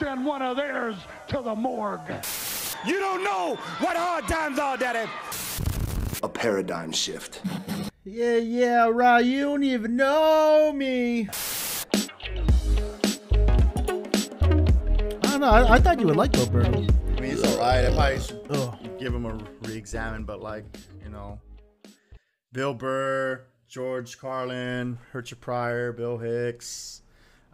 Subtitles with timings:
[0.00, 0.96] send one of theirs
[1.28, 2.00] to the morgue.
[2.86, 5.10] You don't know what hard times are, Daddy.
[6.22, 7.42] A paradigm shift.
[8.04, 9.22] Yeah, yeah, right.
[9.22, 11.28] You don't even know me.
[11.92, 12.08] I
[15.22, 15.50] don't know.
[15.50, 16.64] I, I thought you would like Bill Burr.
[16.64, 16.88] I mean,
[17.22, 17.84] he's alright.
[17.84, 18.78] I probably should Ugh.
[18.98, 19.38] give him a
[19.68, 20.64] re-examine, but like,
[21.04, 21.38] you know,
[22.52, 27.02] Bill Burr, George Carlin, Richard Pryor, Bill Hicks,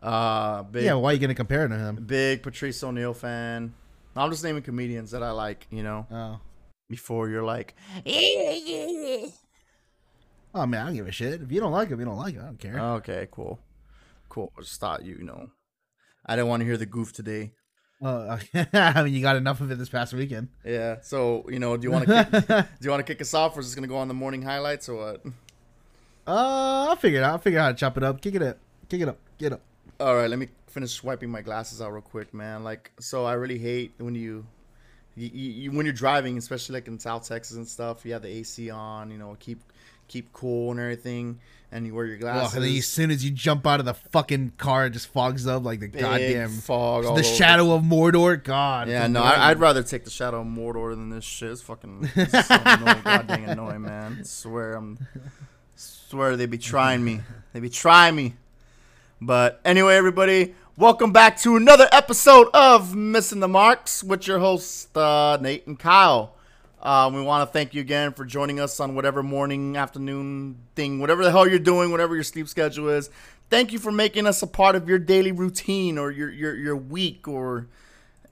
[0.06, 1.96] uh, big, Yeah, why are you gonna compare it to him?
[2.06, 3.74] big Patrice O'Neal fan.
[4.14, 6.06] I'm just naming comedians that I like, you know.
[6.10, 6.40] Oh,
[6.88, 7.74] Before you're like,
[10.54, 11.42] oh man, I don't give a shit.
[11.42, 12.42] If you don't like him, you don't like him.
[12.42, 12.78] I don't care.
[12.78, 13.58] okay, cool,
[14.28, 14.52] cool.
[14.56, 15.50] I just thought you, you know,
[16.24, 17.52] I didn't want to hear the goof today.
[18.02, 18.38] Uh,
[18.72, 20.48] I mean, you got enough of it this past weekend.
[20.64, 20.96] Yeah.
[21.02, 23.56] So you know, do you want to kick, do you want to kick us off,
[23.56, 25.22] or is this gonna go on the morning highlights, or what?
[26.26, 27.32] Uh, I'll figure it out.
[27.32, 28.20] I'll figure out how to chop it up.
[28.20, 28.58] Kick it up.
[28.88, 29.18] Kick it up.
[29.38, 29.60] Get up.
[29.98, 32.62] All right, let me finish wiping my glasses out real quick, man.
[32.64, 34.46] Like, so I really hate when you,
[35.14, 38.04] you, you when you're driving, especially like in South Texas and stuff.
[38.04, 39.62] You have the AC on, you know, keep
[40.08, 41.40] keep cool and everything,
[41.72, 42.54] and you wear your glasses.
[42.54, 45.46] and then as soon as you jump out of the fucking car, it just fogs
[45.46, 47.04] up like the Big goddamn fog.
[47.04, 47.22] the over.
[47.22, 48.42] shadow of Mordor.
[48.42, 48.88] God.
[48.88, 49.22] Yeah, no.
[49.22, 51.50] I, I'd rather take the shadow of Mordor than this shit.
[51.52, 54.18] It's fucking it's so annoying, goddamn annoying, man.
[54.20, 54.98] I swear, I'm
[55.74, 57.20] swear they be trying me.
[57.52, 58.34] They be trying me.
[59.20, 64.94] But anyway, everybody, welcome back to another episode of Missing the Marks with your hosts
[64.94, 66.34] uh, Nate and Kyle.
[66.82, 71.00] Uh, we want to thank you again for joining us on whatever morning, afternoon thing,
[71.00, 73.08] whatever the hell you're doing, whatever your sleep schedule is.
[73.48, 76.76] Thank you for making us a part of your daily routine or your your, your
[76.76, 77.68] week or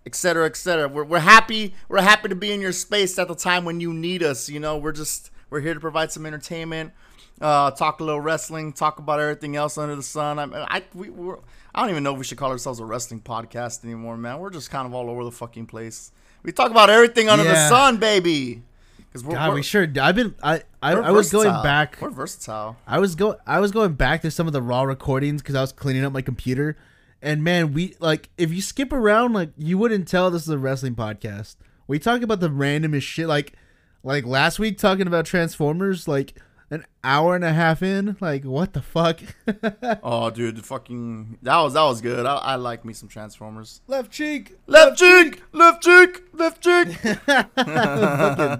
[0.05, 0.87] et cetera, et cetera.
[0.87, 1.75] We're, we're happy.
[1.89, 4.51] We're happy to be in your space at the time when you need us.
[4.51, 6.93] You know, we're just we're here to provide some entertainment,
[7.41, 10.39] uh, talk a little wrestling, talk about everything else under the sun.
[10.39, 11.39] I, I we, we're,
[11.75, 14.39] I don't even know if we should call ourselves a wrestling podcast anymore, man.
[14.39, 16.13] We're just kind of all over the fucking place.
[16.43, 18.63] We talk about everything under the sun, baby.
[18.97, 19.89] Because we're, God, we're, we sure.
[20.01, 20.35] I've been.
[20.43, 20.63] I.
[20.83, 21.99] I, I was going back.
[22.01, 22.77] We're versatile.
[22.87, 23.37] I was go.
[23.47, 26.13] I was going back to some of the raw recordings because I was cleaning up
[26.13, 26.77] my computer,
[27.23, 30.59] and man, we like if you skip around, like you wouldn't tell this is a
[30.59, 31.57] wrestling podcast.
[31.87, 33.55] We talk about the randomest shit, like
[34.03, 36.35] like last week talking about Transformers, like
[36.75, 38.17] an hour and a half in.
[38.21, 39.21] Like what the fuck?
[40.03, 42.27] Oh, dude, the fucking that was that was good.
[42.27, 43.81] I, I like me some Transformers.
[43.87, 46.89] Left cheek, Left cheek, left cheek, left cheek.
[46.99, 47.47] fucking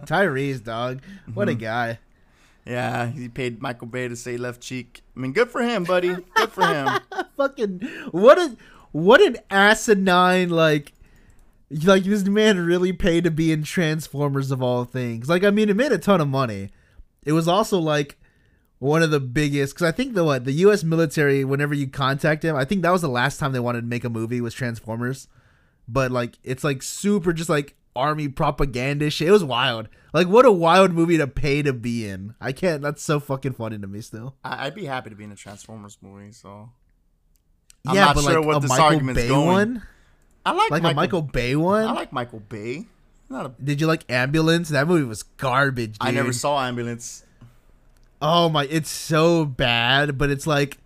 [0.07, 1.01] Tyrese, dog.
[1.33, 1.61] What a mm-hmm.
[1.61, 1.99] guy.
[2.67, 5.03] Yeah, he paid Michael Bay to say left cheek.
[5.17, 6.17] I mean, good for him, buddy.
[6.35, 6.89] Good for him.
[7.37, 7.81] fucking
[8.11, 8.57] what a
[8.93, 10.93] what an asinine like
[11.85, 15.29] like this man really paid to be in Transformers of all things.
[15.29, 16.71] Like I mean, it made a ton of money.
[17.25, 18.19] It was also like
[18.79, 20.85] one of the biggest because I think the what the U.S.
[20.85, 23.87] military, whenever you contact him, I think that was the last time they wanted to
[23.87, 25.29] make a movie was Transformers.
[25.89, 29.29] But like it's like super just like army propaganda shit.
[29.29, 29.89] It was wild.
[30.13, 32.35] Like what a wild movie to pay to be in.
[32.41, 32.83] I can't.
[32.83, 34.37] That's so fucking funny to me still.
[34.45, 36.33] I, I'd be happy to be in a Transformers movie.
[36.33, 36.71] So
[37.87, 39.47] I'm yeah, not but sure like what a this Michael argument's Bay going.
[39.47, 39.83] one.
[40.47, 41.85] I like, like Michael, a Michael Bay one.
[41.85, 42.87] I like Michael Bay.
[43.31, 43.53] Not a.
[43.63, 44.69] Did you like Ambulance?
[44.69, 45.99] That movie was garbage.
[45.99, 46.09] Dude.
[46.09, 47.25] I never saw Ambulance.
[48.23, 50.79] Oh my, it's so bad, but it's like,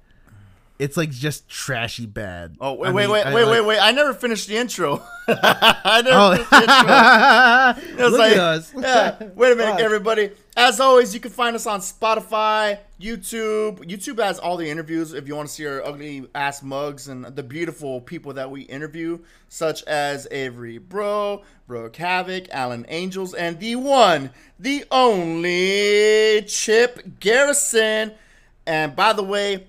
[0.78, 2.56] it's like just trashy bad.
[2.60, 3.78] Oh wait, I wait, mean, wait, I wait, like- wait, wait!
[3.80, 5.02] I never finished the intro.
[5.28, 7.98] I never Oh, finished the intro.
[7.98, 8.72] It was look like- at us.
[8.76, 9.28] yeah.
[9.34, 10.30] Wait a minute, everybody.
[10.60, 13.78] As always, you can find us on Spotify, YouTube.
[13.88, 17.24] YouTube has all the interviews if you want to see our ugly ass mugs and
[17.26, 23.60] the beautiful people that we interview, such as Avery Bro, Brooke Havok, Alan Angels, and
[23.60, 28.14] the one, the only Chip Garrison.
[28.66, 29.68] And by the way,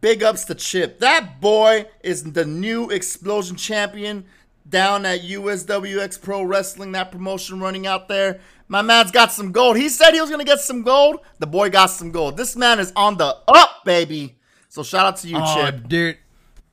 [0.00, 0.98] Big ups to Chip.
[0.98, 4.24] That boy is the new explosion champion
[4.68, 8.40] down at USWX Pro Wrestling, that promotion running out there.
[8.68, 9.76] My man's got some gold.
[9.78, 11.20] He said he was going to get some gold.
[11.38, 12.36] The boy got some gold.
[12.36, 14.36] This man is on the up, baby.
[14.68, 15.88] So shout out to you, Oh, Chip.
[15.88, 16.18] dude,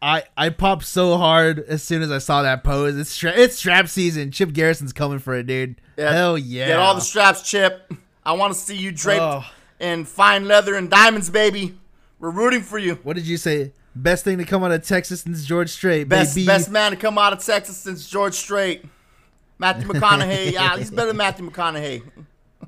[0.01, 2.97] I I popped so hard as soon as I saw that pose.
[2.97, 4.31] It's stra- it's strap season.
[4.31, 5.79] Chip Garrison's coming for it, dude.
[5.97, 6.67] Hell yeah!
[6.67, 7.91] Get all the straps, Chip.
[8.25, 9.45] I want to see you draped Oh.
[9.79, 11.77] in fine leather and diamonds, baby.
[12.19, 12.95] We're rooting for you.
[13.03, 13.71] what did you say?
[13.95, 16.45] Best thing to come out of Texas since George Strait, Best baby.
[16.47, 18.83] best man to come out of Texas since George Strait.
[19.57, 20.51] Matthew McConaughey.
[20.51, 22.03] yeah, he's better than Matthew McConaughey.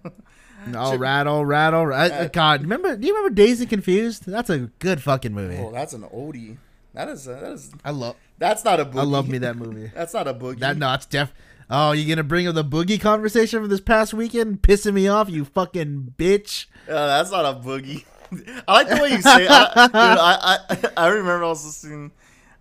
[0.76, 2.12] all right, all right, all right.
[2.12, 2.96] Uh, God, remember?
[2.96, 4.26] Do you remember and Confused?
[4.26, 5.58] That's a good fucking movie.
[5.58, 6.58] Oh, that's an oldie.
[6.94, 8.16] That is a, that is I love.
[8.40, 9.00] that's not a boogie.
[9.00, 9.92] I love me that movie.
[9.94, 10.60] That's not a boogie.
[10.60, 11.34] That no, it's def.
[11.70, 14.62] Oh, you gonna bring up the boogie conversation from this past weekend?
[14.62, 16.68] Pissing me off, you fucking bitch.
[16.88, 18.06] Uh, that's not a boogie.
[18.68, 19.46] I like the way you say.
[19.46, 19.52] It.
[19.52, 22.12] I, dude, I, I I remember I was listening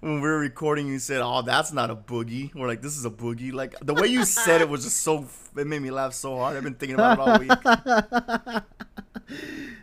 [0.07, 3.05] when we were recording, you said, "Oh, that's not a boogie." We're like, "This is
[3.05, 5.27] a boogie." Like the way you said it was just so.
[5.57, 6.57] It made me laugh so hard.
[6.57, 8.63] I've been thinking about it all week.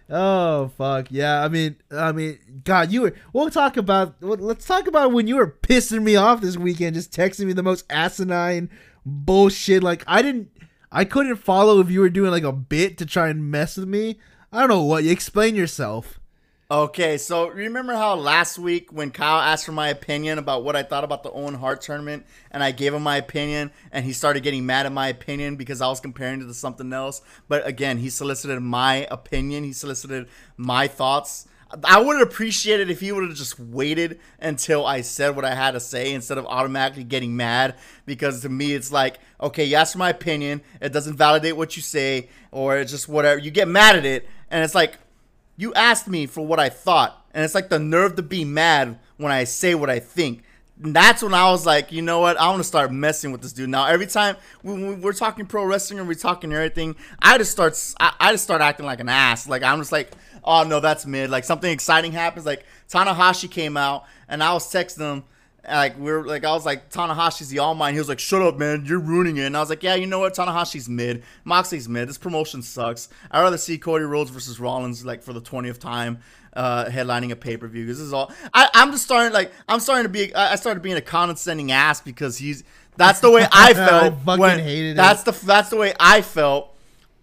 [0.10, 1.44] Oh fuck yeah!
[1.44, 3.14] I mean, I mean, God, you were.
[3.32, 4.16] We'll talk about.
[4.22, 7.64] Let's talk about when you were pissing me off this weekend, just texting me the
[7.64, 8.70] most asinine
[9.06, 9.82] bullshit.
[9.82, 10.50] Like I didn't,
[10.92, 13.88] I couldn't follow if you were doing like a bit to try and mess with
[13.88, 14.20] me.
[14.52, 15.04] I don't know what.
[15.04, 16.20] You explain yourself.
[16.74, 20.82] Okay, so remember how last week when Kyle asked for my opinion about what I
[20.82, 24.42] thought about the Owen Hart tournament, and I gave him my opinion, and he started
[24.42, 27.22] getting mad at my opinion because I was comparing it to something else.
[27.48, 29.64] But again, he solicited my opinion.
[29.66, 30.28] He solicited
[30.58, 31.48] my thoughts.
[31.84, 35.54] I would have appreciated if he would have just waited until I said what I
[35.54, 37.76] had to say instead of automatically getting mad.
[38.08, 40.62] Because to me, it's like, okay, you asked for my opinion.
[40.82, 43.40] It doesn't validate what you say, or it's just whatever.
[43.40, 44.98] You get mad at it, and it's like,
[45.56, 49.00] you asked me for what I thought, and it's like the nerve to be mad
[49.18, 50.44] when I say what I think.
[50.84, 52.36] And that's when I was like, you know what?
[52.38, 53.86] I want to start messing with this dude now.
[53.86, 58.14] Every time when we're talking pro wrestling and we're talking everything, I just start, I,
[58.20, 59.48] I just start acting like an ass.
[59.48, 60.12] Like I'm just like,
[60.44, 61.30] oh no, that's mid.
[61.30, 62.46] Like something exciting happens.
[62.46, 65.24] Like Tanahashi came out, and I was texting him.
[65.68, 67.94] Like we are like I was like Tanahashi's the all mine.
[67.94, 68.84] He was like, "Shut up, man!
[68.86, 70.34] You're ruining it." And I was like, "Yeah, you know what?
[70.34, 71.24] Tanahashi's mid.
[71.46, 72.10] Moxley's mid.
[72.10, 73.08] This promotion sucks.
[73.32, 76.20] I'd rather see Cody Rhodes versus Rollins like for the twentieth time,
[76.52, 77.86] uh, headlining a pay per view.
[77.86, 78.30] This is all.
[78.54, 80.36] I, I'm just starting like I'm starting to be.
[80.36, 82.66] I I started being a condescending ass because he's.
[82.98, 84.22] That's the way I felt.
[84.22, 84.96] fucking when, hated it.
[84.98, 86.76] That's the that's the way I felt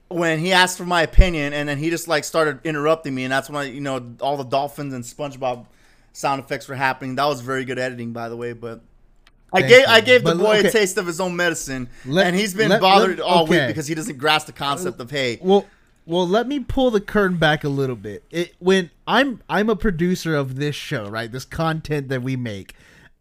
[0.08, 3.32] when he asked for my opinion, and then he just like started interrupting me, and
[3.32, 5.66] that's when I, you know, all the dolphins and SpongeBob
[6.12, 7.14] sound effects were happening.
[7.16, 8.52] That was very good editing, by the way.
[8.52, 8.80] But
[9.52, 9.86] I gave you.
[9.86, 10.68] I gave the boy okay.
[10.68, 13.66] a taste of his own medicine, Let- and he's been let- bothered let- all okay.
[13.66, 15.38] week because he doesn't grasp the concept of hey.
[15.40, 15.66] Well,
[16.06, 18.24] well, let me pull the curtain back a little bit.
[18.30, 21.30] It when I'm I'm a producer of this show, right?
[21.30, 22.74] This content that we make.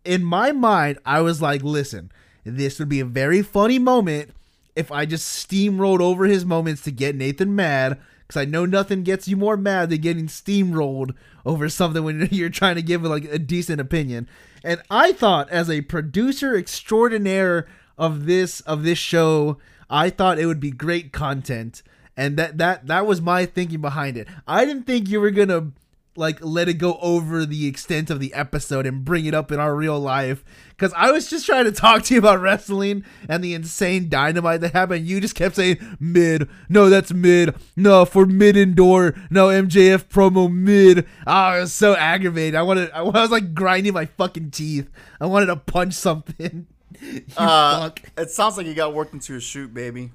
[0.05, 2.11] In my mind, I was like, listen,
[2.43, 4.31] this would be a very funny moment
[4.75, 7.99] if I just steamrolled over his moments to get Nathan mad.
[8.29, 11.15] Because I know nothing gets you more mad than getting steamrolled
[11.47, 14.29] over something when you're trying to give like a decent opinion.
[14.63, 17.67] And I thought, as a producer extraordinaire
[17.97, 19.57] of this of this show,
[19.89, 21.81] I thought it would be great content,
[22.15, 24.27] and that that that was my thinking behind it.
[24.47, 25.71] I didn't think you were gonna
[26.19, 29.59] like let it go over the extent of the episode and bring it up in
[29.59, 33.43] our real life because I was just trying to talk to you about wrestling and
[33.43, 35.07] the insane dynamite that happened.
[35.07, 40.51] You just kept saying mid, no, that's mid, no for mid indoor, no MJF promo
[40.53, 41.05] mid.
[41.25, 42.55] Ah, I was so aggravated.
[42.55, 44.89] I wanted, I was like grinding my fucking teeth.
[45.19, 46.67] I wanted to punch something.
[47.01, 48.01] you Uh, fuck.
[48.17, 50.11] it sounds like you got worked into a shoot, baby.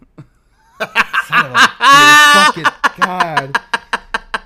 [0.78, 2.32] Son of a bitch.
[2.46, 2.64] fucking
[2.98, 3.60] god.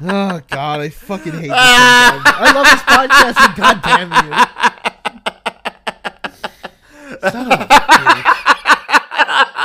[0.01, 1.51] Oh god, I fucking hate this.
[1.55, 4.33] I love this podcast, and god damn you.
[7.31, 8.35] Son of a bitch.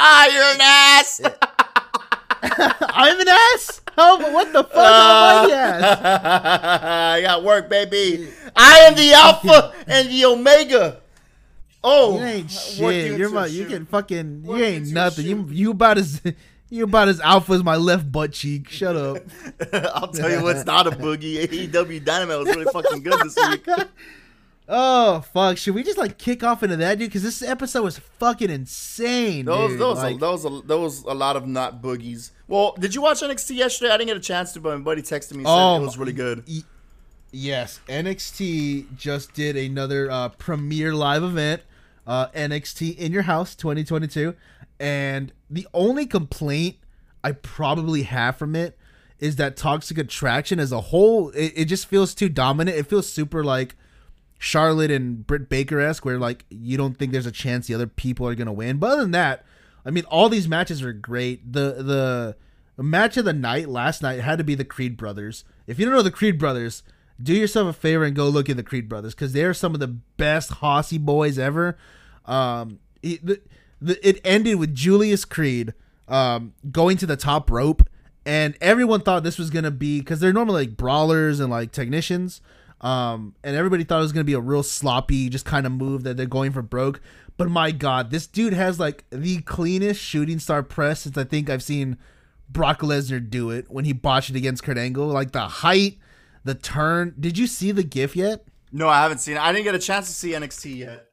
[0.05, 1.21] Ah, you're an ass.
[2.93, 3.81] I'm an ass.
[3.97, 4.75] Oh, what the fuck?
[4.75, 5.99] Am I the ass?
[7.17, 8.27] I got work, baby.
[8.55, 10.99] I am the alpha and the omega.
[11.83, 13.11] Oh, You ain't shit.
[13.11, 13.45] you You're my.
[13.47, 14.43] You can fucking.
[14.45, 15.25] You ain't nothing.
[15.25, 16.21] You you about as.
[16.73, 18.67] You about as alpha as my left butt cheek.
[18.69, 19.17] Shut up.
[19.93, 21.45] I'll tell you what's not a boogie.
[21.47, 23.67] AEW Dynamite was really fucking good this week.
[24.65, 25.57] Oh fuck!
[25.57, 27.09] Should we just like kick off into that, dude?
[27.09, 29.43] Because this episode was fucking insane.
[29.43, 29.79] Those, dude.
[29.81, 32.31] those, Like- those, those, a lot of not boogies.
[32.47, 33.91] Well, did you watch NXT yesterday?
[33.91, 36.13] I didn't get a chance to, but my buddy texted me Oh, it was really
[36.13, 36.45] good.
[36.47, 36.63] Y-
[37.35, 41.61] Yes, NXT just did another uh, premiere live event,
[42.07, 44.33] uh, NXT in Your House 2022,
[44.79, 46.77] and the only complaint
[47.23, 48.77] I probably have from it
[49.19, 52.77] is that Toxic Attraction as a whole, it, it just feels too dominant.
[52.77, 53.75] It feels super like
[54.37, 57.87] Charlotte and Britt Baker esque, where like you don't think there's a chance the other
[57.87, 58.77] people are gonna win.
[58.77, 59.45] But other than that,
[59.85, 61.53] I mean, all these matches are great.
[61.53, 62.35] The
[62.75, 65.45] the match of the night last night had to be the Creed brothers.
[65.67, 66.83] If you don't know the Creed brothers,
[67.21, 69.79] do yourself a favor and go look at the Creed brothers because they're some of
[69.79, 71.77] the best Hossy boys ever.
[72.25, 73.41] Um, the, the,
[74.01, 75.73] it ended with Julius Creed
[76.07, 77.87] um, going to the top rope,
[78.25, 82.41] and everyone thought this was gonna be because they're normally like brawlers and like technicians.
[82.81, 86.03] Um, and everybody thought it was gonna be a real sloppy, just kind of move
[86.03, 87.01] that they're going for broke.
[87.37, 91.49] But my God, this dude has like the cleanest shooting star press since I think
[91.49, 91.97] I've seen
[92.49, 95.07] Brock Lesnar do it when he botched it against Kurt Angle.
[95.07, 95.97] Like the height,
[96.43, 97.15] the turn.
[97.19, 98.45] Did you see the GIF yet?
[98.71, 99.41] No, I haven't seen it.
[99.41, 101.07] I didn't get a chance to see NXT yet.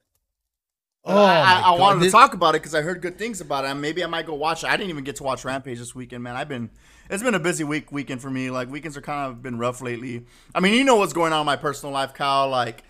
[1.05, 3.65] Oh, I, I, I wanted to talk about it because I heard good things about
[3.65, 3.73] it.
[3.75, 4.69] Maybe I might go watch it.
[4.71, 6.37] I didn't even get to watch Rampage this weekend, man.
[6.37, 6.69] I've been
[7.09, 8.51] it's been a busy week weekend for me.
[8.51, 10.27] Like weekends are kind of been rough lately.
[10.55, 12.49] I mean, you know what's going on in my personal life, Kyle.
[12.51, 12.85] Like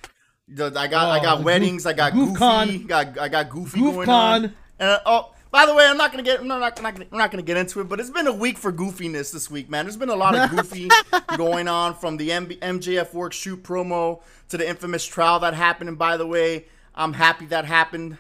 [0.49, 1.85] The- I got I Oh, got weddings.
[1.85, 2.79] goof- I got goofy.
[2.85, 3.95] Got I got goofy Goofcon.
[3.95, 4.45] going on.
[4.81, 6.41] And uh, oh, by the way, I'm not gonna get.
[6.41, 7.89] I'm not, not, not gonna, we're not gonna get into it.
[7.89, 9.85] But it's been a week for goofiness this week, man.
[9.85, 10.89] There's been a lot of goofy
[11.37, 15.89] going on from the MB, MJF work shoot promo to the infamous trial that happened.
[15.89, 18.19] And by the way, I'm happy that happened.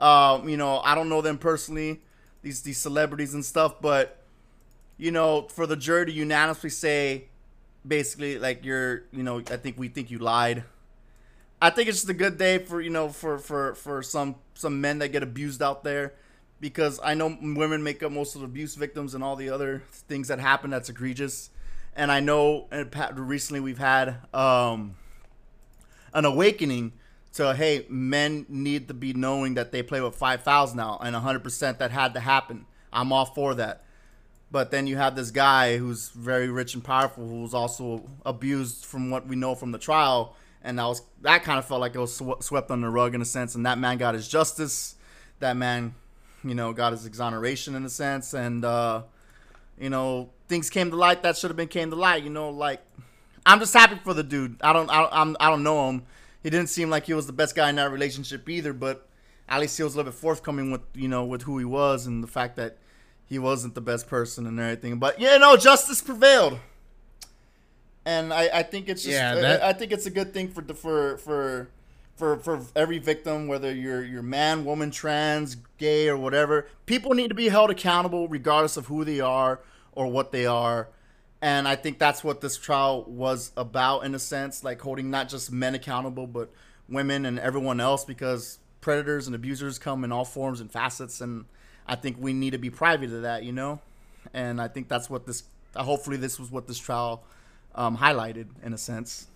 [0.00, 2.00] Um, you know, I don't know them personally,
[2.42, 4.18] these these celebrities and stuff, but
[4.98, 7.24] you know, for the jury to unanimously say,
[7.86, 10.64] basically, like you're, you know, I think we think you lied.
[11.60, 14.80] I think it's just a good day for you know for for for some some
[14.80, 16.14] men that get abused out there,
[16.60, 19.84] because I know women make up most of the abuse victims and all the other
[20.08, 21.50] things that happen that's egregious,
[21.94, 22.66] and I know
[23.14, 24.96] recently we've had um
[26.12, 26.92] an awakening
[27.34, 31.16] to hey men need to be knowing that they play with five fouls now and
[31.16, 32.66] 100% that had to happen.
[32.92, 33.84] I'm all for that.
[34.50, 38.84] But then you have this guy who's very rich and powerful, who was also abused
[38.84, 41.94] from what we know from the trial, and that was that kind of felt like
[41.94, 43.54] it was sw- swept under the rug in a sense.
[43.54, 44.96] And that man got his justice.
[45.40, 45.94] That man,
[46.44, 49.04] you know, got his exoneration in a sense, and uh,
[49.80, 52.22] you know, things came to light that should have been came to light.
[52.22, 52.82] You know, like
[53.46, 54.60] I'm just happy for the dude.
[54.62, 56.02] I don't, I I'm, I don't know him.
[56.42, 59.06] He didn't seem like he was the best guy in that relationship either, but
[59.48, 62.06] at least he was a little bit forthcoming with, you know, with who he was
[62.06, 62.78] and the fact that
[63.26, 64.98] he wasn't the best person and everything.
[64.98, 66.58] But yeah, no, justice prevailed,
[68.04, 70.48] and I, I think it's just, Yeah, I- that- I, think it's a good thing
[70.48, 71.68] for the for for.
[72.14, 77.28] For, for every victim, whether you're you're man, woman, trans, gay, or whatever, people need
[77.28, 79.60] to be held accountable regardless of who they are
[79.92, 80.88] or what they are.
[81.42, 85.28] And I think that's what this trial was about, in a sense, like holding not
[85.28, 86.50] just men accountable, but
[86.88, 91.20] women and everyone else, because predators and abusers come in all forms and facets.
[91.20, 91.46] And
[91.84, 93.80] I think we need to be privy to that, you know?
[94.32, 95.42] And I think that's what this,
[95.74, 97.24] hopefully, this was what this trial
[97.74, 99.26] um, highlighted, in a sense.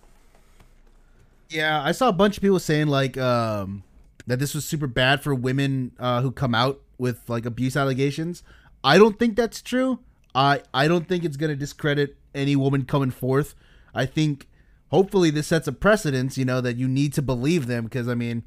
[1.49, 3.83] Yeah, I saw a bunch of people saying like um,
[4.27, 8.43] that this was super bad for women uh, who come out with like abuse allegations.
[8.81, 9.99] I don't think that's true.
[10.37, 13.55] I I don't think it's gonna discredit any woman coming forth.
[13.93, 14.47] I think
[14.89, 16.37] hopefully this sets a precedence.
[16.37, 18.43] You know that you need to believe them because I mean,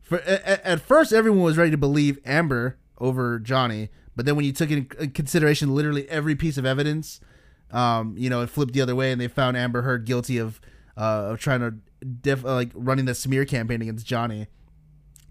[0.00, 4.44] for at, at first everyone was ready to believe Amber over Johnny, but then when
[4.44, 7.20] you took in consideration literally every piece of evidence,
[7.72, 10.60] um, you know, it flipped the other way, and they found Amber Heard guilty of
[10.96, 11.74] uh, of trying to
[12.06, 14.46] def- uh, like running the smear campaign against Johnny.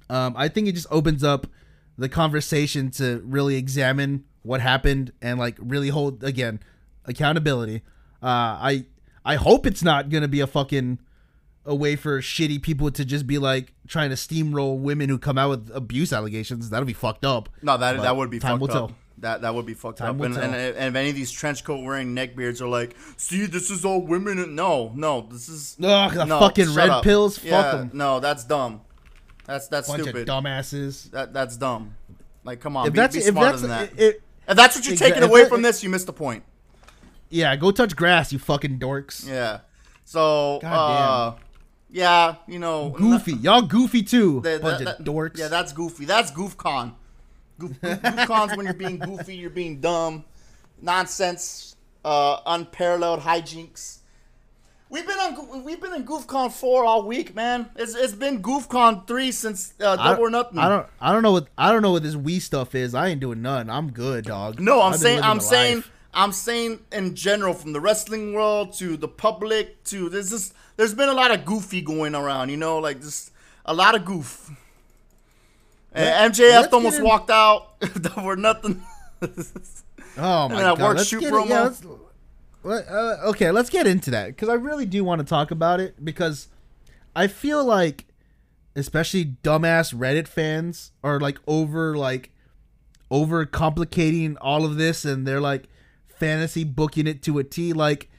[0.09, 1.47] Um, I think it just opens up
[1.97, 6.59] the conversation to really examine what happened and like really hold again
[7.05, 7.81] accountability.
[8.21, 8.85] Uh, I
[9.23, 10.99] I hope it's not gonna be a fucking
[11.65, 15.37] a way for shitty people to just be like trying to steamroll women who come
[15.37, 16.69] out with abuse allegations.
[16.69, 17.49] That'll be fucked up.
[17.61, 18.89] No, that But that would be time fucked will up.
[18.89, 18.97] tell.
[19.19, 20.25] That that would be fucked Time up.
[20.25, 23.71] And, and, and if any of these trench coat wearing neckbeards are like, see, this
[23.71, 24.37] is all women.
[24.39, 27.03] and-" No, no, this is Ugh, the no, fucking red up.
[27.03, 27.43] pills.
[27.43, 27.91] Yeah, Fuck them.
[27.93, 28.81] No, that's dumb.
[29.45, 30.27] That's that's Bunch stupid.
[30.29, 31.09] of dumbasses.
[31.11, 31.95] That that's dumb.
[32.43, 33.99] Like, come on, If be, that's be if smarter that's than that.
[33.99, 36.43] it- if that's what you're Exa- taking away from this, you missed the point.
[37.29, 39.27] yeah, go touch grass, you fucking dorks.
[39.27, 39.59] Yeah.
[40.03, 41.35] So, uh,
[41.89, 44.41] yeah, you know, Goofy, y'all goofy too.
[44.41, 45.37] That- Bunch that- of that- dorks.
[45.37, 46.05] Yeah, that's goofy.
[46.05, 46.93] That's GoofCon.
[47.57, 50.25] Goof, goof, GoofCon's when you're being goofy, you're being dumb,
[50.81, 53.99] nonsense, uh, unparalleled hijinks.
[54.89, 57.69] We've been on we've been in GoofCon four all week, man.
[57.75, 60.59] It's it's been GoofCon three since uh, I, Double or Nothing.
[60.59, 60.87] I don't.
[61.01, 61.47] I don't know what.
[61.57, 62.93] I don't know what this Wii stuff is.
[62.93, 63.69] I ain't doing none.
[63.69, 64.59] I'm good, dog.
[64.59, 65.91] No, I'm I've saying I'm saying life.
[66.13, 70.93] I'm saying in general from the wrestling world to the public to there's just there's
[70.93, 73.31] been a lot of goofy going around, you know, like just
[73.65, 74.51] a lot of goof.
[75.93, 77.79] And MJF almost in- walked out.
[78.01, 78.83] Double or Nothing.
[79.21, 79.27] Oh
[80.49, 80.79] my that god.
[80.79, 81.45] work let's shoot get promo?
[81.71, 81.95] It, yeah,
[82.71, 86.03] uh, okay, let's get into that because I really do want to talk about it
[86.03, 86.47] because
[87.15, 88.05] I feel like,
[88.75, 92.31] especially dumbass Reddit fans are like over like
[93.11, 95.67] over complicating all of this and they're like
[96.07, 97.73] fantasy booking it to a T.
[97.73, 98.09] Like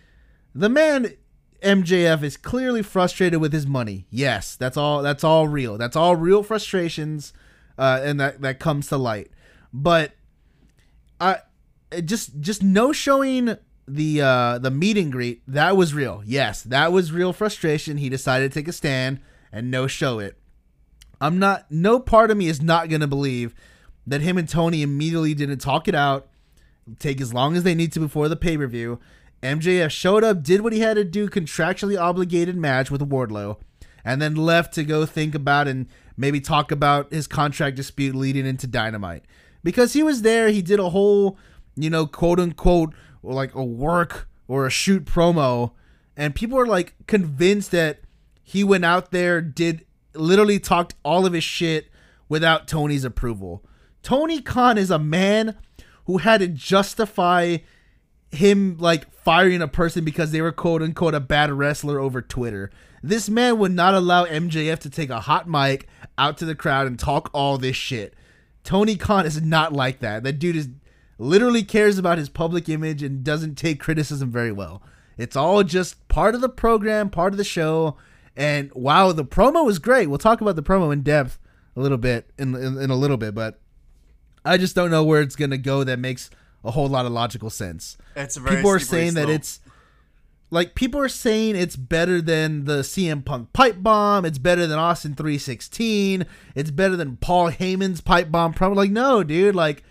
[0.55, 1.15] the man
[1.63, 4.07] MJF is clearly frustrated with his money.
[4.11, 5.03] Yes, that's all.
[5.03, 5.79] That's all real.
[5.79, 7.33] That's all real frustrations,
[7.77, 9.31] uh, and that that comes to light.
[9.73, 10.13] But
[11.21, 11.41] I
[12.05, 13.57] just just no showing
[13.89, 16.23] the uh the meet and greet that was real.
[16.25, 17.99] Yes that was real frustration.
[17.99, 19.21] He decided to take a stand
[19.53, 20.37] and no show it.
[21.21, 23.55] I'm not no part of me is not gonna believe
[24.07, 26.29] that him and tony immediately didn't talk it out
[26.99, 28.99] take as long as they need to before the pay-per-view.
[29.43, 33.59] Mjf showed up did what he had to do contractually obligated match with wardlow
[34.05, 38.47] and then left to go think about and maybe talk about his contract dispute leading
[38.47, 39.25] into dynamite.
[39.63, 41.39] Because he was there he did a whole
[41.77, 42.95] you know quote unquote
[43.35, 45.73] like a work or a shoot promo
[46.17, 48.01] and people are like convinced that
[48.43, 51.89] he went out there, did literally talked all of his shit
[52.29, 53.65] without Tony's approval.
[54.03, 55.57] Tony Khan is a man
[56.07, 57.59] who had to justify
[58.31, 62.71] him like firing a person because they were quote unquote a bad wrestler over Twitter.
[63.03, 66.87] This man would not allow MJF to take a hot mic out to the crowd
[66.87, 68.15] and talk all this shit.
[68.65, 70.23] Tony Khan is not like that.
[70.23, 70.69] That dude is
[71.19, 74.83] literally cares about his public image and doesn't take criticism very well.
[75.17, 77.97] It's all just part of the program, part of the show.
[78.37, 80.09] And wow, the promo was great.
[80.09, 81.39] We'll talk about the promo in depth
[81.75, 83.61] a little bit in, in, in a little bit, but
[84.45, 85.85] I just don't know where it's gonna go.
[85.85, 86.31] That makes
[86.65, 87.97] a whole lot of logical sense.
[88.15, 89.61] It's a very people are saying that it's
[90.51, 94.25] like people are saying it's better than the CM Punk pipe bomb.
[94.25, 96.25] It's better than Austin 316.
[96.55, 98.77] It's better than Paul Heyman's pipe bomb promo.
[98.77, 99.55] Like no, dude.
[99.55, 99.83] Like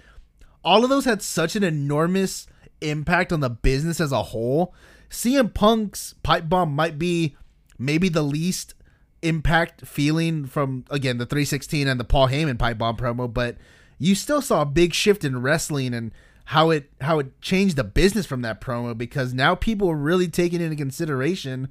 [0.65, 2.47] all of those had such an enormous
[2.81, 4.73] impact on the business as a whole.
[5.09, 7.37] CM Punk's pipe bomb might be
[7.77, 8.73] maybe the least
[9.21, 13.57] impact feeling from again the 316 and the Paul Heyman pipe bomb promo, but
[13.97, 16.11] you still saw a big shift in wrestling and
[16.45, 20.27] how it how it changed the business from that promo because now people are really
[20.27, 21.69] taking into consideration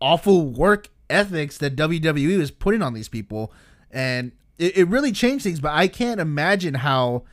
[0.00, 3.52] awful work ethics that WWE is putting on these people
[3.90, 7.24] and it, it really changed things but I can't imagine how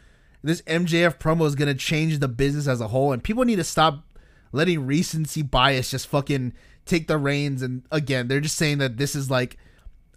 [0.44, 3.64] this MJF promo is gonna change the business as a whole and people need to
[3.64, 4.04] stop
[4.52, 6.54] letting recency bias just fucking
[6.86, 9.58] take the reins and again they're just saying that this is like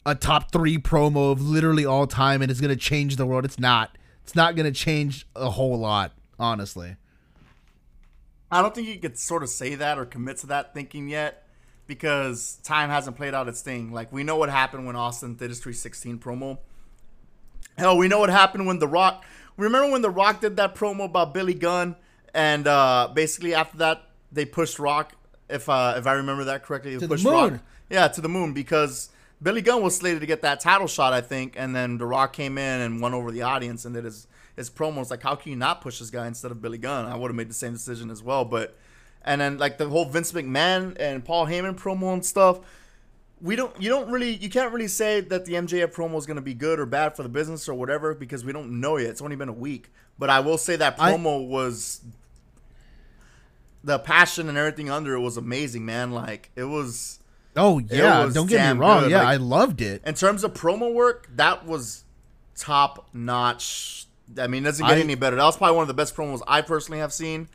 [0.06, 3.44] a top three promo of literally all time and it's gonna change the world.
[3.44, 3.96] It's not.
[4.22, 6.96] It's not gonna change a whole lot, honestly.
[8.50, 11.46] I don't think you could sort of say that or commit to that thinking yet
[11.86, 13.92] because time hasn't played out its thing.
[13.92, 16.58] Like we know what happened when Austin did his 316 promo.
[17.76, 19.24] Hell, we know what happened when The Rock.
[19.56, 21.96] Remember when The Rock did that promo about Billy Gunn,
[22.34, 25.14] and uh, basically after that they pushed Rock.
[25.48, 27.24] If uh, if I remember that correctly, they pushed.
[27.24, 27.60] Rock.
[27.90, 29.10] Yeah, to the moon because
[29.42, 32.32] Billy Gunn was slated to get that title shot, I think, and then The Rock
[32.32, 35.00] came in and won over the audience and did his his promo.
[35.00, 37.06] It's like, how can you not push this guy instead of Billy Gunn?
[37.06, 38.76] I would have made the same decision as well, but
[39.22, 42.60] and then like the whole Vince McMahon and Paul Heyman promo and stuff.
[43.40, 46.36] We don't, you don't really, you can't really say that the MJF promo is going
[46.36, 49.10] to be good or bad for the business or whatever because we don't know yet.
[49.10, 52.00] It's only been a week, but I will say that I- promo was
[53.82, 56.12] the passion and everything under it was amazing, man.
[56.12, 57.18] Like it was
[57.56, 59.02] Oh yeah, was don't get me wrong.
[59.02, 60.02] good, Yeah, like- I loved it.
[60.06, 62.04] in terms of promo work, that was
[62.56, 64.06] top notch.
[64.38, 65.36] I mean, it doesn't get I- any better.
[65.36, 67.48] That was probably one of the best promos I personally have seen.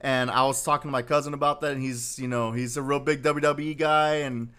[0.00, 2.82] And I was talking to my cousin about that, and he's, you know, he's a
[2.82, 4.50] real big WWE guy, and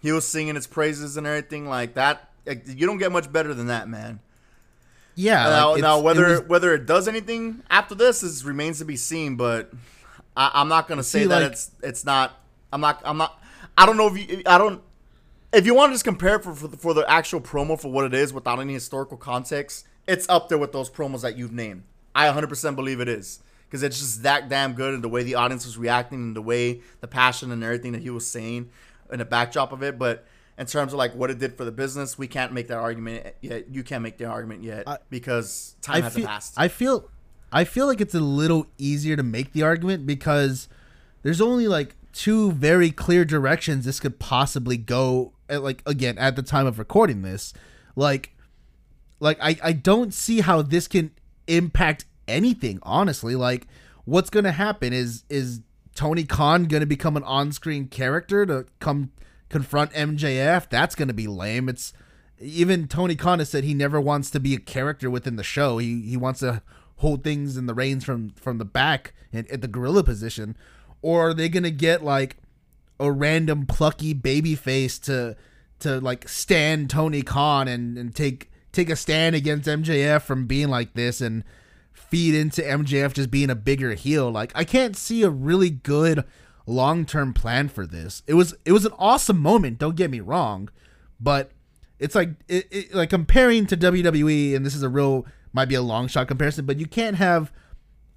[0.00, 2.30] he was singing its praises and everything like that.
[2.46, 4.20] Like, you don't get much better than that, man.
[5.14, 5.44] Yeah.
[5.44, 8.84] now, like, now whether it was- whether it does anything after this is remains to
[8.84, 9.36] be seen.
[9.36, 9.72] But
[10.36, 12.38] I, I'm not gonna say See, that like- it's it's not.
[12.72, 13.00] I'm not.
[13.04, 13.40] I'm not.
[13.78, 14.42] I don't know if you.
[14.46, 14.82] I don't.
[15.52, 18.04] If you want to just compare for for the, for the actual promo for what
[18.04, 21.84] it is without any historical context, it's up there with those promos that you've named.
[22.14, 25.34] I 100% believe it is because it's just that damn good and the way the
[25.34, 28.70] audience was reacting and the way the passion and everything that he was saying
[29.12, 29.98] in the backdrop of it.
[29.98, 30.26] But
[30.58, 33.34] in terms of like what it did for the business, we can't make that argument
[33.40, 33.68] yet.
[33.70, 36.54] You can't make the argument yet because time I hasn't feel, passed.
[36.56, 37.10] I feel
[37.52, 40.68] I feel like it's a little easier to make the argument because
[41.22, 46.34] there's only like two very clear directions this could possibly go at, like again at
[46.34, 47.52] the time of recording this
[47.94, 48.34] like
[49.20, 51.10] like I, I don't see how this can
[51.46, 53.66] impact anything honestly like
[54.06, 55.60] what's gonna happen is is
[55.96, 59.10] tony khan gonna become an on-screen character to come
[59.48, 61.68] confront mjf that's gonna be lame.
[61.68, 61.92] It's
[62.38, 65.78] even tony khan has said he never wants to be a character within the show.
[65.78, 66.62] He he wants to
[66.96, 70.56] hold things in the reins from from the back and at the gorilla position.
[71.02, 72.36] Or are they gonna get like
[72.98, 75.36] a random plucky baby face to
[75.80, 80.68] to like stand Tony Khan and, and take take a stand against MJF from being
[80.68, 81.44] like this and
[82.10, 84.30] feed into MJF just being a bigger heel.
[84.30, 86.24] Like I can't see a really good
[86.66, 88.22] long term plan for this.
[88.26, 90.68] It was it was an awesome moment, don't get me wrong,
[91.20, 91.50] but
[91.98, 95.74] it's like it, it like comparing to WWE and this is a real might be
[95.74, 97.52] a long shot comparison, but you can't have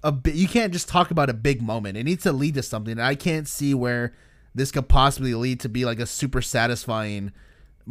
[0.02, 1.96] a bi- you can't just talk about a big moment.
[1.96, 2.92] It needs to lead to something.
[2.92, 4.14] And I can't see where
[4.54, 7.32] this could possibly lead to be like a super satisfying,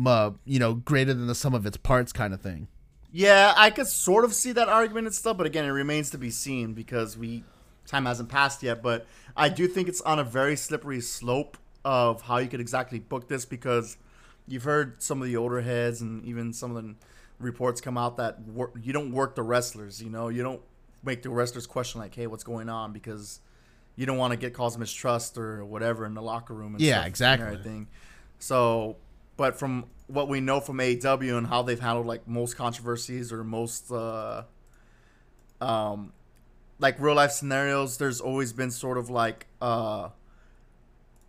[0.06, 2.68] uh, you know, greater than the sum of its parts kind of thing.
[3.12, 6.18] Yeah, I could sort of see that argument and stuff, but again, it remains to
[6.18, 7.44] be seen because we
[7.88, 8.84] time hasn't passed yet.
[8.84, 13.00] But I do think it's on a very slippery slope of how you could exactly
[13.00, 13.98] book this because
[14.48, 16.94] you've heard some of the older heads and even some of the
[17.40, 20.02] reports come out that wor- you don't work the wrestlers.
[20.04, 20.62] You know, you don't
[21.04, 23.40] make the wrestlers question like, "Hey, what's going on?" Because
[23.96, 26.76] you don't want to get cause mistrust or whatever in the locker room.
[26.76, 27.48] And Yeah, stuff and exactly.
[27.48, 27.88] everything.
[28.38, 28.98] So
[29.36, 33.44] but from what we know from AEW and how they've handled like most controversies or
[33.44, 34.44] most uh,
[35.62, 36.12] um,
[36.80, 40.10] like real life scenarios, there's always been sort of like uh,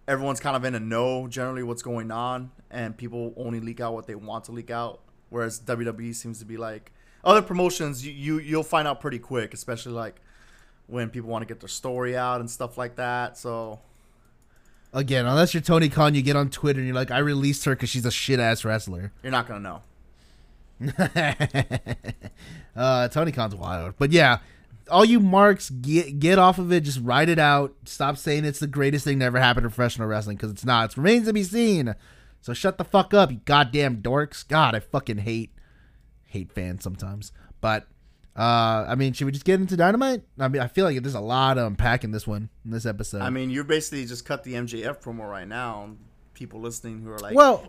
[0.09, 3.93] everyone's kind of in a know generally what's going on, and people only leak out
[3.93, 5.01] what they want to leak out.
[5.29, 6.90] Whereas WWE seems to be like
[7.23, 10.21] other promotions, you, you you'll find out pretty quick, especially like
[10.87, 13.37] when people want to get their story out and stuff like that.
[13.37, 13.81] So
[14.92, 17.76] Again, unless you're Tony Khan, you get on Twitter and you're like, I released her
[17.76, 19.12] because she's a shit ass wrestler.
[19.22, 19.83] you're not gonna know.
[22.76, 23.94] uh, Tony Khan's wild.
[23.98, 24.38] But yeah,
[24.90, 26.81] all you marks, get get off of it.
[26.81, 27.74] Just write it out.
[27.85, 30.90] Stop saying it's the greatest thing to ever happen to professional wrestling because it's not.
[30.90, 31.94] It remains to be seen.
[32.40, 34.46] So shut the fuck up, you goddamn dorks.
[34.46, 35.53] God, I fucking hate
[36.26, 37.33] hate fans sometimes.
[37.61, 37.87] But
[38.40, 40.22] uh, I mean, should we just get into Dynamite?
[40.38, 43.20] I mean, I feel like there's a lot of unpacking this one in this episode.
[43.20, 45.90] I mean, you're basically just cut the MJF promo right now.
[46.33, 47.66] People listening who are like, well,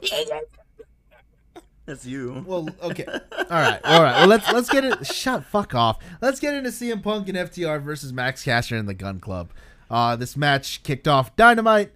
[1.85, 2.45] that's you.
[2.47, 3.03] Well, okay.
[3.05, 3.81] All right.
[3.83, 4.19] All right.
[4.19, 5.05] Well, let's let's get it.
[5.05, 6.01] Shut fuck off.
[6.21, 9.51] Let's get into CM Punk and FTR versus Max Caster and the Gunn Club.
[9.89, 11.91] Uh, this match kicked off Dynamite.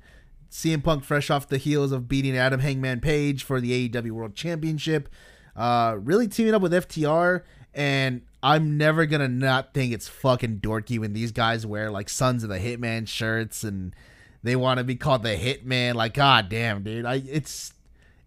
[0.52, 4.36] CM Punk fresh off the heels of beating Adam Hangman Page for the AEW World
[4.36, 5.08] Championship.
[5.56, 11.00] Uh, really teaming up with FTR, and I'm never gonna not think it's fucking dorky
[11.00, 13.96] when these guys wear like Sons of the Hitman shirts and
[14.44, 15.96] they want to be called the Hitman.
[15.96, 17.74] Like, god damn, dude, I it's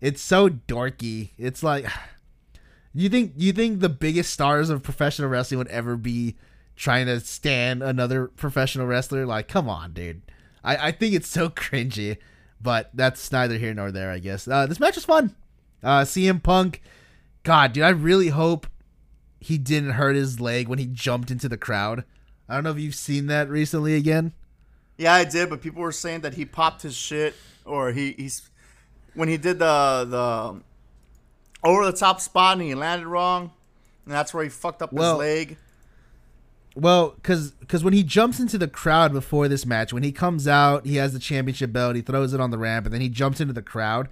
[0.00, 1.30] it's so dorky.
[1.38, 1.86] It's like
[2.92, 6.34] you think you think the biggest stars of professional wrestling would ever be
[6.74, 9.24] trying to stand another professional wrestler?
[9.24, 10.22] Like, come on, dude.
[10.64, 12.16] I, I think it's so cringy,
[12.60, 14.48] but that's neither here nor there, I guess.
[14.48, 15.36] Uh, this match was fun.
[15.80, 16.82] Uh, CM Punk,
[17.44, 18.66] God, dude, I really hope
[19.40, 22.04] he didn't hurt his leg when he jumped into the crowd.
[22.48, 24.32] I don't know if you've seen that recently again.
[24.96, 28.50] Yeah, I did, but people were saying that he popped his shit or he he's
[29.14, 30.64] when he did the the um,
[31.62, 33.52] over the top spot and he landed wrong,
[34.04, 35.56] and that's where he fucked up Well, his leg.
[36.74, 40.46] Well, because because when he jumps into the crowd before this match, when he comes
[40.48, 43.08] out, he has the championship belt, he throws it on the ramp, and then he
[43.08, 44.08] jumps into the crowd.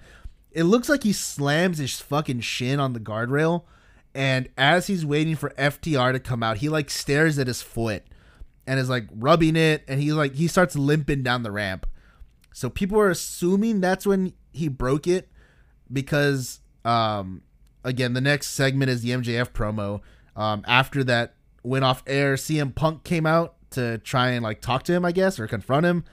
[0.51, 3.63] It looks like he slams his fucking shin on the guardrail,
[4.17, 8.03] and as he's waiting for FTR to come out, he like stares at his foot
[8.65, 11.85] and is like rubbing it, and he like he starts limping down the ramp.
[12.51, 15.29] So people are assuming that's when he broke it
[15.93, 17.43] because um
[17.83, 20.01] again the next segment is the MJF promo.
[20.35, 24.81] Um after that went off air, CM Punk came out to try and like talk
[24.85, 26.05] to him, I guess, or confront him,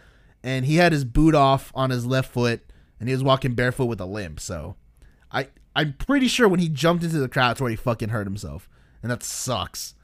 [0.43, 3.87] and he had his boot off on his left foot and he was walking barefoot
[3.87, 4.41] with a limp.
[4.41, 4.77] So
[5.35, 8.27] I I'm pretty sure when he jumped into the crowd that's where he fucking hurt
[8.27, 8.69] himself.
[9.03, 9.95] And that sucks.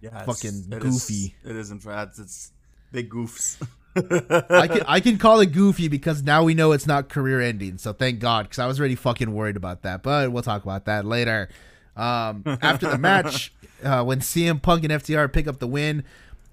[0.00, 1.36] Yeah, Fucking it goofy.
[1.44, 2.52] Is, it is in fact it's
[2.90, 3.62] big goofs.
[3.96, 7.78] I can I can call it goofy because now we know it's not career ending.
[7.78, 10.02] So thank God, because I was already fucking worried about that.
[10.02, 11.48] But we'll talk about that later.
[11.96, 13.52] Um, after the match,
[13.84, 16.04] uh, when CM Punk and FTR pick up the win,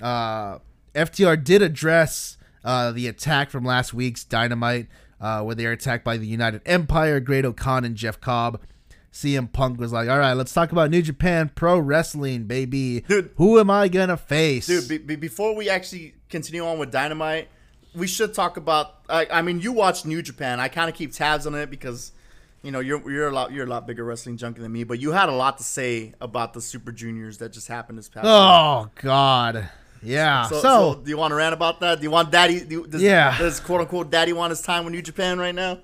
[0.01, 0.59] uh,
[0.95, 4.87] FTR did address uh, the attack from last week's Dynamite,
[5.19, 8.61] uh, where they are attacked by the United Empire, Great-O-Khan, and Jeff Cobb.
[9.11, 13.01] CM Punk was like, "All right, let's talk about New Japan Pro Wrestling, baby.
[13.07, 13.31] Dude.
[13.37, 17.47] Who am I gonna face, Dude, be, be, before we actually continue on with Dynamite,
[17.95, 18.95] we should talk about.
[19.09, 20.59] I, I mean, you watch New Japan.
[20.59, 22.11] I kind of keep tabs on it because,
[22.61, 24.83] you know, you're you're a lot you're a lot bigger wrestling junkie than me.
[24.83, 28.09] But you had a lot to say about the Super Juniors that just happened this
[28.09, 28.25] past.
[28.25, 28.31] week.
[28.31, 29.67] Oh God,
[30.01, 30.47] yeah.
[30.47, 31.99] So, So, so do you want to rant about that?
[31.99, 32.61] Do you want Daddy?
[32.63, 33.37] Do, does, Yeah.
[33.37, 35.79] Does quote unquote Daddy want his time with New Japan right now?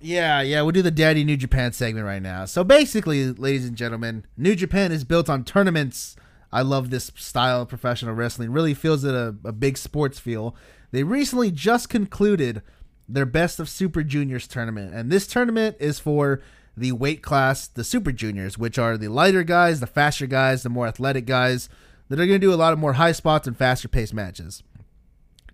[0.00, 2.44] yeah, yeah, we'll do the Daddy New Japan segment right now.
[2.46, 6.16] So basically, ladies and gentlemen, New Japan is built on tournaments.
[6.52, 8.50] I love this style of professional wrestling.
[8.50, 10.56] Really feels it a, a big sports feel.
[10.90, 12.62] They recently just concluded
[13.08, 16.40] their Best of Super Juniors tournament, and this tournament is for
[16.76, 20.68] the weight class, the Super Juniors, which are the lighter guys, the faster guys, the
[20.68, 21.68] more athletic guys
[22.10, 24.62] that are going to do a lot of more high spots and faster paced matches.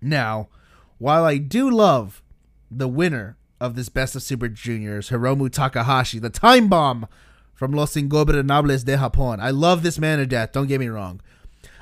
[0.01, 0.49] Now,
[0.97, 2.21] while I do love
[2.69, 7.07] the winner of this Best of Super Juniors, Hiromu Takahashi, the time bomb
[7.53, 9.39] from Los Ingobernables de Japón.
[9.39, 11.21] I love this man to death, don't get me wrong.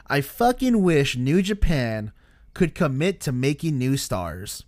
[0.07, 2.11] I fucking wish New Japan
[2.53, 4.63] could commit to making new stars.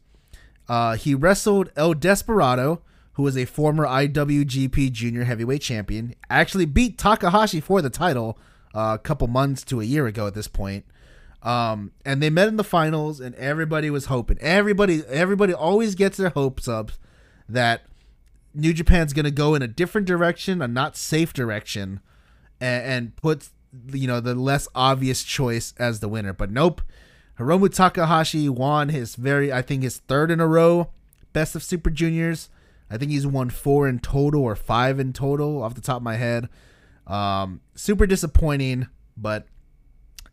[0.67, 2.81] Uh, he wrestled El Desperado,
[3.13, 6.13] who was a former IWGP Junior Heavyweight Champion.
[6.29, 8.37] Actually beat Takahashi for the title
[8.73, 10.85] a couple months to a year ago at this point.
[11.43, 14.37] Um, and they met in the finals, and everybody was hoping.
[14.41, 16.91] Everybody, everybody always gets their hopes up
[17.47, 17.83] that
[18.53, 21.99] New Japan's gonna go in a different direction, a not safe direction,
[22.59, 23.49] and, and put
[23.91, 26.33] you know the less obvious choice as the winner.
[26.33, 26.81] But nope,
[27.39, 30.89] Hiromu Takahashi won his very, I think his third in a row,
[31.33, 32.49] best of Super Juniors.
[32.89, 36.03] I think he's won four in total or five in total off the top of
[36.03, 36.49] my head.
[37.07, 39.47] Um, super disappointing, but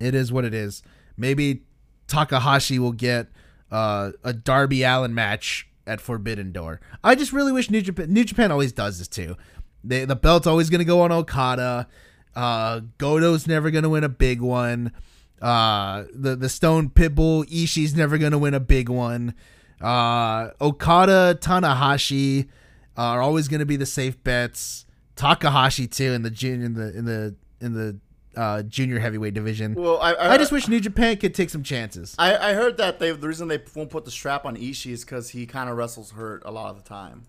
[0.01, 0.83] it is what it is.
[1.17, 1.63] Maybe
[2.09, 3.29] Takahashi will get
[3.71, 6.81] uh, a Darby Allin match at Forbidden Door.
[7.03, 8.13] I just really wish New Japan.
[8.13, 9.37] New Japan always does this too.
[9.83, 11.87] They, the belt's always gonna go on Okada.
[12.35, 14.93] Uh, Goto's never gonna win a big one.
[15.41, 19.35] Uh, the the Stone Pitbull Ishii's never gonna win a big one.
[19.81, 22.49] Uh, Okada Tanahashi
[22.97, 24.87] are always gonna be the safe bets.
[25.17, 27.97] Takahashi too in the junior in the in the in the
[28.37, 29.75] uh, junior heavyweight division.
[29.75, 32.17] Well, I, I, I just wish New Japan could take some chances.
[32.19, 35.05] I, I heard that they the reason they won't put the strap on Ishii is
[35.05, 37.27] because he kind of wrestles hurt a lot of the time.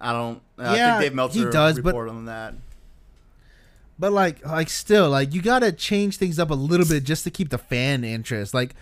[0.00, 0.42] I don't.
[0.58, 2.54] I Yeah, think Dave Meltzer he does, but- reported on that.
[3.98, 7.30] But like, like still, like you gotta change things up a little bit just to
[7.30, 8.54] keep the fan interest.
[8.54, 8.74] Like,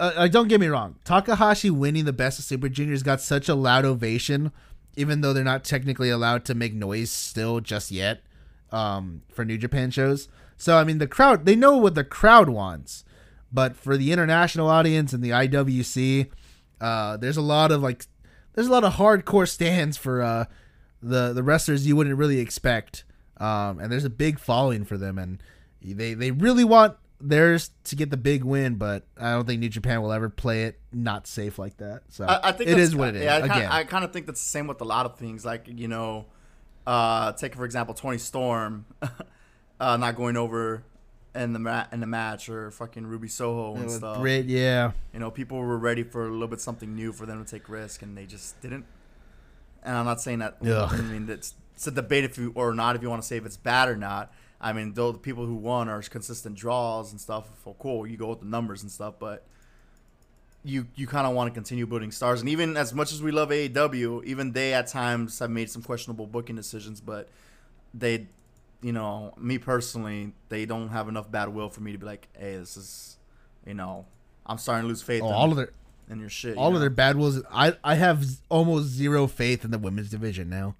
[0.00, 3.48] uh, uh, don't get me wrong, Takahashi winning the best of Super Juniors got such
[3.50, 4.52] a loud ovation,
[4.96, 8.22] even though they're not technically allowed to make noise still just yet,
[8.72, 10.28] um, for New Japan shows.
[10.56, 13.04] So I mean, the crowd they know what the crowd wants,
[13.52, 16.30] but for the international audience and the IWC,
[16.80, 18.06] uh, there's a lot of like,
[18.54, 20.44] there's a lot of hardcore stands for uh,
[21.02, 23.04] the the wrestlers you wouldn't really expect
[23.38, 25.42] um, and there's a big following for them, and
[25.82, 29.68] they they really want theirs to get the big win, but I don't think New
[29.68, 32.02] Japan will ever play it not safe like that.
[32.08, 33.24] So I, I think it is what it is.
[33.24, 35.16] Yeah, I Again, kinda, I kind of think that's the same with a lot of
[35.16, 35.44] things.
[35.44, 36.26] Like you know,
[36.86, 38.86] uh, take for example Toni Storm,
[39.80, 40.82] uh, not going over
[41.34, 44.20] in the ma- in the match, or fucking Ruby Soho and stuff.
[44.20, 47.44] Brit, yeah, You know, people were ready for a little bit something new for them
[47.44, 48.84] to take risk, and they just didn't.
[49.82, 50.56] And I'm not saying that.
[50.62, 50.88] Ugh.
[50.92, 53.36] I mean, it's, it's a debate if you or not if you want to say
[53.36, 54.32] if it's bad or not.
[54.60, 57.46] I mean, though the people who won are consistent draws and stuff.
[57.64, 59.44] Well, cool, you go with the numbers and stuff, but
[60.64, 62.40] you you kind of want to continue building stars.
[62.40, 65.82] And even as much as we love AEW, even they at times have made some
[65.82, 67.28] questionable booking decisions, but
[67.92, 68.26] they,
[68.80, 72.28] you know, me personally, they don't have enough bad will for me to be like,
[72.38, 73.18] hey, this is,
[73.66, 74.06] you know,
[74.46, 75.70] I'm starting to lose faith oh, in, all of their
[76.08, 76.54] in your shit.
[76.54, 76.76] you all know?
[76.76, 77.42] of their bad wills.
[77.52, 80.76] I I have almost zero faith in the women's division now.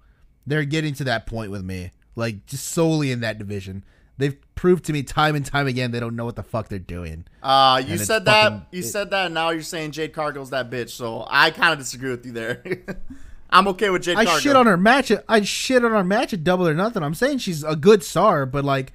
[0.47, 3.83] They're getting to that point with me, like just solely in that division.
[4.17, 6.79] They've proved to me time and time again they don't know what the fuck they're
[6.79, 7.25] doing.
[7.43, 8.43] Uh, you And said that.
[8.43, 9.25] fucking- You it- said that.
[9.25, 10.91] And now you're saying Jade Cargill's that bitch.
[10.91, 12.63] So I kind of disagree with you there.
[13.49, 14.41] I'm okay with Jade I Cargill.
[14.41, 15.11] shit on her match.
[15.11, 17.03] At, I shit on her match at Double or Nothing.
[17.03, 18.93] I'm saying she's a good star, but like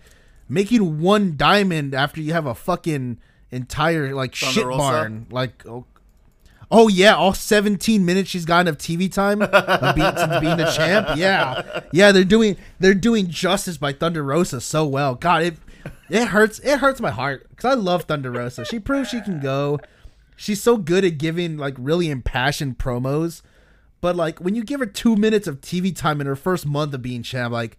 [0.48, 3.18] making one diamond after you have a fucking
[3.50, 5.84] entire like Thunder shit barn, like oh,
[6.70, 10.72] oh yeah, all 17 minutes she's gotten of TV time of being, since being the
[10.74, 11.16] champ.
[11.16, 15.14] Yeah, yeah, they're doing they're doing justice by Thunder Rosa so well.
[15.14, 15.56] God, it
[16.08, 18.64] it hurts it hurts my heart because I love Thunder Rosa.
[18.64, 19.78] She proves she can go.
[20.36, 23.42] She's so good at giving like really impassioned promos.
[24.00, 26.94] But like when you give her two minutes of TV time in her first month
[26.94, 27.78] of being champ, like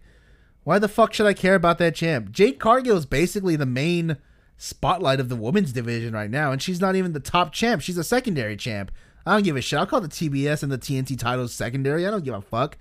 [0.64, 2.30] why the fuck should I care about that champ?
[2.30, 4.16] Jade Cargill is basically the main
[4.56, 7.82] spotlight of the women's division right now, and she's not even the top champ.
[7.82, 8.90] She's a secondary champ.
[9.24, 9.78] I don't give a shit.
[9.78, 12.06] I'll call the TBS and the TNT titles secondary.
[12.06, 12.76] I don't give a fuck.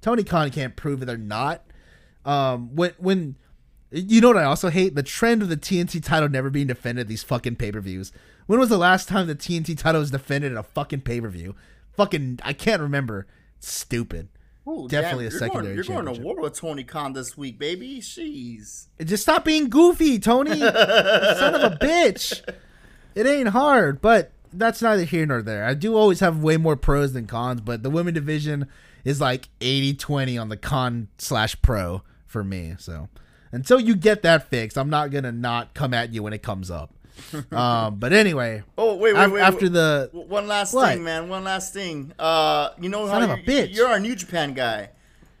[0.00, 1.62] Tony Khan can't prove that they're not.
[2.24, 3.36] Um, when when
[3.90, 7.02] you know what I also hate the trend of the TNT title never being defended
[7.02, 8.12] at these fucking pay per views.
[8.46, 11.28] When was the last time the TNT title was defended at a fucking pay per
[11.28, 11.54] view?
[11.96, 13.26] Fucking, I can't remember.
[13.58, 14.28] Stupid.
[14.68, 18.00] Ooh, definitely a secondary Going, you're going to war with Tony Khan this week, baby.
[18.00, 18.86] Jeez.
[19.04, 20.50] Just stop being goofy, Tony.
[20.58, 22.42] Son of a bitch.
[23.14, 25.64] It ain't hard, but that's neither here nor there.
[25.64, 28.66] I do always have way more pros than cons, but the women division
[29.04, 32.74] is like 80-20 on the con slash pro for me.
[32.78, 33.08] So
[33.52, 36.70] until you get that fixed, I'm not gonna not come at you when it comes
[36.70, 36.90] up.
[37.52, 39.40] um, but anyway, Oh wait, wait, af- wait.
[39.40, 39.72] after wait.
[39.72, 40.88] the one last What?
[40.92, 41.28] thing, man.
[41.28, 42.12] One last thing.
[42.18, 43.74] Uh, you know Son how of a bitch.
[43.74, 44.90] you're our New Japan guy.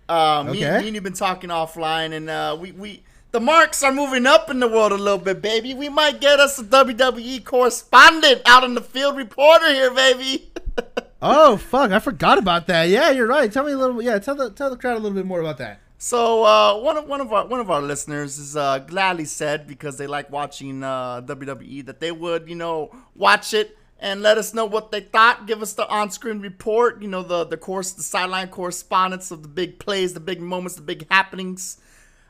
[0.08, 0.78] Uh, me, Okay.
[0.80, 4.48] me and you've been talking offline, and uh, we we the marks are moving up
[4.50, 5.74] in the world a little bit, baby.
[5.74, 10.50] We might get us a WWE correspondent out in the field reporter here, baby.
[11.22, 12.88] oh fuck, I forgot about that.
[12.88, 13.52] Yeah, you're right.
[13.52, 14.00] Tell me a little.
[14.00, 15.80] Yeah, tell the tell the crowd a little bit more about that.
[15.98, 19.66] So uh, one of one of our one of our listeners is uh, gladly said
[19.66, 24.36] because they like watching uh, WWE that they would you know watch it and let
[24.36, 25.46] us know what they thought.
[25.46, 27.00] Give us the on-screen report.
[27.00, 30.76] You know the the course the sideline correspondence of the big plays, the big moments,
[30.76, 31.78] the big happenings.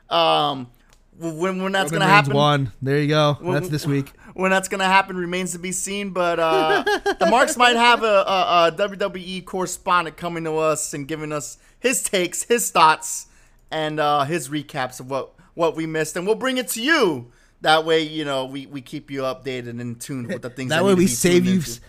[0.09, 0.67] Um,
[1.19, 2.33] when when that's Roman gonna happen?
[2.33, 2.71] won.
[2.81, 3.37] There you go.
[3.41, 4.13] Well, That's this week.
[4.33, 6.11] When that's gonna happen remains to be seen.
[6.11, 6.83] But uh,
[7.19, 11.57] the Marks might have a, a, a WWE correspondent coming to us and giving us
[11.79, 13.27] his takes, his thoughts,
[13.71, 17.31] and uh, his recaps of what what we missed, and we'll bring it to you.
[17.61, 20.69] That way, you know, we, we keep you updated and in tune with the things
[20.69, 21.55] That that way we save you.
[21.55, 21.79] into.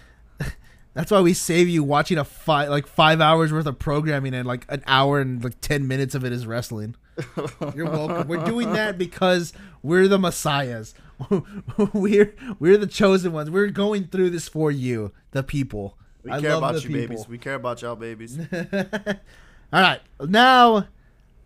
[0.95, 4.47] That's why we save you watching a five like five hours worth of programming and
[4.47, 6.97] like an hour and like ten minutes of it is wrestling.
[7.75, 8.27] You're welcome.
[8.27, 10.95] We're doing that because we're the messiahs.
[11.93, 13.51] we're we're the chosen ones.
[13.51, 15.99] We're going through this for you, the people.
[16.23, 17.09] We I care love about the you, people.
[17.09, 17.29] babies.
[17.29, 18.39] We care about y'all, babies.
[18.51, 20.87] All right, now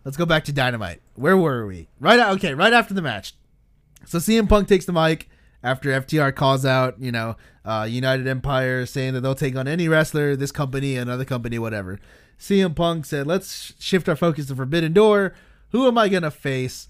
[0.05, 1.01] let's go back to Dynamite.
[1.15, 1.87] Where were we?
[1.99, 2.19] Right.
[2.35, 3.33] Okay, right after the match.
[4.05, 5.29] So CM Punk takes the mic
[5.63, 9.87] after FTR calls out, you know, uh, United Empire, saying that they'll take on any
[9.87, 11.99] wrestler, this company, another company, whatever.
[12.37, 15.33] CM Punk said, "Let's shift our focus to Forbidden Door.
[15.71, 16.87] Who am I gonna face?"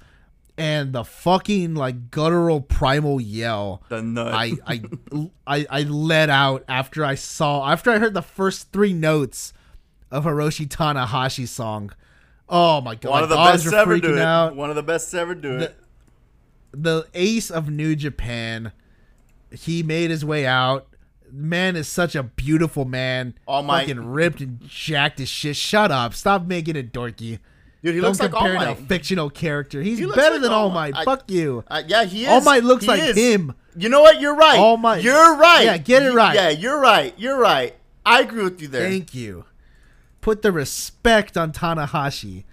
[0.57, 4.33] And the fucking like guttural primal yell The nut.
[4.33, 4.81] I, I
[5.45, 9.53] I I let out after I saw after I heard the first three notes
[10.09, 11.91] of Hiroshi Tanahashi's song.
[12.49, 13.09] Oh my god!
[13.09, 14.19] One of the best ever do it.
[14.21, 14.55] out.
[14.55, 15.75] One of the best ever do it.
[16.71, 18.71] The ace of New Japan,
[19.51, 20.87] he made his way out.
[21.31, 23.33] Man is such a beautiful man.
[23.47, 25.55] All my fucking ripped and jacked as shit.
[25.55, 26.13] Shut up!
[26.13, 27.39] Stop making it dorky.
[27.83, 29.81] Dude, he Don't looks like All to a fictional character.
[29.81, 30.93] He's He better like than All Might.
[30.93, 31.01] Might.
[31.01, 31.65] I- Fuck you.
[31.67, 32.29] Uh, yeah, he is.
[32.29, 33.17] All Might looks He like is.
[33.17, 33.53] him.
[33.75, 34.21] You know what?
[34.21, 34.57] You're right.
[34.57, 35.03] All Might.
[35.03, 35.63] You're right.
[35.65, 36.33] Yeah, get it right.
[36.35, 37.13] Yeah, you're right.
[37.17, 37.75] You're right.
[38.05, 38.87] I agree with you there.
[38.89, 39.43] Thank you.
[40.23, 42.45] Put the respect on Tanahashi.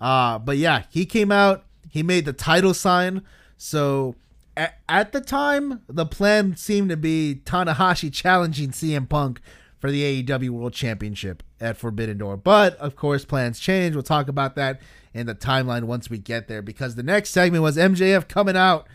[0.00, 1.64] Uh, but yeah, he came out.
[1.88, 3.22] He made the title sign.
[3.56, 4.16] So
[4.56, 9.40] at, at the time, the plan seemed to be Tanahashi challenging CM Punk
[9.78, 12.38] for the AEW World Championship at Forbidden Door.
[12.38, 13.94] But of course, plans change.
[13.94, 14.80] We'll talk about that
[15.12, 18.88] in the timeline once we get there because the next segment was MJF coming out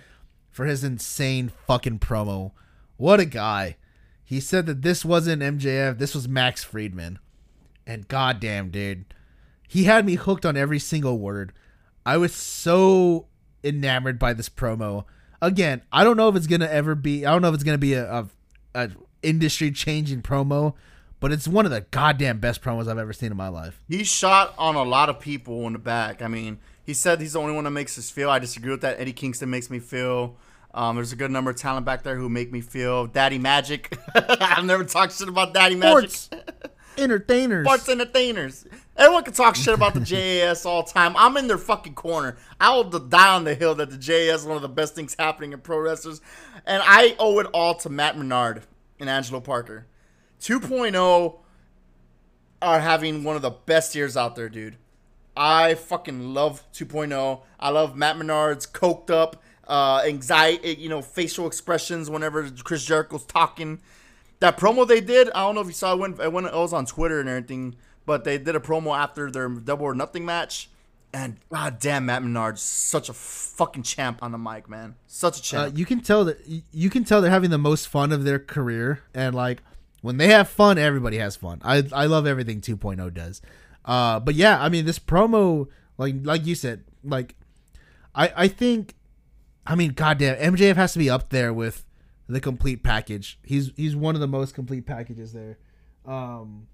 [0.51, 2.51] for his insane fucking promo.
[2.97, 3.77] What a guy.
[4.25, 7.19] He said that this wasn't MJF, this was Max Friedman.
[7.89, 9.05] And goddamn, dude,
[9.67, 11.53] he had me hooked on every single word.
[12.05, 13.25] I was so
[13.63, 15.05] enamored by this promo.
[15.41, 17.25] Again, I don't know if it's gonna ever be.
[17.25, 18.27] I don't know if it's gonna be a, a,
[18.75, 18.91] a
[19.23, 20.75] industry changing promo,
[21.19, 23.81] but it's one of the goddamn best promos I've ever seen in my life.
[23.87, 26.21] He shot on a lot of people in the back.
[26.21, 28.29] I mean, he said he's the only one that makes us feel.
[28.29, 28.99] I disagree with that.
[28.99, 30.37] Eddie Kingston makes me feel.
[30.75, 33.07] Um, there's a good number of talent back there who make me feel.
[33.07, 33.97] Daddy Magic.
[34.15, 36.13] I've never talked shit about Daddy Magic.
[36.97, 37.65] Entertainers.
[37.65, 38.65] Sports entertainers.
[38.97, 41.15] Everyone can talk shit about the JAS all the time.
[41.17, 42.37] I'm in their fucking corner.
[42.59, 45.15] I will die on the hill that the JAS is one of the best things
[45.17, 46.21] happening in pro wrestlers.
[46.65, 48.63] And I owe it all to Matt Menard
[48.99, 49.87] and Angelo Parker.
[50.41, 51.39] 2.0
[52.61, 54.77] are having one of the best years out there, dude.
[55.35, 57.41] I fucking love 2.0.
[57.59, 63.25] I love Matt Menard's coked up, uh, anxiety, you know, facial expressions whenever Chris Jericho's
[63.25, 63.79] talking.
[64.39, 66.53] That promo they did, I don't know if you saw it when it, when it
[66.53, 67.75] was on Twitter and everything,
[68.05, 70.69] but they did a promo after their double or nothing match.
[71.11, 74.95] And god damn, Matt Menard's such a fucking champ on the mic, man.
[75.07, 75.77] Such a Uh, champ.
[75.77, 76.37] you can tell that
[76.71, 79.63] you can tell they're having the most fun of their career, and like
[80.01, 81.59] when they have fun, everybody has fun.
[81.63, 83.41] I I love everything 2.0 does.
[83.83, 87.33] Uh, but yeah, I mean this promo, like like you said, like
[88.13, 88.93] I I think,
[89.65, 91.85] I mean, goddamn, MJF has to be up there with
[92.29, 93.39] the complete package.
[93.43, 95.57] He's he's one of the most complete packages there.
[96.05, 96.67] Um,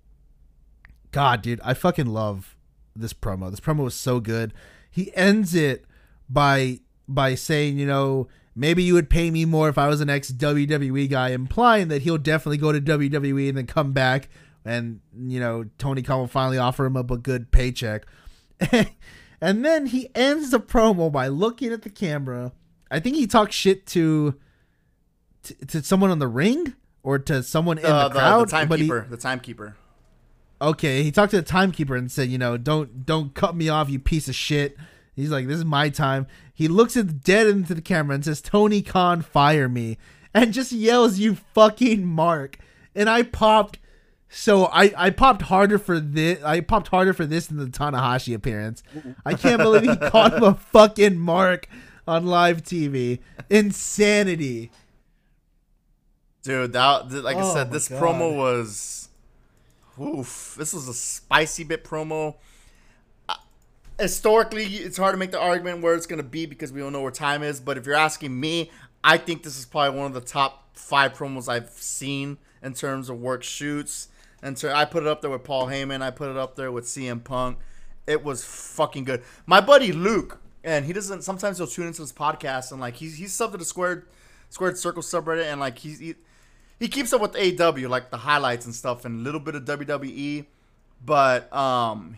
[1.11, 2.55] God, dude, I fucking love
[2.95, 3.49] this promo.
[3.49, 4.53] This promo was so good.
[4.91, 5.85] He ends it
[6.29, 10.09] by by saying, you know, maybe you would pay me more if I was an
[10.09, 14.29] ex WWE guy, implying that he'll definitely go to WWE and then come back
[14.65, 18.05] and you know Tony Khan will finally offer him up a good paycheck.
[19.39, 22.51] and then he ends the promo by looking at the camera.
[22.91, 24.35] I think he talks shit to
[25.45, 28.49] to, to someone on the ring or to someone in Uh, the crowd.
[28.49, 29.07] the but he- timekeeper.
[29.09, 29.75] the timekeeper.
[30.61, 33.89] okay, he talked to the timekeeper and said, you know, don't don't cut me off,
[33.89, 34.77] you piece of shit.
[35.15, 36.27] He's like, this is my time.
[36.53, 39.97] He looks at dead into the camera and says, Tony Khan, fire me,
[40.33, 42.57] and just yells, you fucking mark.
[42.93, 43.79] And I popped.
[44.27, 46.43] So I, I popped harder for this.
[46.43, 48.83] I popped harder for this than the Tanahashi appearance.
[49.25, 51.69] I can't believe he called him a fucking mark
[52.07, 53.19] on live TV.
[53.49, 54.71] Insanity.
[56.45, 58.01] Dude, that th- like I Oh said, this God.
[58.01, 59.09] promo was,
[60.01, 60.55] oof.
[60.57, 62.35] This was a spicy bit promo.
[63.27, 63.35] Uh,
[63.99, 67.01] historically, it's hard to make the argument where it's gonna be because we don't know
[67.01, 67.59] where time is.
[67.59, 68.71] But if you're asking me,
[69.03, 73.09] I think this is probably one of the top five promos I've seen in terms
[73.09, 74.09] of work shoots.
[74.43, 76.01] And so I put it up there with Paul Heyman.
[76.03, 77.57] I put it up there with CM Punk.
[78.05, 79.23] It was fucking good.
[79.47, 81.23] My buddy Luke, and he doesn't.
[81.23, 84.05] Sometimes he'll tune into this podcast and like he's he's subbed to the squared
[84.49, 86.13] squared circle subreddit and like he's he,
[86.79, 89.65] he keeps up with AW like the highlights and stuff and a little bit of
[89.65, 90.45] WWE.
[91.03, 92.17] But um,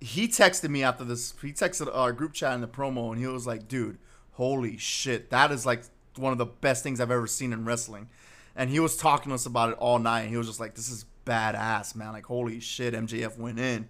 [0.00, 1.34] he texted me after this.
[1.40, 3.98] He texted our group chat in the promo and he was like, "Dude,
[4.32, 5.82] holy shit, that is like
[6.16, 8.08] one of the best things I've ever seen in wrestling."
[8.58, 10.22] and he was talking to us about it all night.
[10.22, 12.12] And he was just like, "This is badass, man!
[12.12, 13.88] Like, holy shit, MJF went in."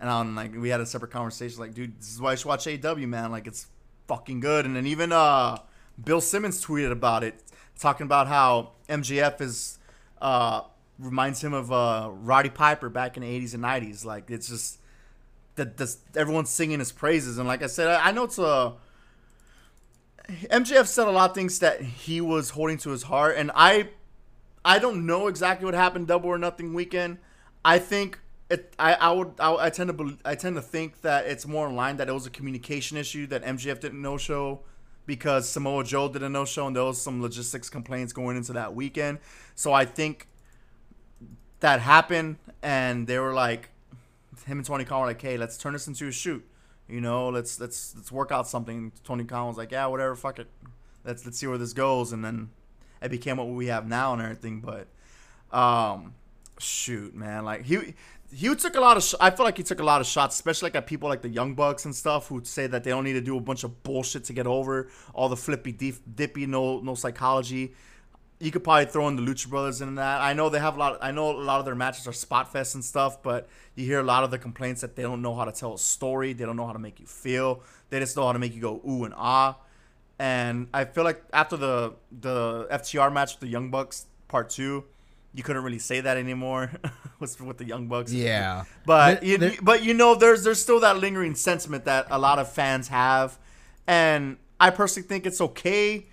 [0.00, 2.46] And I'm like, we had a separate conversation, like, dude, this is why you should
[2.46, 3.30] watch AW, man.
[3.30, 3.66] Like, it's
[4.08, 4.64] fucking good.
[4.64, 5.58] And then even uh,
[6.02, 7.40] Bill Simmons tweeted about it,
[7.80, 9.78] talking about how MJF is
[10.20, 10.62] uh,
[10.98, 14.04] reminds him of uh, Roddy Piper back in the 80s and 90s.
[14.04, 14.78] Like, it's just
[15.56, 17.38] that this, everyone's singing his praises.
[17.38, 18.74] And like I said, I, I know it's a
[20.30, 23.88] MJF said a lot of things that he was holding to his heart, and I,
[24.64, 27.18] I don't know exactly what happened Double or Nothing weekend.
[27.64, 28.18] I think
[28.48, 28.74] it.
[28.78, 29.32] I, I would.
[29.38, 30.18] I, I tend to.
[30.24, 33.26] I tend to think that it's more in line that it was a communication issue
[33.28, 34.60] that MJF didn't no show
[35.10, 38.52] because Samoa Joe did a no show, and there was some logistics complaints going into
[38.52, 39.18] that weekend.
[39.56, 40.28] So I think
[41.58, 43.70] that happened, and they were like,
[44.46, 46.46] him and Tony Khan were like, "Hey, let's turn this into a shoot."
[46.88, 48.92] You know, let's let's let's work out something.
[49.02, 50.46] Tony Khan was like, yeah, whatever, fuck it.
[51.04, 52.50] Let's let's see where this goes, and then
[53.02, 54.60] it became what we have now and everything.
[54.60, 54.86] But
[55.56, 56.14] um,
[56.60, 57.94] shoot, man, like he
[58.32, 59.02] he took a lot of.
[59.02, 61.22] Sh- I feel like he took a lot of shots, especially like at people like
[61.22, 63.64] the Young Bucks and stuff who say that they don't need to do a bunch
[63.64, 67.74] of bullshit to get over all the flippy dippy, no no psychology.
[68.38, 70.22] You could probably throw in the Lucha Brothers in that.
[70.22, 70.98] I know they have a lot.
[71.02, 74.00] I know a lot of their matches are spot fest and stuff, but you hear
[74.00, 76.32] a lot of the complaints that they don't know how to tell a story.
[76.32, 77.62] They don't know how to make you feel.
[77.90, 79.58] They just know how to make you go ooh and ah.
[80.18, 84.84] And I feel like after the the FTR match with the Young Bucks part two,
[85.32, 86.72] you couldn't really say that anymore
[87.20, 88.12] with with the Young Bucks.
[88.12, 88.64] Yeah.
[88.84, 92.50] But you, but you know, there's there's still that lingering sentiment that a lot of
[92.50, 93.38] fans have,
[93.86, 96.06] and I personally think it's okay,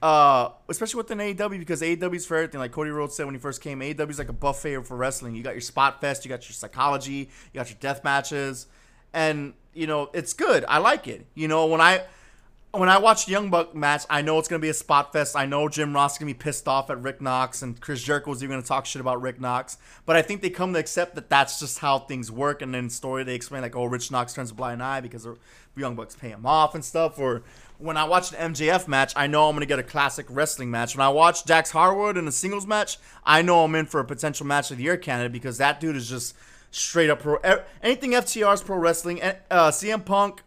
[0.00, 2.60] uh, especially within AEW because AEW's for everything.
[2.60, 5.34] Like Cody Rhodes said when he first came, AEW's like a buffet for wrestling.
[5.34, 8.66] You got your spot fest, you got your psychology, you got your death matches,
[9.12, 10.64] and you know it's good.
[10.66, 11.26] I like it.
[11.34, 12.04] You know when I
[12.72, 15.36] when I watch Young Buck match, I know it's gonna be a spot fest.
[15.36, 18.30] I know Jim Ross is gonna be pissed off at Rick Knox, and Chris Jericho
[18.30, 19.76] was even gonna talk shit about Rick Knox.
[20.06, 22.62] But I think they come to accept that that's just how things work.
[22.62, 25.36] And then story they explain like, oh, Rick Knox turns a blind eye because the
[25.76, 27.18] Young Bucks pay him off and stuff.
[27.18, 27.42] Or
[27.78, 30.96] when I watch an MJF match, I know I'm gonna get a classic wrestling match.
[30.96, 34.04] When I watch Dax Harwood in a singles match, I know I'm in for a
[34.04, 36.34] potential match of the year candidate because that dude is just
[36.70, 37.38] straight up pro.
[37.82, 39.20] Anything FTR's pro wrestling.
[39.20, 40.42] eh, Uh, CM Punk.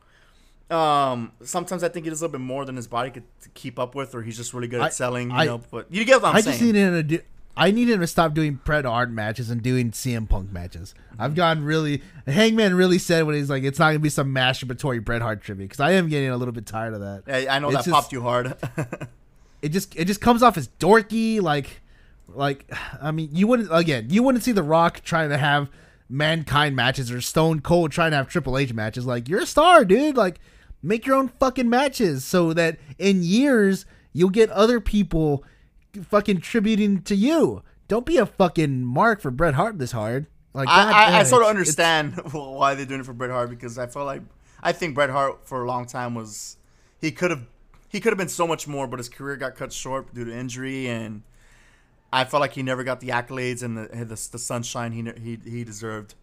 [0.70, 3.78] Um, sometimes I think it is a little bit more than his body could keep
[3.78, 5.30] up with, or he's just really good at I- selling.
[5.30, 6.56] You I- know, but you get what I'm saying.
[6.56, 6.60] I saying.
[6.60, 7.20] just need him to do.
[7.58, 10.94] I need him to stop doing Bret Hart matches and doing CM Punk matches.
[11.18, 12.02] I've gotten really.
[12.28, 15.66] Hangman really said when he's like, it's not gonna be some masturbatory Bret Hart tribute
[15.70, 17.24] because I am getting a little bit tired of that.
[17.28, 18.56] I, I know It's that just- popped you hard.
[19.62, 21.42] It just it just comes off as dorky.
[21.42, 21.82] Like,
[22.28, 24.08] like I mean, you wouldn't again.
[24.12, 25.70] You wouldn't see The Rock trying to have
[26.08, 29.08] mankind matches or Stone Cold trying to have Triple H matches.
[29.08, 30.18] Like, you're a star, dude.
[30.18, 30.40] Like,
[30.86, 35.44] make your own fucking matches so that in years you'll get other people
[36.10, 37.64] fucking tributing to you.
[37.88, 40.28] Don't be a fucking mark for Bret Hart this hard.
[40.54, 43.78] Like, I, I, I sort of understand why they're doing it for Bret Hart because
[43.78, 44.22] I felt like
[44.64, 46.58] I think Bret Hart for a long time was
[47.00, 47.46] he could have
[47.90, 50.34] he could have been so much more, but his career got cut short due to
[50.36, 51.24] injury, and
[52.12, 55.50] I felt like he never got the accolades and the the, the sunshine he he
[55.50, 56.16] he deserved.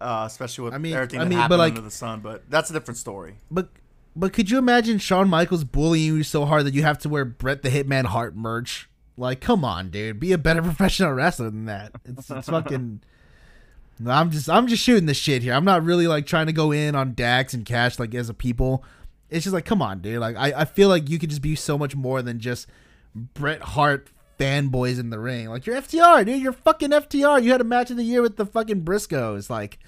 [0.00, 2.20] Uh, especially with I mean- everything I that mean, but happened like- under the sun,
[2.20, 3.36] but that's a different story.
[3.50, 3.68] But
[4.16, 7.24] but could you imagine Shawn Michaels bullying you so hard that you have to wear
[7.24, 8.88] Bret the Hitman Hart merch?
[9.16, 11.92] Like, come on, dude, be a better professional wrestler than that.
[12.04, 13.02] It's, it's fucking.
[14.06, 15.52] I'm just I'm just shooting the shit here.
[15.52, 18.34] I'm not really like trying to go in on Dax and Cash like as a
[18.34, 18.82] people.
[19.28, 20.18] It's just like, come on, dude.
[20.20, 22.66] Like I, I feel like you could just be so much more than just
[23.14, 24.08] Bret Hart
[24.40, 25.48] fanboys in the ring.
[25.50, 26.40] Like you're FTR, dude.
[26.40, 27.42] You're fucking FTR.
[27.42, 29.50] You had a match of the year with the fucking Briscoes.
[29.50, 29.78] Like,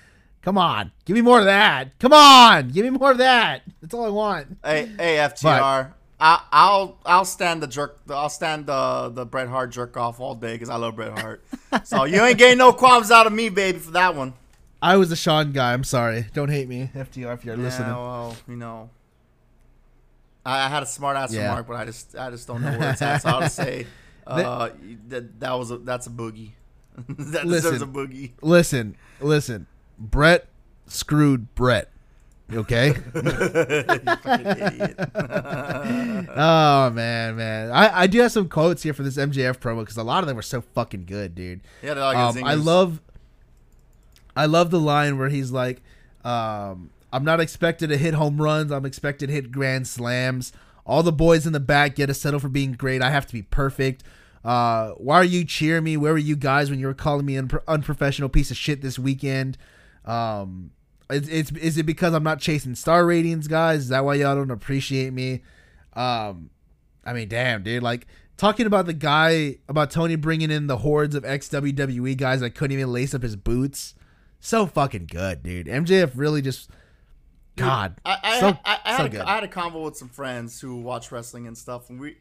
[0.43, 1.99] come on, give me more of that.
[1.99, 3.63] Come on, give me more of that.
[3.81, 4.59] That's all I want.
[4.65, 5.93] Hey, hey, FTR.
[6.21, 7.99] I, I'll I'll stand the jerk.
[8.09, 11.43] I'll stand the the Bret Hart jerk off all day because I love Bret Hart.
[11.85, 14.35] so you ain't getting no qualms out of me, baby, for that one.
[14.81, 15.73] I was a Shawn guy.
[15.73, 16.27] I'm sorry.
[16.33, 17.89] Don't hate me, FTR, if you're Yeah, listening.
[17.89, 18.91] well, you know,
[20.45, 21.43] I, I had a smart ass Yeah.
[21.43, 23.23] remark, but I just I just don't know where it's at.
[23.23, 23.87] So I'll just say
[24.27, 24.71] uh,
[25.09, 26.51] that that was a, that's a boogie.
[27.09, 28.33] that deserves a boogie.
[28.43, 29.67] Listen, listen.
[29.99, 30.49] Bret
[30.87, 31.89] screwed Bret.
[32.53, 32.95] Okay.
[36.35, 37.71] Oh man, man.
[37.71, 40.29] I, I do have some quotes here for this MJF promo because a lot of
[40.29, 41.61] them were so fucking good, dude.
[41.83, 43.01] Yeah, they're like Um, I love,
[44.35, 45.83] I love the line where he's like,
[46.25, 48.73] um, "I'm not expected to hit home runs.
[48.73, 50.53] I'm expected to hit grand slams.
[50.85, 53.03] All the boys in the back get to settle for being great.
[53.03, 54.03] I have to be perfect.
[54.45, 55.97] Uh, why are you cheering me?
[55.97, 58.83] Where were you guys when you were calling me an unpro- unprofessional piece of shit
[58.83, 59.57] this weekend?
[60.05, 60.73] Um,
[61.09, 63.83] it's, it's is it because I'm not chasing star ratings, guys?
[63.83, 65.43] Is that why y'all don't appreciate me?
[65.93, 66.51] Um,
[67.05, 67.83] I mean, damn, dude.
[67.83, 68.07] Like
[68.37, 72.51] talking about the guy about Tony bringing in the hordes of ex WWE guys that
[72.51, 73.95] couldn't even lace up his boots.
[74.41, 75.67] So fucking good, dude.
[75.67, 76.69] MJF really just
[77.57, 79.21] God, I, I, so, I, I, so had good.
[79.21, 82.17] a, I had a convo with some friends who watch wrestling and stuff, and we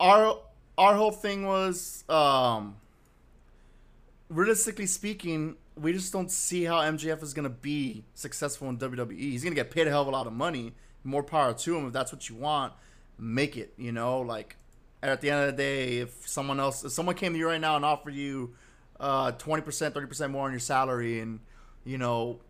[0.00, 0.38] our
[0.78, 2.76] our whole thing was um
[4.28, 9.18] realistically speaking, we just don't see how MJF is gonna be successful in WWE.
[9.18, 10.72] He's gonna get paid a hell of a lot of money.
[11.04, 12.72] More power to him if that's what you want.
[13.18, 14.56] Make it, you know, like
[15.02, 17.60] at the end of the day, if someone else if someone came to you right
[17.60, 18.54] now and offered you
[18.98, 21.40] uh twenty percent, thirty percent more on your salary and
[21.84, 22.40] you know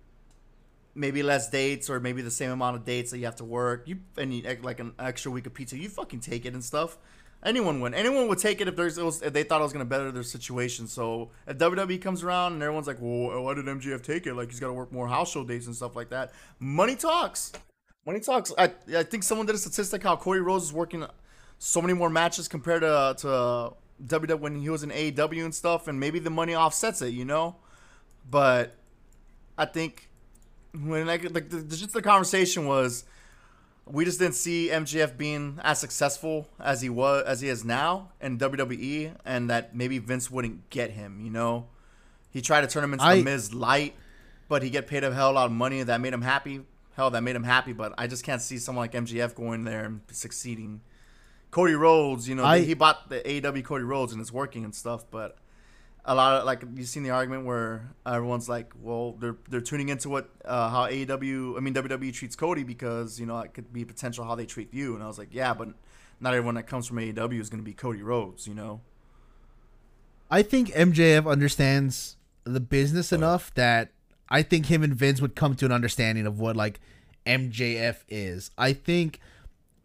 [0.94, 3.86] maybe less dates or maybe the same amount of dates that you have to work.
[3.86, 5.76] You and you, like an extra week of pizza.
[5.76, 6.98] You fucking take it and stuff.
[7.44, 7.92] Anyone would.
[7.92, 10.10] Anyone would take it if there's it was, if they thought it was gonna better
[10.10, 10.86] their situation.
[10.86, 14.34] So if WWE comes around and everyone's like, well, why did MJF take it?
[14.34, 16.32] Like he's got to work more house show dates and stuff like that.
[16.58, 17.52] Money talks.
[18.06, 18.52] Money talks.
[18.56, 21.04] I I think someone did a statistic how Cody Rhodes is working
[21.58, 23.74] so many more matches compared to to
[24.06, 27.24] WWE when he was in AEW and stuff, and maybe the money offsets it, you
[27.24, 27.56] know.
[28.28, 28.74] But
[29.58, 30.08] I think
[30.82, 33.04] when like, like the, just the conversation was
[33.86, 38.10] we just didn't see MJF being as successful as he was as he is now
[38.20, 41.66] in WWE and that maybe Vince wouldn't get him, you know.
[42.30, 43.94] He tried to turn him into I- the Miz light,
[44.48, 46.62] but he get paid a hell of a lot of money that made him happy.
[46.96, 49.84] Hell, that made him happy, but I just can't see someone like MJF going there
[49.84, 50.80] and succeeding.
[51.50, 54.74] Cody Rhodes, you know, I- he bought the AEW Cody Rhodes and it's working and
[54.74, 55.36] stuff, but
[56.06, 59.88] a lot of like you've seen the argument where everyone's like, well, they're they're tuning
[59.88, 63.72] into what uh, how AEW, I mean WWE treats Cody because you know it could
[63.72, 65.68] be potential how they treat you, and I was like, yeah, but
[66.20, 68.80] not everyone that comes from AEW is going to be Cody Rhodes, you know.
[70.30, 73.90] I think MJF understands the business enough that
[74.28, 76.80] I think him and Vince would come to an understanding of what like
[77.26, 78.50] MJF is.
[78.58, 79.20] I think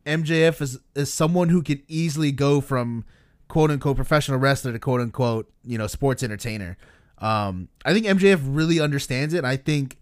[0.05, 3.05] MJF is is someone who could easily go from
[3.49, 6.77] quote unquote professional wrestler to quote unquote you know sports entertainer.
[7.17, 9.43] Um, I think MJF really understands it.
[9.43, 9.97] I think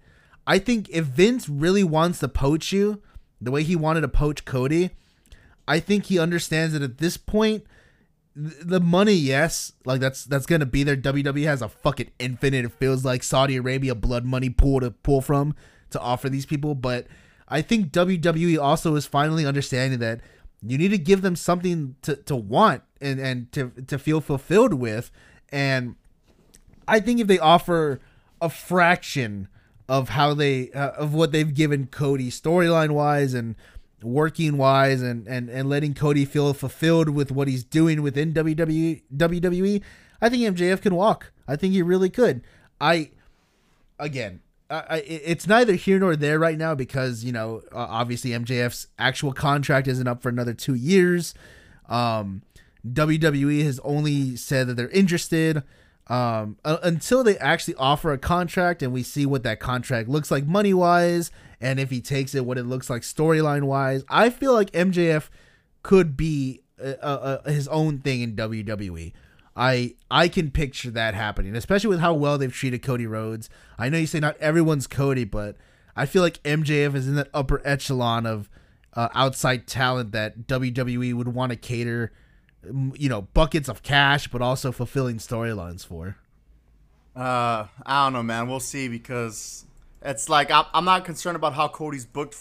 [0.46, 3.02] I think if Vince really wants to poach you
[3.42, 4.92] the way he wanted to poach Cody,
[5.68, 7.66] I think he understands that at this point
[8.36, 10.96] th- the money, yes, like that's that's gonna be there.
[10.96, 12.66] WWE has a fucking infinite.
[12.66, 15.56] It feels like Saudi Arabia blood money pool to pull from
[15.90, 16.76] to offer these people.
[16.76, 17.08] But
[17.48, 20.20] I think WWE also is finally understanding that
[20.66, 24.74] you need to give them something to, to want and and to to feel fulfilled
[24.74, 25.12] with.
[25.50, 25.96] And
[26.88, 28.00] I think if they offer
[28.42, 29.48] a fraction
[29.88, 33.56] of how they uh, of what they've given Cody storyline wise and
[34.02, 39.04] working wise and, and and letting Cody feel fulfilled with what he's doing within WWE
[39.16, 39.82] WWE,
[40.22, 41.32] I think MJF can walk.
[41.48, 42.42] I think he really could.
[42.82, 43.12] I
[44.00, 48.88] again, I, it's neither here nor there right now because you know uh, obviously MJF's
[49.00, 51.34] actual contract isn't up for another two years.
[51.88, 52.42] Um,
[52.86, 55.64] WWE has only said that they're interested
[56.08, 60.32] um, uh, until they actually offer a contract and we see what that contract looks
[60.32, 64.04] like money wise and if he takes it, what it looks like storyline wise.
[64.10, 65.30] I feel like MJF
[65.84, 69.14] could be uh, uh, uh, his own thing in WWE.
[69.58, 73.50] I I can picture that happening, especially with how well they've treated Cody Rhodes.
[73.78, 75.58] I know you say not everyone's Cody, but
[75.96, 78.50] I feel like MJF is in that upper echelon of
[78.94, 82.12] uh, outside talent that WWE would want to cater,
[82.94, 86.18] you know, buckets of cash, but also fulfilling storylines for.
[87.16, 88.48] Uh, I don't know, man.
[88.48, 89.66] We'll see because
[90.04, 92.38] it's like I'm, I'm not concerned about how Cody's booked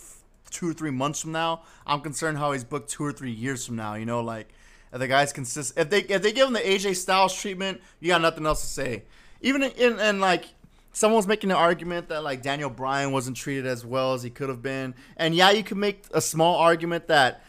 [0.51, 1.63] two or three months from now.
[1.87, 3.95] I'm concerned how he's booked two or three years from now.
[3.95, 4.51] You know, like
[4.93, 8.09] if the guy's consistent, if they if they give him the AJ Styles treatment, you
[8.09, 9.05] got nothing else to say.
[9.41, 10.47] Even in, in like
[10.93, 14.31] someone was making an argument that like Daniel Bryan wasn't treated as well as he
[14.31, 17.43] could have been, and yeah, you could make a small argument that.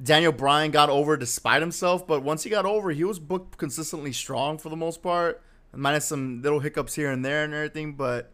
[0.00, 4.12] Daniel Bryan got over despite himself, but once he got over, he was booked consistently
[4.12, 5.42] strong for the most part,
[5.74, 7.94] minus some little hiccups here and there and everything.
[7.94, 8.30] But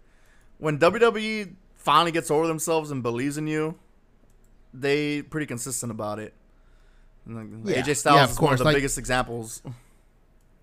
[0.58, 3.76] when WWE finally gets over themselves and believes in you,
[4.74, 6.34] they pretty consistent about it.
[7.26, 7.82] Yeah.
[7.82, 9.62] AJ Styles Yeah, of is one of the like- biggest examples.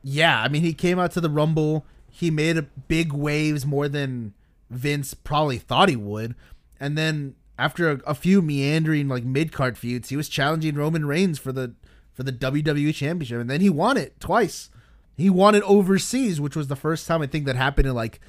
[0.04, 1.86] Yeah, I mean, he came out to the Rumble.
[2.10, 4.34] He made a big waves more than
[4.70, 6.36] Vince probably thought he would.
[6.80, 11.06] And then after a, a few meandering like mid card feuds, he was challenging Roman
[11.06, 11.74] Reigns for the
[12.14, 14.70] for the WWE Championship, and then he won it twice.
[15.16, 18.20] He won it overseas, which was the first time I think that happened in like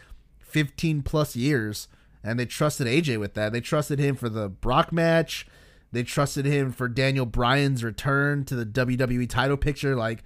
[0.41, 1.89] 15 plus years.
[2.23, 3.53] And they trusted AJ with that.
[3.53, 5.47] They trusted him for the Brock match.
[5.93, 9.95] They trusted him for Daniel Bryan's return to the WWE title picture.
[9.95, 10.25] Like,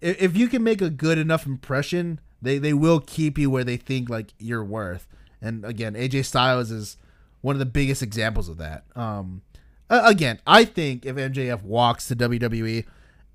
[0.00, 3.76] if, you can make a good enough impression, they, they will keep you where they
[3.76, 5.08] think like you're worth.
[5.40, 6.96] And again, AJ Styles is
[7.40, 8.84] one of the biggest examples of that.
[8.94, 9.42] Um,
[9.90, 12.84] again, I think if MJF walks to WWE,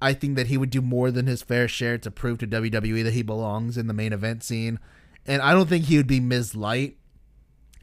[0.01, 3.03] I think that he would do more than his fair share to prove to WWE
[3.03, 4.79] that he belongs in the main event scene.
[5.25, 6.97] And I don't think he would be Miz Light.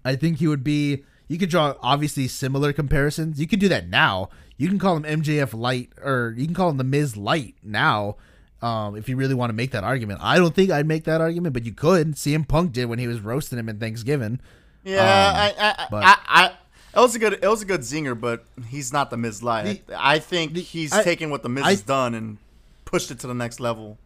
[0.05, 1.05] I think he would be.
[1.29, 3.41] You could draw obviously similar comparisons.
[3.41, 4.29] You could do that now.
[4.57, 8.17] You can call him MJF Light, or you can call him the Miz Light now,
[8.63, 10.21] um, if you really want to make that argument.
[10.23, 12.13] I don't think I'd make that argument, but you could.
[12.15, 14.39] CM Punk did when he was roasting him in Thanksgiving.
[14.85, 15.07] Yeah, Um,
[15.37, 16.47] I, I, but- I, I,
[16.97, 19.85] it was a good, it was a good zinger, but he's not the Miz Light.
[19.87, 22.39] The- I think the- he's I- taken what the Miz I- has done and
[22.85, 23.99] pushed it to the next level.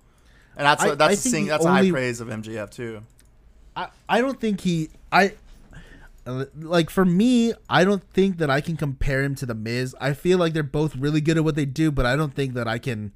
[0.57, 3.03] And that's a, that's a sing, that's a high praise of MJF too.
[3.77, 5.35] I, I don't think he I
[6.57, 9.95] like for me I don't think that I can compare him to the Miz.
[10.01, 12.55] I feel like they're both really good at what they do, but I don't think
[12.55, 13.13] that I can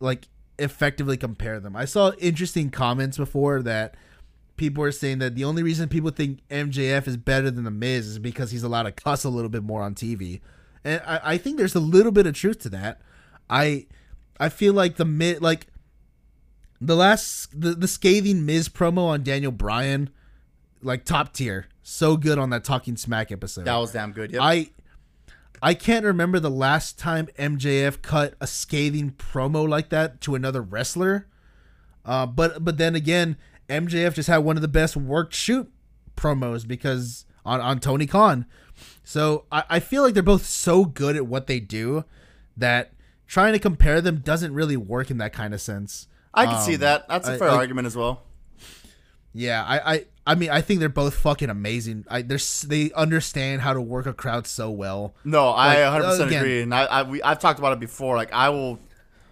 [0.00, 1.76] like effectively compare them.
[1.76, 3.96] I saw interesting comments before that
[4.56, 8.06] people were saying that the only reason people think MJF is better than the Miz
[8.06, 10.40] is because he's allowed to cuss a little bit more on TV.
[10.84, 13.00] And I, I think there's a little bit of truth to that.
[13.50, 13.86] I
[14.38, 15.66] I feel like the Miz like
[16.80, 20.10] the last the, the scathing Miz promo on Daniel Bryan,
[20.82, 23.66] like top tier, so good on that Talking Smack episode.
[23.66, 24.32] That was damn good.
[24.32, 24.42] Yep.
[24.42, 24.70] I
[25.62, 30.60] I can't remember the last time MJF cut a scathing promo like that to another
[30.62, 31.28] wrestler.
[32.04, 33.36] Uh, but but then again,
[33.68, 35.70] MJF just had one of the best worked shoot
[36.16, 38.46] promos because on on Tony Khan.
[39.04, 42.04] So I, I feel like they're both so good at what they do
[42.56, 42.92] that
[43.26, 46.08] trying to compare them doesn't really work in that kind of sense.
[46.32, 47.08] I can see Um, that.
[47.08, 48.22] That's a fair I- argument as well.
[49.34, 52.06] Yeah, I, I, I mean, I think they're both fucking amazing.
[52.08, 55.14] I, they're, they understand how to work a crowd so well.
[55.24, 58.16] No, I like, 100 percent agree, and I, I we, I've talked about it before.
[58.16, 58.78] Like I will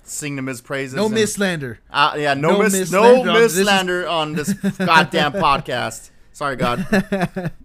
[0.02, 0.94] sing the Miz praises.
[0.96, 1.78] No and- miss slander.
[1.90, 6.10] Uh, yeah, no, no no slander on- this on this goddamn podcast.
[6.32, 7.52] Sorry, God.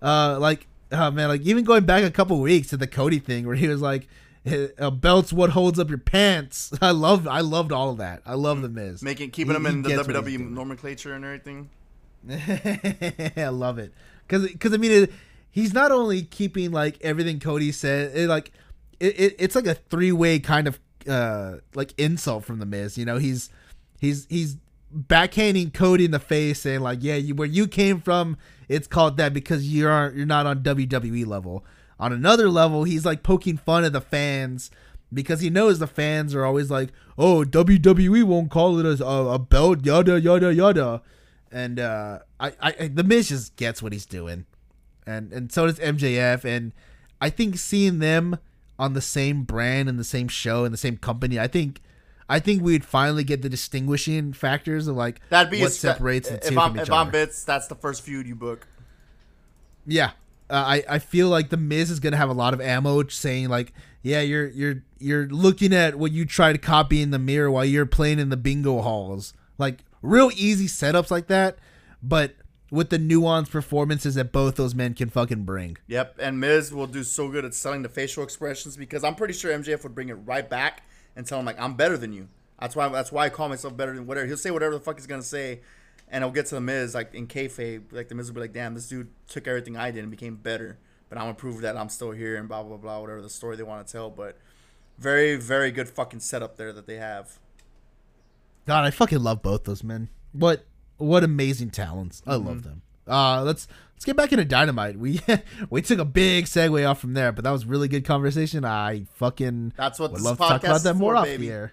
[0.00, 3.44] Uh, like, oh man, like even going back a couple weeks to the Cody thing
[3.46, 4.06] where he was like,
[4.46, 8.22] "Eh, "A belt's what holds up your pants." I loved, I loved all of that.
[8.24, 9.02] I love the Miz.
[9.02, 11.70] Making keeping He- him in the gets what he's WWE nomenclature and everything.
[13.36, 13.92] I love it.
[14.26, 15.12] Because because I mean it,
[15.50, 18.52] he's not only keeping like everything Cody said it like
[19.00, 22.98] it, it it's like a three way kind of uh like insult from the Miz
[22.98, 23.18] you know?
[23.18, 23.50] He's
[24.00, 24.56] he's he's
[24.94, 28.36] backhanding Cody in the face saying like yeah you where you came from
[28.68, 31.64] it's called that because you aren't you're not on WWE level.
[32.00, 34.70] On another level he's like poking fun at the fans
[35.12, 39.34] because he knows the fans are always like oh WWE won't call it a, a,
[39.34, 41.02] a belt yada yada yada
[41.52, 44.46] and uh, I, I, the Miz just gets what he's doing,
[45.06, 46.72] and and so does MJF, and
[47.20, 48.38] I think seeing them
[48.78, 51.80] on the same brand and the same show and the same company, I think,
[52.28, 56.28] I think we'd finally get the distinguishing factors of like That'd be what a, separates
[56.28, 57.10] the if two I'm from each if I'm other.
[57.10, 58.66] Bits, that's the first feud you book.
[59.86, 60.12] Yeah.
[60.50, 63.48] Uh, I, I feel like the Miz is gonna have a lot of ammo saying
[63.48, 63.72] like,
[64.02, 67.64] yeah, you're you're you're looking at what you try to copy in the mirror while
[67.64, 69.34] you're playing in the bingo halls.
[69.58, 71.58] Like real easy setups like that,
[72.02, 72.34] but
[72.70, 75.76] with the nuanced performances that both those men can fucking bring.
[75.86, 79.34] Yep, and Miz will do so good at selling the facial expressions because I'm pretty
[79.34, 80.82] sure MJF would bring it right back
[81.16, 82.28] and tell him like I'm better than you.
[82.60, 84.26] That's why that's why I call myself better than whatever.
[84.26, 85.60] He'll say whatever the fuck he's gonna say,
[86.08, 87.92] and I'll get to the Miz like in kayfabe.
[87.92, 90.36] Like the Miz will be like, "Damn, this dude took everything I did and became
[90.36, 90.78] better."
[91.08, 93.56] But I'm gonna prove that I'm still here and blah blah blah whatever the story
[93.56, 94.10] they want to tell.
[94.10, 94.38] But
[94.98, 97.38] very very good fucking setup there that they have.
[98.68, 100.10] God, I fucking love both those men.
[100.32, 100.66] What
[100.98, 102.22] what amazing talents.
[102.26, 102.46] I Mm-hmm.
[102.46, 102.82] love them.
[103.06, 104.98] Uh let's let's get back into Dynamite.
[104.98, 105.20] We
[105.70, 108.64] we took a big segue off from there, but that was really good conversation.
[108.66, 111.46] I fucking That's what would love to talk podcast about that more for, off baby.
[111.48, 111.72] the air.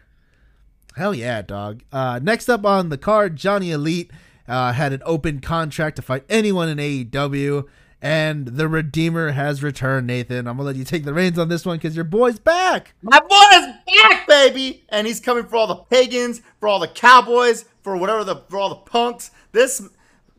[0.96, 1.84] Hell yeah, dog.
[1.92, 4.10] Uh next up on the card, Johnny Elite
[4.48, 7.66] uh had an open contract to fight anyone in AEW.
[8.06, 10.48] And the Redeemer has returned, Nathan.
[10.48, 12.94] I'm gonna let you take the reins on this one because your boy's back.
[13.02, 13.66] My boy is
[14.00, 18.24] back, baby, and he's coming for all the pagans, for all the cowboys, for whatever
[18.24, 19.32] the for all the punks.
[19.54, 19.82] This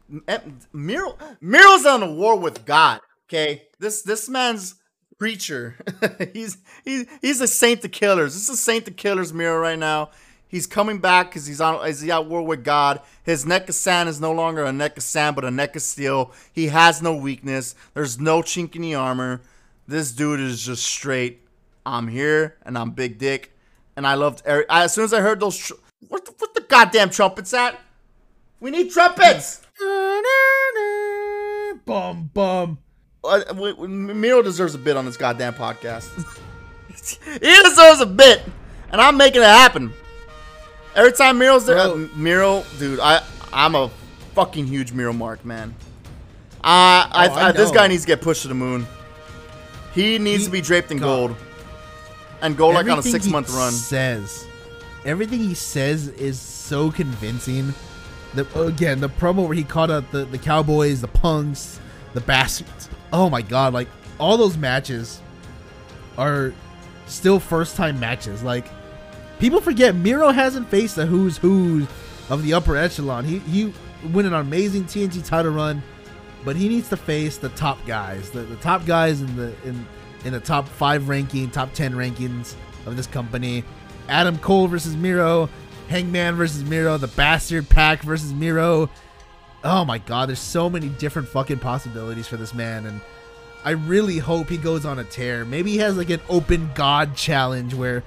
[0.08, 0.38] M- eh,
[0.72, 3.00] Miro Miro's on a war with God.
[3.28, 4.76] Okay, this this man's
[5.18, 5.74] preacher.
[6.32, 8.34] he's he's he's a saint to killers.
[8.34, 10.10] This is saint to killers Miro right now.
[10.48, 13.00] He's coming back because he's on is he at war with God.
[13.24, 15.82] His neck of sand is no longer a neck of sand, but a neck of
[15.82, 16.32] steel.
[16.52, 17.74] He has no weakness.
[17.94, 19.40] There's no chink in the armor.
[19.88, 21.40] This dude is just straight.
[21.84, 23.52] I'm here and I'm big dick,
[23.96, 24.42] and I loved.
[24.44, 24.66] Eric.
[24.70, 25.74] As soon as I heard those, tr-
[26.08, 27.78] what the, what the goddamn trumpets at?
[28.60, 29.62] We need trumpets.
[31.84, 32.78] Bum bum.
[33.22, 36.08] Uh, w- w- Miro deserves a bit on this goddamn podcast.
[37.40, 38.42] he deserves a bit,
[38.90, 39.92] and I'm making it happen.
[40.96, 42.08] Every time Miro's there, Bro.
[42.16, 43.22] Miro, dude, I
[43.52, 43.90] I'm a
[44.34, 45.74] fucking huge Miro mark, man.
[46.64, 48.86] Uh, I, Oh, I I, this guy needs to get pushed to the moon.
[49.92, 51.04] He needs He- to be draped in God.
[51.06, 51.36] gold.
[52.42, 53.72] and go like on a six month run.
[53.72, 54.46] Says
[55.04, 57.72] everything he says is so convincing.
[58.34, 61.78] The again the promo where he called out the the Cowboys, the Punks,
[62.14, 62.88] the Bastards.
[63.12, 63.72] Oh my god!
[63.72, 63.88] Like
[64.18, 65.20] all those matches
[66.18, 66.52] are
[67.06, 68.42] still first time matches.
[68.42, 68.66] Like
[69.38, 71.86] people forget Miro hasn't faced the who's who's
[72.28, 73.24] of the upper echelon.
[73.24, 73.72] He he
[74.12, 75.82] went an amazing TNT title run,
[76.44, 79.86] but he needs to face the top guys, the, the top guys in the in
[80.24, 82.54] in the top five ranking, top ten rankings
[82.86, 83.64] of this company.
[84.08, 85.48] Adam Cole versus Miro,
[85.88, 88.88] Hangman versus Miro, the Bastard PAC versus Miro.
[89.64, 93.00] Oh my god, there's so many different fucking possibilities for this man and
[93.66, 95.44] I really hope he goes on a tear.
[95.44, 98.04] Maybe he has like an open god challenge where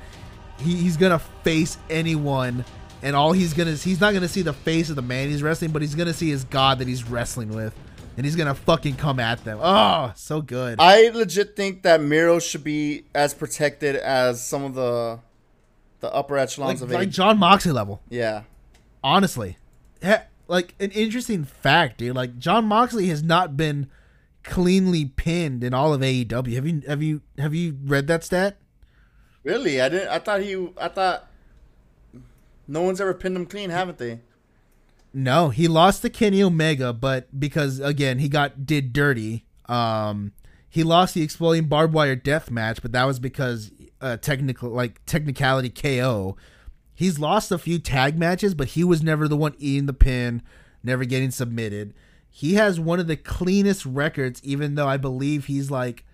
[0.60, 2.66] he, he's gonna face anyone
[3.01, 5.72] and all he's gonna he's not gonna see the face of the man he's wrestling,
[5.72, 7.74] but he's gonna see his god that he's wrestling with.
[8.18, 9.60] And he's gonna fucking come at them.
[9.62, 10.78] Oh, so good.
[10.80, 15.20] I legit think that Miro should be as protected as some of the
[16.01, 17.16] the upper echelons like, of like age.
[17.16, 18.01] Jon Moxley level.
[18.10, 18.43] Yeah.
[19.03, 19.57] honestly
[20.03, 23.89] Ha- like an interesting fact dude like jon moxley has not been
[24.43, 28.57] cleanly pinned in all of aew have you have you have you read that stat
[29.44, 29.82] Really?
[29.82, 31.28] I didn't I thought he I thought
[32.68, 34.20] no one's ever pinned him clean, haven't they?
[35.14, 40.32] no he lost to kenny omega but because again he got did dirty um
[40.70, 43.72] he lost the exploding barbed wire death match but that was because
[44.02, 46.38] uh technical like technicality ko
[46.94, 50.44] he's lost a few tag matches but he was never the one eating the pin
[50.84, 51.92] never getting submitted
[52.30, 56.06] he has one of the cleanest records even though i believe he's like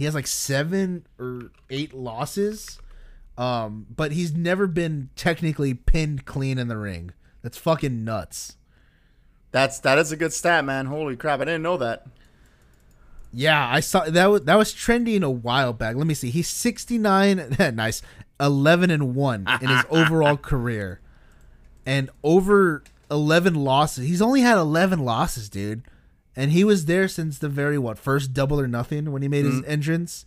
[0.00, 2.80] he has like seven or eight losses
[3.36, 8.56] um but he's never been technically pinned clean in the ring that's fucking nuts
[9.52, 10.86] That's that is a good stat, man.
[10.86, 11.40] Holy crap.
[11.40, 12.06] I didn't know that.
[13.32, 15.96] Yeah, I saw that was that was trending a while back.
[15.96, 16.30] Let me see.
[16.30, 18.02] He's 69 nice.
[18.38, 21.00] 11 and 1 in his overall career.
[21.84, 24.06] And over 11 losses.
[24.06, 25.82] He's only had 11 losses, dude.
[26.40, 29.44] And he was there since the very what, first double or nothing when he made
[29.44, 30.24] his entrance.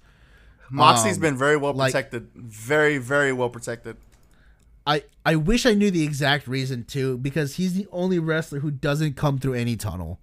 [0.70, 2.28] Moxley's Um, been very well like- protected.
[2.36, 3.98] very, very well protected.
[4.86, 8.70] I I wish I knew the exact reason too because he's the only wrestler who
[8.70, 10.20] doesn't come through any tunnel.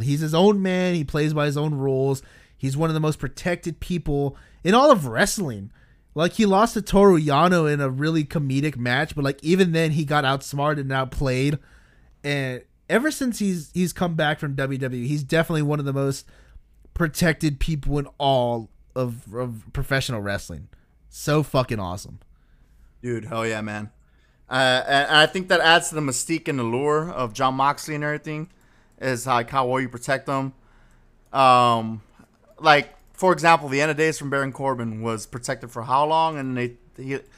[0.00, 0.94] He's his own man.
[0.94, 2.20] He plays by his own rules.
[2.58, 5.70] He's one of the most protected people in all of wrestling.
[6.14, 9.92] Like he lost to Toru Yano in a really comedic match, but like even then
[9.92, 11.58] he got outsmarted and outplayed.
[12.24, 16.26] And ever since he's he's come back from WWE, he's definitely one of the most
[16.94, 20.68] protected people in all of, of professional wrestling.
[21.08, 22.20] So fucking awesome.
[23.02, 23.90] Dude, hell yeah, man.
[24.48, 28.04] Uh, and I think that adds to the mystique and allure of Jon Moxley and
[28.04, 28.50] everything.
[29.00, 30.52] Is like how well you protect them.
[31.32, 32.02] Um,
[32.60, 36.38] like for example, the end of days from Baron Corbin was protected for how long,
[36.38, 37.28] and they he, it,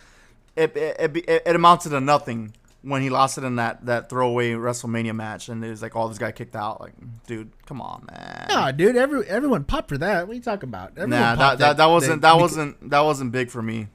[0.56, 2.52] it, it, it amounted to nothing
[2.84, 6.08] when he lost it in that that throwaway WrestleMania match, and it was like, oh,
[6.08, 6.80] this guy kicked out.
[6.80, 6.92] Like,
[7.26, 8.46] dude, come on, man.
[8.50, 10.26] Nah, dude, every everyone popped for that.
[10.26, 10.90] What are you talking about?
[10.90, 13.88] Everyone Nah, that, that, that wasn't that wasn't that wasn't big for me.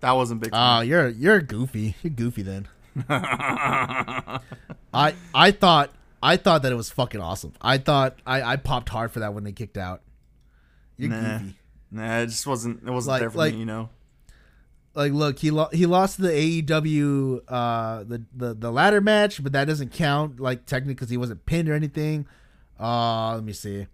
[0.00, 0.50] That wasn't big.
[0.50, 0.86] For Oh, me.
[0.86, 1.96] you're you're goofy.
[2.02, 2.68] You're goofy then.
[3.08, 4.40] I
[5.34, 5.90] I thought
[6.22, 7.52] I thought that it was fucking awesome.
[7.60, 10.02] I thought I, I popped hard for that when they kicked out.
[10.96, 11.38] You're Nah.
[11.38, 11.54] goofy.
[11.92, 12.82] Nah, it just wasn't.
[12.86, 13.60] It wasn't Like- there for like- me.
[13.60, 13.88] You know.
[14.94, 19.52] Like, look, he lo- he lost the AEW uh the, the the ladder match, but
[19.52, 22.26] that doesn't count like technically because he wasn't pinned or anything.
[22.78, 23.86] Uh, let me see.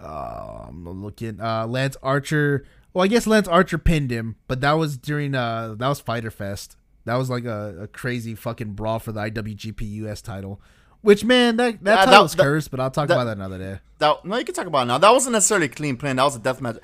[0.00, 1.40] Uh, I'm looking.
[1.40, 2.64] Uh, Lance Archer.
[2.92, 6.30] Well, I guess Lance Archer pinned him, but that was during uh that was Fyter
[6.30, 6.76] Fest.
[7.04, 10.60] That was like a, a crazy fucking brawl for the IWGP US title.
[11.00, 13.58] Which man, that that that- title's that- cursed, but I'll talk that- about that another
[13.58, 13.78] day.
[13.98, 14.98] That no, you can talk about it now.
[14.98, 16.76] That wasn't necessarily a clean plan That was a death match.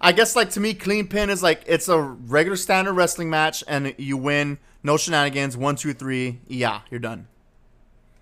[0.00, 3.64] I guess like to me, clean pin is like it's a regular standard wrestling match,
[3.66, 4.58] and you win.
[4.82, 5.56] No shenanigans.
[5.56, 6.40] One, two, three.
[6.46, 7.26] Yeah, you're done.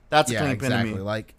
[0.08, 0.78] That's a clean exactly.
[0.78, 1.00] pin to me.
[1.02, 1.34] Like,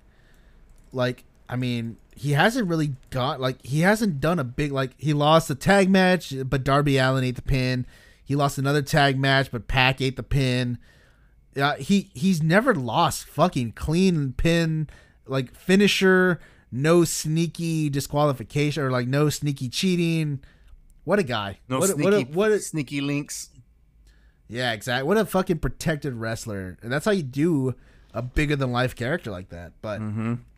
[0.91, 5.13] like I mean, he hasn't really got like he hasn't done a big like he
[5.13, 7.85] lost a tag match, but Darby Allin ate the pin.
[8.23, 10.79] He lost another tag match, but PAC ate the pin.
[11.53, 14.89] Yeah, he he's never lost fucking clean pin
[15.25, 16.39] like finisher.
[16.75, 20.41] No sneaky disqualification or like no sneaky cheating.
[21.05, 21.59] What a guy!
[21.69, 23.49] No what, sneaky, what a, what a, sneaky links.
[24.49, 25.07] yeah, exactly.
[25.07, 27.75] What a fucking protected wrestler, and that's how you do
[28.13, 29.71] a bigger than life character like that.
[29.81, 30.01] But,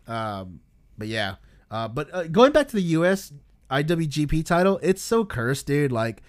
[0.08, 0.60] um,
[0.98, 1.36] but yeah.
[1.70, 3.32] Uh, but uh, going back to the U.S.
[3.70, 5.92] IWGP title, it's so cursed, dude.
[5.92, 6.24] Like,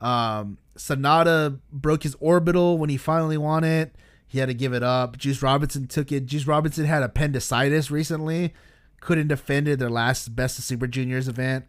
[0.00, 3.94] um, SANADA broke his orbital when he finally won it.
[4.26, 5.18] He had to give it up.
[5.18, 6.26] Juice Robinson took it.
[6.26, 8.54] Juice Robinson had appendicitis recently.
[9.02, 11.64] Couldn't defend it their last Best of Super Juniors event.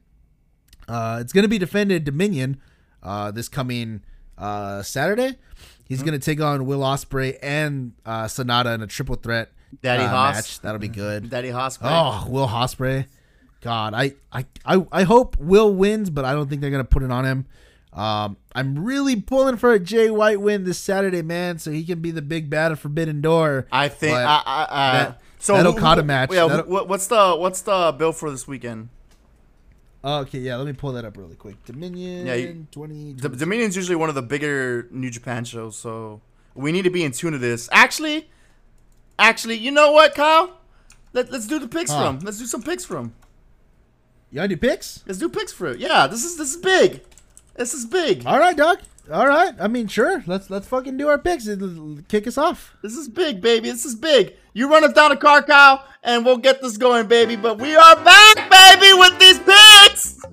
[0.87, 2.61] Uh, it's gonna be defended Dominion
[3.01, 4.01] uh, this coming
[4.37, 5.37] uh, Saturday.
[5.87, 10.09] He's gonna take on Will Ospreay and uh, SANADA in a triple threat Daddy uh,
[10.09, 10.35] Haas.
[10.35, 10.59] match.
[10.61, 11.29] That'll be good.
[11.31, 11.91] Daddy Hospital.
[11.91, 13.07] Oh, Will Ospreay.
[13.61, 17.01] God, I, I, I, I hope Will wins, but I don't think they're gonna put
[17.01, 17.45] it on him.
[17.93, 21.99] Um, I'm really pulling for a Jay White win this Saturday, man, so he can
[21.99, 23.67] be the big bad of Forbidden Door.
[23.71, 24.15] I think.
[24.17, 26.61] I, I, I, that- so that Okada who- match, Yeah.
[26.63, 28.89] what's the what's the bill for this weekend?
[30.05, 31.63] Oh, okay, yeah, let me pull that up really quick.
[31.65, 33.13] Dominion Yeah, you- 20.
[33.13, 36.19] D- Dominion's usually one of the bigger New Japan shows, so
[36.55, 37.69] we need to be in tune to this.
[37.71, 38.29] Actually,
[39.17, 40.57] actually, you know what, Kyle?
[41.13, 41.99] Let, let's do the picks Huh.
[41.99, 42.19] for him.
[42.23, 43.05] Let's do some picks from.
[43.05, 43.13] him.
[44.31, 45.03] you want to do picks?
[45.05, 45.79] Let's do picks for it.
[45.79, 47.01] Yeah, this is this is big.
[47.55, 48.25] This is big.
[48.25, 48.79] All right, Doc.
[49.11, 49.53] All right.
[49.59, 50.23] I mean, sure.
[50.25, 51.45] Let's let's fucking do our picks.
[51.47, 52.73] It'll Kick us off.
[52.81, 53.69] This is big, baby.
[53.69, 54.33] This is big.
[54.55, 57.35] You run us down a car, Kyle, and we'll get this going, baby.
[57.35, 60.23] But we are back, baby, with these picks.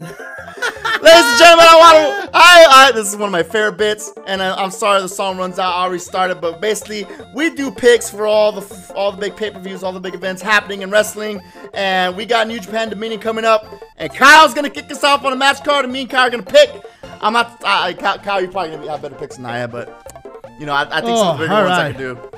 [0.00, 2.30] Ladies and gentlemen, I want to.
[2.34, 2.92] I, I.
[2.92, 5.72] This is one of my favorite bits, and I, I'm sorry the song runs out.
[5.72, 9.84] I already started, but basically, we do picks for all the all the big pay-per-views,
[9.84, 11.40] all the big events happening in wrestling,
[11.74, 13.66] and we got New Japan Dominion coming up,
[13.98, 16.30] and Kyle's gonna kick us off on a match card, and me and Kyle are
[16.30, 16.70] gonna pick.
[17.20, 17.62] I'm not.
[17.64, 20.24] I, Kyle, Kyle, you're probably gonna have better picks than I have, but
[20.58, 22.33] you know, I, I think some oh, of the Oh, bigger ones I can do.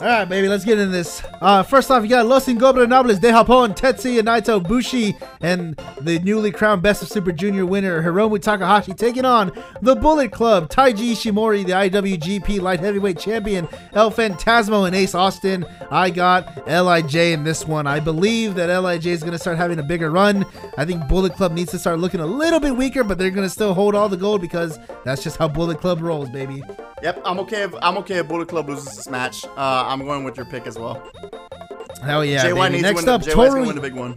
[0.00, 1.24] All right, baby, let's get into this.
[1.40, 6.52] Uh, first off, you got Los Ingobernables de Japón, Tetsuya Naito, Bushi, and the newly
[6.52, 9.50] crowned Best of Super Junior winner Hiromu Takahashi taking on
[9.82, 15.66] the Bullet Club, Taiji Ishimori, the IWGP Light Heavyweight Champion, El Fantasmo, and Ace Austin.
[15.90, 17.88] I got Lij in this one.
[17.88, 20.46] I believe that Lij is going to start having a bigger run.
[20.76, 23.46] I think Bullet Club needs to start looking a little bit weaker, but they're going
[23.46, 26.62] to still hold all the gold because that's just how Bullet Club rolls, baby.
[27.02, 27.62] Yep, I'm okay.
[27.62, 29.44] If, I'm okay if Bullet Club loses this match.
[29.56, 31.02] Uh, I'm going with your pick as well.
[32.02, 32.72] Hell yeah, White baby.
[32.74, 33.08] needs Next win.
[33.08, 33.66] up, White's Toru.
[33.66, 34.16] win the big one.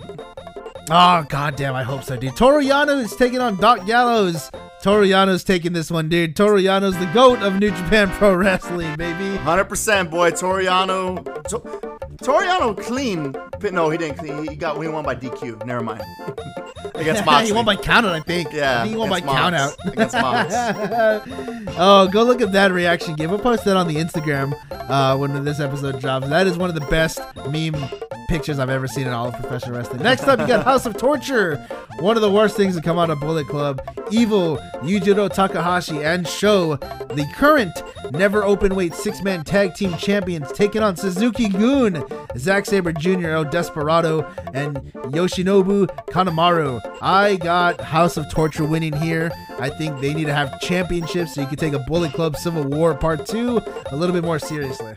[0.89, 1.73] Oh goddamn!
[1.73, 2.35] I hope so, dude.
[2.35, 4.51] Toru Yano is taking on Doc Gallows.
[4.83, 6.35] Toru Yano's taking this one, dude.
[6.35, 9.37] Toru Yano's the goat of New Japan Pro Wrestling, baby.
[9.37, 10.31] 100%, boy.
[10.31, 11.23] Toru Yano.
[11.49, 13.31] To- Toru Yano clean.
[13.59, 14.47] But no, he didn't clean.
[14.49, 14.81] He got.
[14.81, 15.65] He won by DQ.
[15.65, 16.01] Never mind.
[16.95, 17.47] Against Moxley.
[17.47, 18.51] he won by count out, I think.
[18.53, 18.79] Yeah.
[18.79, 19.75] I think he won by against count out.
[19.85, 20.53] Against Mox.
[21.77, 23.29] oh, go look at that reaction game.
[23.29, 24.53] We'll post that on the Instagram
[24.89, 26.27] uh, when this episode drops.
[26.29, 27.19] That is one of the best
[27.49, 27.75] meme
[28.31, 30.01] pictures I've ever seen in all of professional wrestling.
[30.03, 31.57] Next up, you got House of Torture.
[31.99, 33.81] One of the worst things to come out of Bullet Club.
[34.09, 37.73] Evil, Yujiro Takahashi, and SHO, the current
[38.11, 42.05] never open weight six man tag team champions, taking on Suzuki-gun,
[42.37, 44.21] Zack Sabre Jr., El Desperado,
[44.53, 44.77] and
[45.11, 46.70] Yoshinobu Kanemaru.
[47.01, 49.31] I got House of Torture winning here.
[49.59, 52.63] I think they need to have championships so you can take a Bullet Club Civil
[52.63, 53.61] War Part 2
[53.91, 54.95] a little bit more seriously.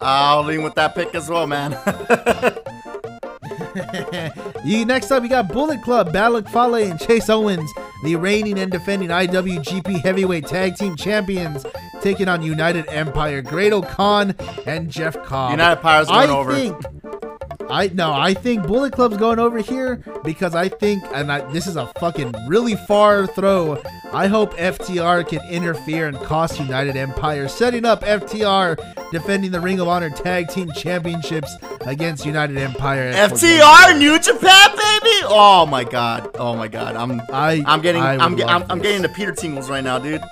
[0.00, 1.72] I'll lean with that pick as well, man.
[4.64, 7.70] you next up, you got Bullet Club, Bad Luck Fale, and Chase Owens,
[8.04, 11.66] the reigning and defending IWGP Heavyweight Tag Team Champions,
[12.00, 14.34] taking on United Empire, Great Khan
[14.66, 15.52] and Jeff Cobb.
[15.52, 16.54] United Empire's going I over.
[16.54, 17.27] Think,
[17.70, 21.66] I no, I think Bullet Club's going over here because I think, and I, this
[21.66, 23.82] is a fucking really far throw.
[24.12, 29.80] I hope FTR can interfere and cost United Empire, setting up FTR defending the Ring
[29.80, 33.12] of Honor Tag Team Championships against United Empire.
[33.12, 35.16] FTR New Japan, baby.
[35.24, 36.30] Oh my god.
[36.34, 36.96] Oh my god.
[36.96, 37.20] I'm.
[37.32, 38.02] I I'm getting.
[38.02, 38.34] I I'm.
[38.34, 40.22] would I'm, I'm getting the Peter tingles right now, dude.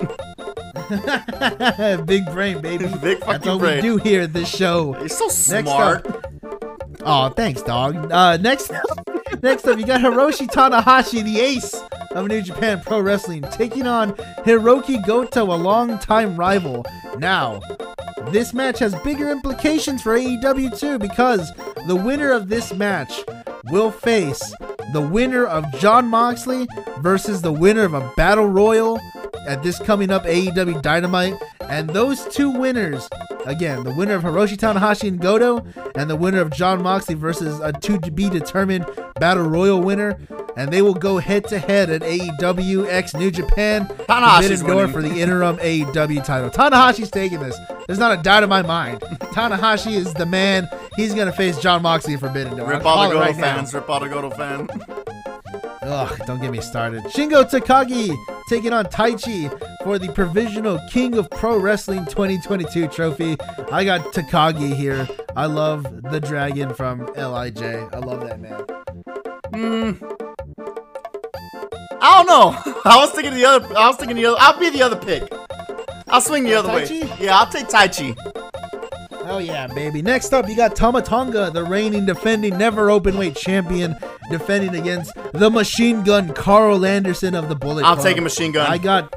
[2.07, 2.85] big brain, baby.
[3.03, 3.77] Big That's fucking what brain.
[3.77, 4.97] we do here at this show.
[4.99, 6.07] You're so Next smart.
[6.07, 6.33] up.
[7.09, 8.11] Oh, thanks, dog.
[8.11, 8.73] Uh, next,
[9.43, 11.81] next up, you got Hiroshi Tanahashi, the ace
[12.13, 14.13] of New Japan Pro Wrestling, taking on
[14.45, 16.85] Hirooki Goto, a longtime rival.
[17.19, 17.61] Now,
[18.31, 21.53] this match has bigger implications for AEW too, because
[21.87, 23.23] the winner of this match
[23.71, 24.55] will face
[24.93, 26.67] the winner of Jon Moxley
[27.01, 29.01] versus the winner of a battle royal
[29.47, 31.35] at this coming up AEW Dynamite.
[31.69, 33.09] And those two winners,
[33.45, 37.59] again, the winner of Hiroshi Tanahashi and Goto, and the winner of Jon Moxley versus
[37.61, 38.87] a to be determined
[39.19, 40.19] Battle Royal winner,
[40.57, 43.87] and they will go head to head at AEW X New Japan.
[44.09, 44.93] Tanahashi's winning.
[44.93, 46.51] for the interim AEW title.
[46.51, 47.59] Tanahashi's taking this.
[47.87, 49.01] There's not a doubt in my mind.
[49.35, 50.69] Tanahashi is the man.
[50.97, 52.69] He's gonna face Jon Moxley Forbidden Door.
[52.69, 53.57] Rip all the Goto right now.
[53.57, 53.75] fans.
[53.75, 54.69] Rip all the Goto fan.
[55.83, 57.03] Ugh, don't get me started.
[57.05, 58.17] Shingo Takagi
[58.49, 59.51] taking on Taichi
[59.85, 63.37] for the provisional King of Pro Wrestling 2022 trophy.
[63.71, 65.07] I got Takagi here.
[65.37, 67.63] I love the dragon from Lij.
[67.63, 68.61] I love that man.
[69.55, 70.05] Hmm.
[72.01, 72.73] I don't know.
[72.85, 73.77] I was thinking the other.
[73.77, 74.39] I was thinking the other.
[74.41, 75.33] I'll be the other pick.
[76.09, 77.03] I'll swing the other Taichi?
[77.03, 77.27] way.
[77.27, 78.17] Yeah, I'll take Taichi.
[79.29, 80.03] Oh yeah, baby.
[80.03, 83.97] Next up, you got Tama Tonga, the reigning, defending, never open weight champion,
[84.31, 87.93] defending against the machine gun Karl Anderson of the Bullet Club.
[87.93, 88.07] I'm Club.
[88.07, 88.71] taking Machine Gun.
[88.71, 89.15] I got,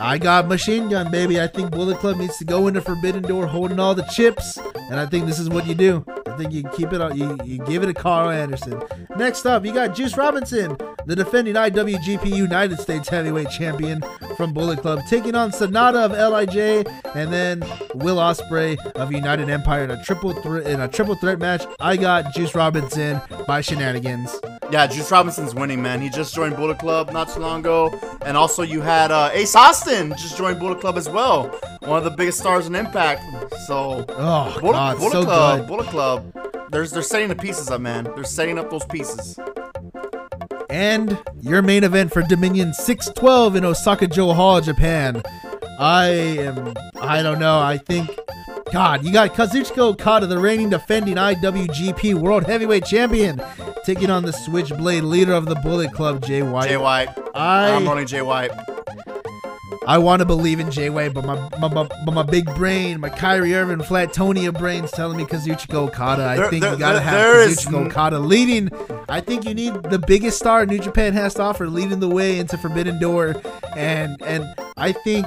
[0.00, 1.40] I got machine gun, baby.
[1.40, 4.58] I think Bullet Club needs to go into Forbidden Door holding all the chips,
[4.90, 6.04] and I think this is what you do.
[6.38, 8.80] Think you keep it, on- you, you give it to Karl Anderson.
[9.16, 10.76] Next up, you got Juice Robinson,
[11.06, 14.00] the defending IWGP United States Heavyweight Champion
[14.36, 16.86] from Bullet Club, taking on SANADA of Lij,
[17.16, 17.60] and then
[17.96, 21.64] Will Ospreay of United Empire in a triple threat in a triple threat match.
[21.80, 24.38] I got Juice Robinson by shenanigans.
[24.70, 26.00] Yeah, Juice Robinson's winning, man.
[26.02, 27.90] He just joined Bullet Club not too long ago,
[28.26, 31.48] and also you had uh, Ace Austin just joined Bullet Club as well.
[31.80, 33.22] One of the biggest stars in Impact.
[33.66, 35.68] So Oh Bullet, God, Bullet so Club, good.
[35.68, 36.27] Bullet Club.
[36.70, 38.04] There's they're setting the pieces up, man.
[38.04, 39.38] They're setting up those pieces.
[40.70, 45.22] And your main event for Dominion 612 in Osaka-jo Hall, Japan.
[45.78, 47.58] I am, I don't know.
[47.58, 48.10] I think,
[48.72, 53.40] God, you got Kazuchika Okada, the reigning defending IWGP World Heavyweight Champion,
[53.84, 56.68] taking on the Switchblade leader of the Bullet Club, Jay White.
[56.68, 57.08] Jay White.
[57.34, 58.50] I- I'm running Jay White.
[59.88, 63.08] I want to believe in White, but my, my, my, but my big brain, my
[63.08, 66.24] Kyrie Irving, Flatonia brain's telling me Kazuchika Okada.
[66.24, 67.04] I There- think there- you gotta there-
[67.40, 68.70] have Kazuchika n- Okada leading.
[69.08, 72.38] I think you need the biggest star New Japan has to offer, leading the way
[72.38, 73.36] into Forbidden Door,
[73.76, 74.44] and and
[74.76, 75.24] I think.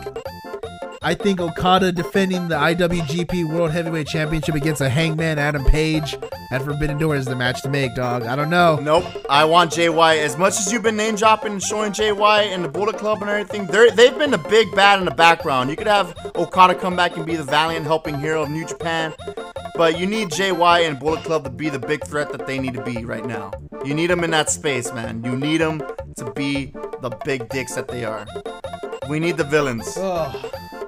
[1.03, 6.15] I think Okada defending the IWGP World Heavyweight Championship against a Hangman Adam Page
[6.51, 8.21] at Forbidden Door is the match to make, dog.
[8.27, 8.75] I don't know.
[8.75, 9.05] Nope.
[9.27, 10.19] I want JY.
[10.19, 13.31] As much as you've been name dropping and showing JY and the Bullet Club and
[13.31, 15.71] everything, they've been the big bad in the background.
[15.71, 19.15] You could have Okada come back and be the valiant helping hero of New Japan,
[19.75, 22.75] but you need JY and Bullet Club to be the big threat that they need
[22.75, 23.49] to be right now.
[23.83, 25.23] You need them in that space, man.
[25.23, 25.81] You need them
[26.17, 28.27] to be the big dicks that they are.
[29.11, 29.95] We need the villains.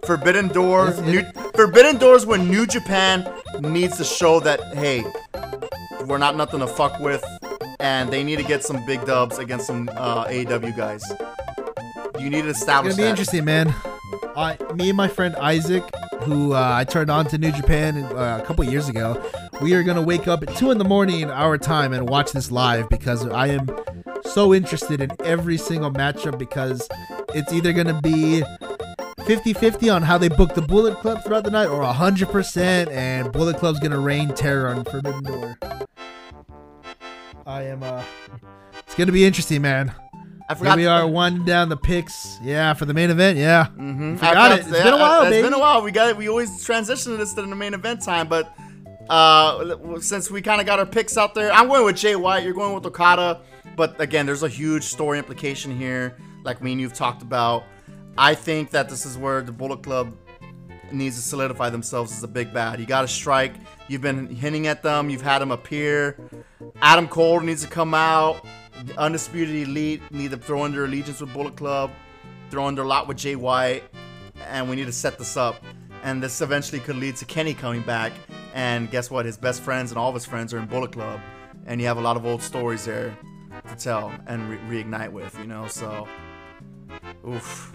[0.05, 1.23] Forbidden Door, it- New,
[1.55, 5.03] Forbidden Doors when New Japan needs to show that hey,
[6.05, 7.21] we're not nothing to fuck with,
[7.81, 11.03] and they need to get some big dubs against some uh, AEW guys.
[12.17, 12.91] You need to establish.
[12.91, 13.09] It's gonna be that.
[13.09, 13.75] interesting, man.
[14.37, 15.83] I, me and my friend Isaac,
[16.21, 19.21] who uh, I turned on to New Japan uh, a couple years ago,
[19.61, 22.51] we are gonna wake up at two in the morning our time and watch this
[22.51, 23.69] live because I am
[24.23, 26.87] so interested in every single matchup because
[27.33, 28.43] it's either gonna be
[29.19, 33.57] 50-50 on how they book the Bullet Club throughout the night or 100% and Bullet
[33.57, 35.57] Club's gonna rain terror on Forbidden Door.
[37.45, 38.03] I am uh
[38.85, 39.93] it's gonna be interesting, man.
[40.49, 40.77] I Here forgot.
[40.77, 42.37] we are, one down the picks.
[42.43, 43.37] Yeah, for the main event.
[43.37, 44.17] Yeah, mm-hmm.
[44.17, 44.59] forgot I it.
[44.59, 45.47] It's been a while, It's baby.
[45.47, 45.81] been a while.
[45.81, 46.17] We got it.
[46.17, 48.53] We always transition to this to the main event time, but
[49.09, 52.43] uh, since we kind of got our picks out there, I'm going with Jay White.
[52.43, 53.41] You're going with Okada,
[53.75, 57.63] but again, there's a huge story implication here, like me and you've talked about.
[58.17, 60.15] I think that this is where the Bullet Club
[60.91, 62.79] needs to solidify themselves as a big bad.
[62.79, 63.53] You got to strike.
[63.87, 65.09] You've been hinting at them.
[65.09, 66.19] You've had them appear.
[66.81, 68.45] Adam Cole needs to come out.
[68.85, 71.91] The Undisputed Elite need to throw in their allegiance with Bullet Club,
[72.49, 73.83] throw in their lot with Jay White,
[74.47, 75.63] and we need to set this up.
[76.03, 78.11] And this eventually could lead to Kenny coming back.
[78.53, 79.25] And guess what?
[79.25, 81.19] His best friends and all of his friends are in Bullet Club,
[81.65, 83.17] and you have a lot of old stories there
[83.69, 85.37] to tell and re- reignite with.
[85.39, 86.07] You know, so
[87.27, 87.73] oof.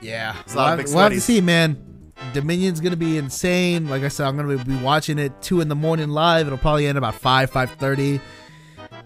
[0.00, 0.36] yeah.
[0.40, 1.22] It's a We'll lot have, of big we'll have to sweaties.
[1.22, 1.84] see, man.
[2.32, 3.88] Dominion's gonna be insane.
[3.88, 6.46] Like I said, I'm gonna be watching it two in the morning live.
[6.46, 8.20] It'll probably end about five, five thirty.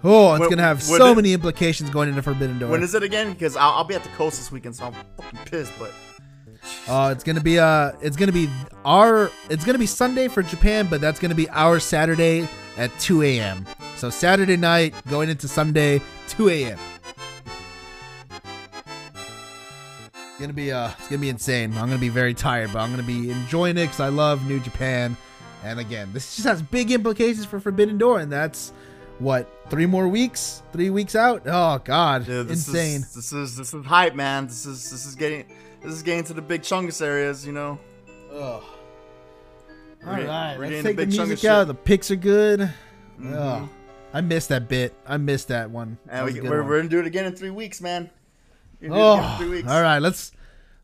[0.05, 2.71] Oh, it's When- gonna have when so it- many implications going into Forbidden Door.
[2.71, 3.33] When is it again?
[3.33, 5.73] Because I'll, I'll be at the coast this weekend, so I'm fucking pissed.
[5.79, 5.93] But
[6.89, 8.49] Uh, it's gonna be uh, it's gonna be
[8.85, 13.23] our, it's gonna be Sunday for Japan, but that's gonna be our Saturday at 2
[13.23, 13.67] a.m.
[13.97, 16.79] So Saturday night going into Sunday, 2 a.m.
[20.33, 21.73] It's gonna be uh, it's gonna be insane.
[21.75, 24.61] I'm gonna be very tired, but I'm gonna be enjoying it because I love New
[24.61, 25.17] Japan.
[25.65, 28.73] And again, this just has big implications for Forbidden Door, and that's
[29.19, 31.43] what three more weeks, three weeks out.
[31.47, 33.03] Oh God, dude, this insane.
[33.03, 34.47] Is, this is this is hype, man.
[34.47, 35.45] This is this is getting
[35.83, 37.47] this is getting to the big chungus areas.
[37.47, 37.79] You know.
[38.33, 38.41] Ugh.
[38.41, 38.65] All
[40.15, 41.61] We're- right, we're let's take the the music out.
[41.61, 41.67] shit.
[41.69, 42.73] The picks are good.
[43.21, 43.35] Mhm.
[43.35, 43.69] Ugh.
[44.15, 44.95] I missed that bit.
[45.07, 45.97] I missed that one.
[46.09, 46.69] And was we, we're, one.
[46.69, 48.11] we're gonna do it again in three weeks, man.
[48.91, 49.99] Oh, all right.
[49.99, 50.33] Let's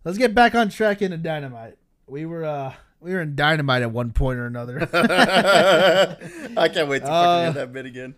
[0.05, 1.77] let's get back on track into Dynamite.
[2.07, 4.81] We were uh we were in Dynamite at one point or another.
[4.93, 8.15] I can't wait to fucking Uh, hear that bit again.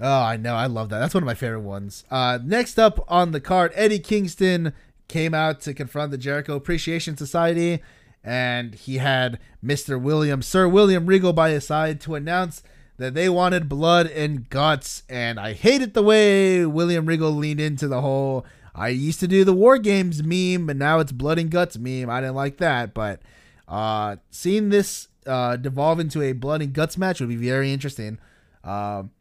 [0.00, 0.54] Oh, I know.
[0.54, 0.98] I love that.
[0.98, 2.04] That's one of my favorite ones.
[2.10, 4.72] Uh, next up on the card, Eddie Kingston
[5.08, 7.80] came out to confront the Jericho Appreciation Society,
[8.22, 10.00] and he had Mr.
[10.00, 12.62] William, Sir William Regal by his side to announce
[12.98, 15.02] that they wanted blood and guts.
[15.08, 18.44] And I hated the way William Regal leaned into the whole
[18.76, 22.10] I used to do the War Games meme, but now it's blood and guts meme.
[22.10, 22.92] I didn't like that.
[22.92, 23.22] But
[23.66, 28.18] uh, seeing this uh, devolve into a blood and guts match would be very interesting.
[28.62, 29.12] Um,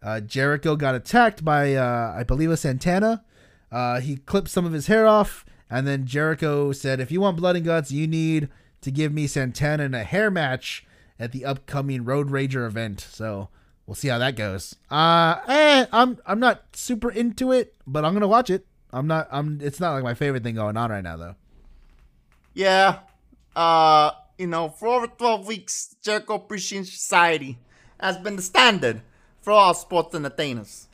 [0.00, 3.24] uh, Jericho got attacked by uh, I believe a Santana.
[3.72, 7.38] Uh, he clipped some of his hair off, and then Jericho said, "If you want
[7.38, 8.48] blood and guts, you need
[8.82, 10.86] to give me Santana in a hair match
[11.18, 13.48] at the upcoming Road Rager event." So
[13.86, 14.76] we'll see how that goes.
[14.88, 18.66] Uh, eh, I'm I'm not super into it, but I'm gonna watch it.
[18.94, 19.28] I'm not.
[19.30, 19.60] I'm.
[19.60, 21.34] It's not like my favorite thing going on right now, though.
[22.54, 23.00] Yeah.
[23.54, 27.58] Uh, you know, for over 12 weeks, Jericho Appreciation Society
[28.00, 29.02] has been the standard
[29.42, 30.88] for all sports entertainers.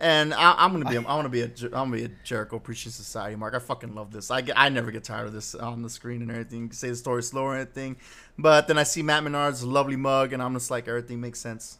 [0.00, 2.56] And I, am gonna be, I want to be a, I'm gonna be a Jericho
[2.56, 3.54] Appreciation Society, Mark.
[3.54, 4.30] I fucking love this.
[4.30, 6.62] I get, I never get tired of this on the screen and everything.
[6.62, 7.96] You can say the story slow or anything,
[8.38, 11.78] but then I see Matt Menard's lovely mug, and I'm just like, everything makes sense,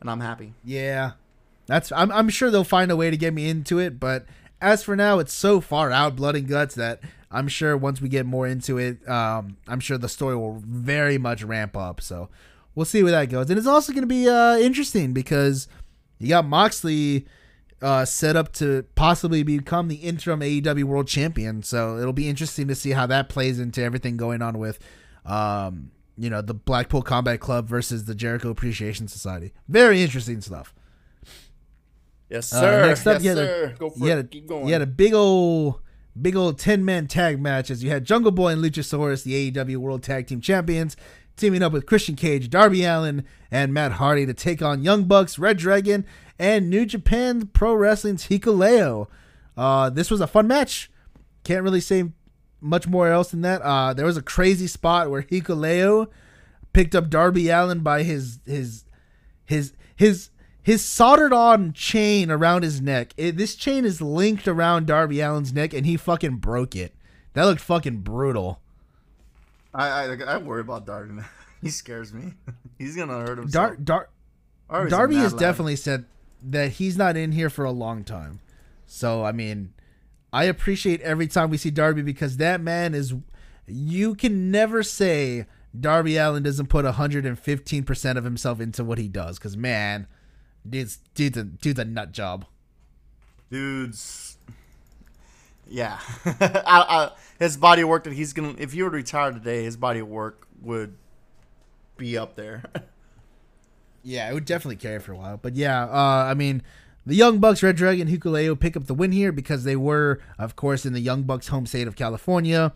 [0.00, 0.54] and I'm happy.
[0.64, 1.12] Yeah,
[1.66, 1.90] that's.
[1.90, 4.26] I'm, I'm sure they'll find a way to get me into it, but
[4.64, 7.00] as for now, it's so far out, blood and guts that
[7.30, 11.18] I'm sure once we get more into it, um, I'm sure the story will very
[11.18, 12.00] much ramp up.
[12.00, 12.30] So
[12.74, 13.50] we'll see where that goes.
[13.50, 15.68] And it's also going to be uh, interesting because
[16.18, 17.26] you got Moxley
[17.82, 21.62] uh, set up to possibly become the interim AEW World Champion.
[21.62, 24.78] So it'll be interesting to see how that plays into everything going on with,
[25.26, 29.52] um, you know, the Blackpool Combat Club versus the Jericho Appreciation Society.
[29.68, 30.72] Very interesting stuff.
[32.30, 32.82] Yes, sir.
[32.82, 33.72] Uh, next up, yes, you had, sir.
[33.74, 34.24] a, Go for you, had it.
[34.24, 34.66] a, Keep going.
[34.66, 35.80] you had a big old,
[36.20, 39.76] big old ten man tag match as You had Jungle Boy and Luchasaurus, the AEW
[39.76, 40.96] World Tag Team Champions,
[41.36, 45.38] teaming up with Christian Cage, Darby Allin, and Matt Hardy to take on Young Bucks,
[45.38, 46.04] Red Dragon,
[46.38, 49.06] and New Japan Pro Wrestling's Hikuleo.
[49.56, 50.90] Uh, this was a fun match.
[51.44, 52.04] Can't really say
[52.60, 53.60] much more else than that.
[53.62, 56.08] Uh, there was a crazy spot where Hikuleo
[56.72, 58.84] picked up Darby Allin by his his
[59.44, 60.30] his his
[60.64, 63.12] his soldered on chain around his neck.
[63.18, 66.94] It, this chain is linked around Darby Allin's neck, and he fucking broke it.
[67.34, 68.60] That looked fucking brutal.
[69.74, 71.22] I, I I worry about Darby.
[71.62, 72.34] He scares me.
[72.78, 73.76] He's gonna hurt himself.
[73.82, 74.08] Dar-
[74.68, 76.04] Dar- Darby has definitely said
[76.42, 78.40] that he's not in here for a long time.
[78.86, 79.72] So I mean,
[80.30, 83.14] I appreciate every time we see Darby because that man is.
[83.66, 85.46] You can never say
[85.78, 90.06] Darby Allin doesn't put 115 percent of himself into what he does because man,
[90.68, 92.46] dude's dude's a, dude's a nut job.
[93.50, 94.38] dudes.
[95.66, 98.54] Yeah, I, I, his body of work that he's gonna.
[98.58, 100.94] If he were to retire today, his body of work would
[101.96, 102.64] be up there.
[104.06, 105.38] Yeah, it would definitely carry for a while.
[105.38, 106.62] But yeah, uh, I mean,
[107.06, 110.56] the Young Bucks, Red Dragon, Hikuleo pick up the win here because they were, of
[110.56, 112.74] course, in the Young Bucks' home state of California.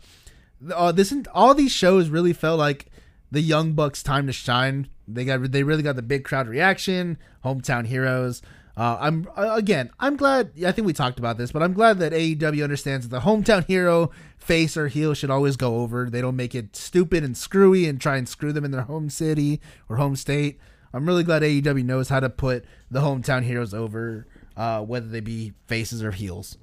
[0.74, 2.86] Uh, this all these shows really felt like
[3.30, 4.88] the Young Bucks' time to shine.
[5.06, 8.42] They got they really got the big crowd reaction, hometown heroes.
[8.76, 10.52] Uh, I'm uh, again, I'm glad.
[10.64, 13.66] I think we talked about this, but I'm glad that AEW understands that the hometown
[13.66, 16.08] hero, face or heel, should always go over.
[16.08, 19.10] They don't make it stupid and screwy and try and screw them in their home
[19.10, 20.60] city or home state.
[20.92, 24.26] I'm really glad AEW knows how to put the hometown heroes over,
[24.56, 26.56] uh, whether they be faces or heels.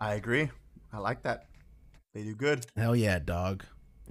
[0.00, 0.50] I agree.
[0.92, 1.46] I like that.
[2.14, 2.66] They do good.
[2.76, 3.64] Hell yeah, dog.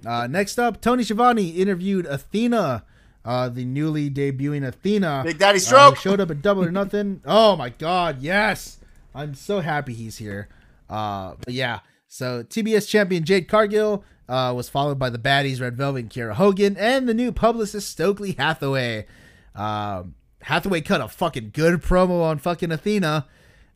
[0.06, 2.84] Uh, next up, Tony Schiavone interviewed Athena,
[3.24, 5.22] uh, the newly debuting Athena.
[5.24, 5.94] Big Daddy Uh, Stroke.
[5.96, 7.20] who showed up at Double or Nothing.
[7.26, 8.78] Oh my God, yes!
[9.14, 10.48] I'm so happy he's here.
[10.88, 15.76] Uh, but yeah, so TBS champion Jade Cargill uh, was followed by the baddies Red
[15.76, 19.06] Velvet and Kiera Hogan, and the new publicist Stokely Hathaway.
[19.54, 23.26] Um, Hathaway cut a fucking good promo on fucking Athena,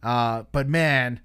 [0.03, 1.21] uh, but man,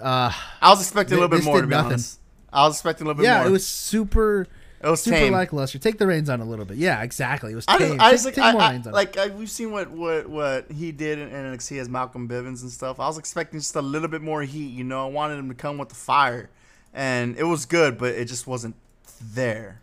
[0.00, 1.86] uh, I was expecting a little bit more to be nothing.
[1.92, 2.20] honest.
[2.52, 3.44] I was expecting a little bit yeah, more.
[3.44, 4.46] Yeah, it was super.
[4.82, 5.32] it was super tame.
[5.32, 5.78] lackluster.
[5.78, 6.78] Take the reins on a little bit.
[6.78, 7.52] Yeah, exactly.
[7.52, 7.98] It was I tame.
[7.98, 9.90] just, I take, like, take I, more I- reins on like I, we've seen what,
[9.90, 13.00] what what he did in NXT as Malcolm Bivens and stuff.
[13.00, 14.70] I was expecting just a little bit more heat.
[14.72, 16.50] You know, I wanted him to come with the fire,
[16.94, 18.76] and it was good, but it just wasn't
[19.20, 19.80] there.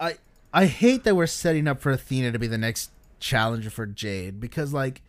[0.00, 0.16] I
[0.52, 4.40] I hate that we're setting up for Athena to be the next challenger for Jade
[4.40, 5.02] because like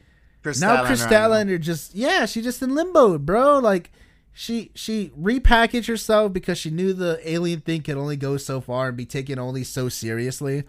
[0.43, 1.11] Kris now Kris I.
[1.11, 3.59] Statlander just yeah she just in limbo, bro.
[3.59, 3.91] Like
[4.39, 8.89] she she repackaged herself because she knew the alien thing could only go so far
[8.89, 10.63] and be taken only so seriously.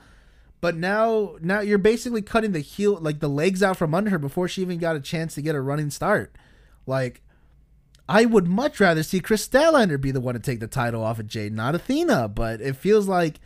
[0.62, 4.18] But now now you're basically cutting the heel like the legs out from under her
[4.18, 6.34] before she even got a chance to get a running start.
[6.86, 7.20] Like
[8.08, 11.18] I would much rather see Kris Statlander be the one to take the title off
[11.18, 12.28] of Jade, not Athena.
[12.28, 13.38] But it feels like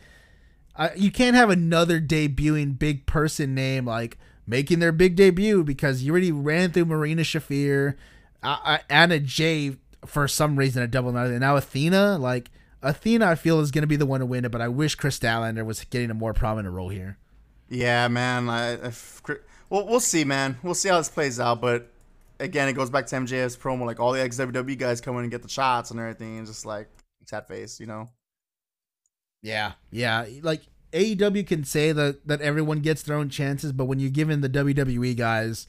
[0.73, 4.17] I, you can't have another debuting big person name like
[4.47, 7.95] making their big debut because you already ran through Marina Shafir,
[8.41, 12.17] uh, uh, Anna Jay for some reason a double night, and now Athena.
[12.17, 12.49] Like
[12.81, 14.95] Athena, I feel is going to be the one to win it, but I wish
[14.95, 17.17] Kris Statlander was getting a more prominent role here.
[17.69, 18.49] Yeah, man.
[18.49, 19.21] I, if,
[19.69, 20.57] well, we'll see, man.
[20.61, 21.61] We'll see how this plays out.
[21.61, 21.89] But
[22.39, 25.23] again, it goes back to MJF's promo, like all the ex WWE guys come in
[25.23, 26.87] and get the shots and everything, and just like
[27.25, 28.09] sad face, you know.
[29.41, 30.25] Yeah, yeah.
[30.41, 30.61] Like
[30.91, 34.49] AEW can say that that everyone gets their own chances, but when you're giving the
[34.49, 35.67] WWE guys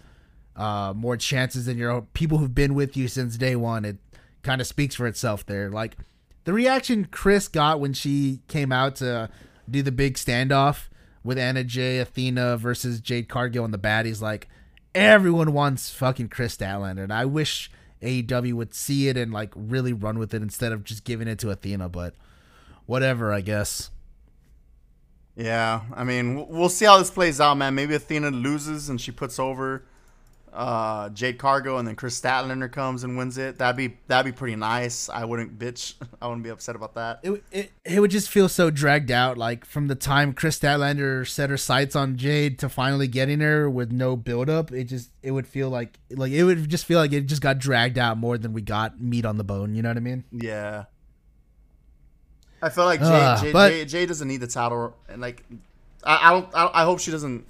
[0.56, 3.97] uh, more chances than your own people who've been with you since day one, it
[4.45, 5.45] kind of speaks for itself.
[5.45, 5.97] There, like
[6.45, 9.29] the reaction Kris got when she came out to
[9.69, 10.89] do the big standoff
[11.25, 14.49] with Anna Jay, Athena versus Jade Cargill and the baddies, like
[14.95, 17.71] everyone wants fucking Kris Statlander, and I wish
[18.03, 21.39] AEW would see it and like really run with it instead of just giving it
[21.41, 21.89] to Athena.
[21.89, 22.15] But
[22.87, 23.91] whatever, I guess.
[25.37, 27.75] Yeah, I mean, we'll see how this plays out, man.
[27.75, 29.85] Maybe Athena loses and she puts over
[30.55, 33.59] uh, Jade Cargill, and then Kris Statlander comes and wins it.
[33.59, 35.09] That'd be that'd be pretty nice.
[35.09, 35.95] I wouldn't bitch.
[36.23, 37.19] I wouldn't be upset about that.
[37.23, 41.27] It, it it would just feel so dragged out, like from the time Kris Statlander
[41.27, 44.71] set her sights on Jade to finally getting her with no build up.
[44.71, 47.59] It just it would feel like like it would just feel like it just got
[47.59, 49.75] dragged out more than we got meat on the bone.
[49.75, 50.23] You know what I mean?
[50.33, 50.85] Yeah.
[52.63, 55.45] I feel like Jade, Uh, Jade, but- Jade, Jade doesn't need the title, and like,
[56.03, 57.45] I, I don't, I, I hope she doesn't.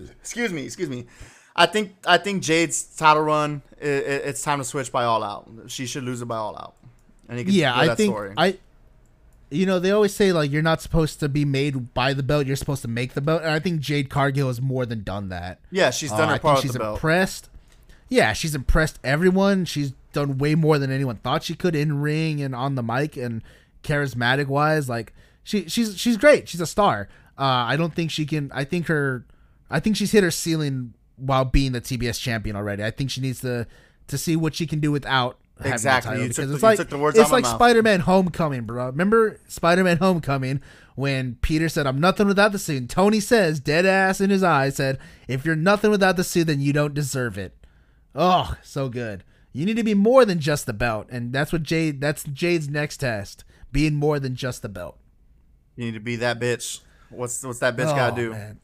[0.00, 1.06] Excuse me, excuse me.
[1.56, 5.22] I think, I think Jade's title run, i i it's time to switch by All
[5.22, 5.48] Out.
[5.68, 6.74] She should lose it by All Out,
[7.28, 8.34] and he can yeah, I that think story.
[8.36, 8.58] I.
[9.50, 12.46] You know, they always say like you're not supposed to be made by the belt;
[12.46, 13.42] you're supposed to make the belt.
[13.42, 15.60] And I think Jade Cargill has more than done that.
[15.70, 16.96] yeah, she's done Uh, her I part think she's the belt.
[16.96, 17.50] impressed.
[18.08, 19.64] Yeah, she's impressed everyone.
[19.64, 23.16] She's done way more than anyone thought she could in ring and on the mic
[23.16, 23.42] and
[23.84, 24.88] charismatic wise.
[24.88, 25.12] Like
[25.44, 26.48] she she's she's great.
[26.48, 27.08] She's a star.
[27.38, 28.50] Uh, I don't think she can.
[28.52, 29.24] I think her.
[29.70, 32.82] I think she's hit her ceiling while being the TBS champion already.
[32.84, 33.66] I think she needs to
[34.08, 35.38] to see what she can do without.
[35.64, 36.16] Exactly.
[36.16, 37.46] You because took the- it's like took the words it's like.
[37.46, 38.86] Spider-Man Homecoming, bro.
[38.86, 40.60] Remember Spider-Man Homecoming
[40.96, 44.42] when Peter said, "I'm nothing without the suit." And Tony says, dead ass in his
[44.42, 47.56] eyes, said, "If you're nothing without the suit, then you don't deserve it."
[48.16, 49.22] Oh, so good.
[49.52, 52.00] You need to be more than just the belt, and that's what Jade.
[52.00, 54.98] That's Jade's next test: being more than just the belt.
[55.76, 56.80] You need to be that bitch.
[57.10, 58.30] What's what's that bitch Oh, gotta do?
[58.32, 58.58] man.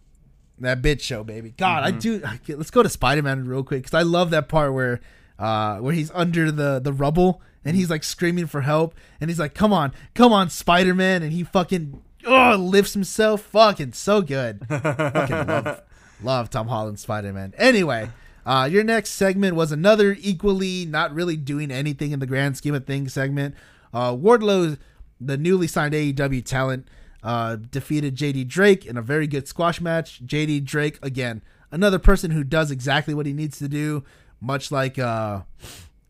[0.61, 1.55] That bitch show, baby.
[1.57, 1.97] God, Mm-hmm.
[1.97, 2.23] I do.
[2.25, 5.01] I, let's go to Spider Man real quick because I love that part where,
[5.39, 9.39] uh, where he's under the the rubble and he's like screaming for help and he's
[9.39, 13.41] like, "Come on, come on, Spider Man!" and he fucking oh lifts himself.
[13.43, 14.61] Fucking so good.
[14.69, 15.83] fucking love,
[16.23, 17.55] love Tom Holland Spider Man.
[17.57, 18.11] Anyway.
[18.47, 22.75] Uh, your next segment was another equally not really doing anything in the grand scheme
[22.75, 23.55] of things segment.
[23.93, 24.79] Uh, Wardlow,
[25.21, 26.89] the newly signed AEW talent,
[27.23, 30.25] uh, defeated JD Drake in a very good squash match.
[30.27, 34.05] JD Drake, again, another person who does exactly what he needs to do,
[34.41, 35.43] much like uh,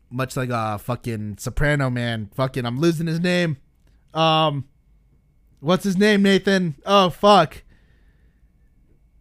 [0.09, 2.29] much like uh, fucking Soprano man.
[2.35, 3.57] Fucking, I'm losing his name.
[4.13, 4.67] Um,
[5.59, 6.75] what's his name, Nathan?
[6.85, 7.63] Oh fuck.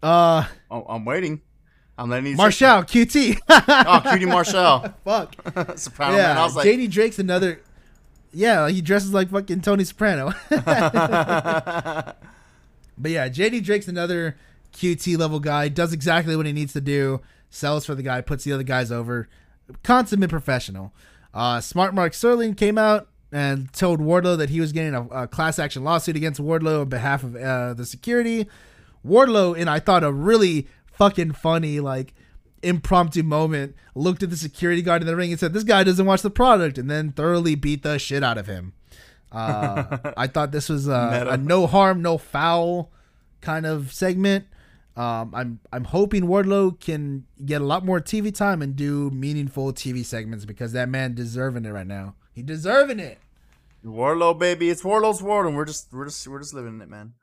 [0.03, 1.43] Uh, Oh, I'm waiting.
[1.99, 2.37] I'm letting you.
[2.37, 3.39] Marshall, QT.
[3.49, 4.95] Oh, QT Marshall.
[5.05, 5.35] fuck.
[5.79, 6.39] Soprano yeah, man.
[6.39, 7.61] I was like, JD Drake's another.
[8.32, 10.32] Yeah, he dresses like fucking Tony Soprano.
[10.51, 12.16] but
[13.05, 14.36] yeah, JD Drake's another
[14.73, 15.69] QT level guy.
[15.69, 17.20] Does exactly what he needs to do.
[17.51, 19.28] Sells for the guy, puts the other guys over.
[19.82, 20.93] Consummate professional.
[21.35, 25.28] Uh, Smart Mark Sterling came out and told Wardlow that he was getting a, a
[25.28, 28.48] class action lawsuit against Wardlow on behalf of uh, the security.
[29.07, 32.15] Wardlow, and I thought a really fucking funny like
[32.62, 36.07] impromptu moment, looked at the security guard in the ring and said, "This guy doesn't
[36.07, 38.73] watch the product," and then thoroughly beat the shit out of him.
[39.32, 42.91] Uh, I thought this was a, a no harm, no foul
[43.41, 44.47] kind of segment.
[44.97, 49.73] Um, I'm I'm hoping Wardlow can get a lot more TV time and do meaningful
[49.73, 52.16] TV segments because that man deserving it right now.
[52.32, 53.19] He deserving it.
[53.85, 54.69] Wardlow, baby.
[54.69, 57.15] It's Wardlow's world, and we're just we're just we're just living in it, man.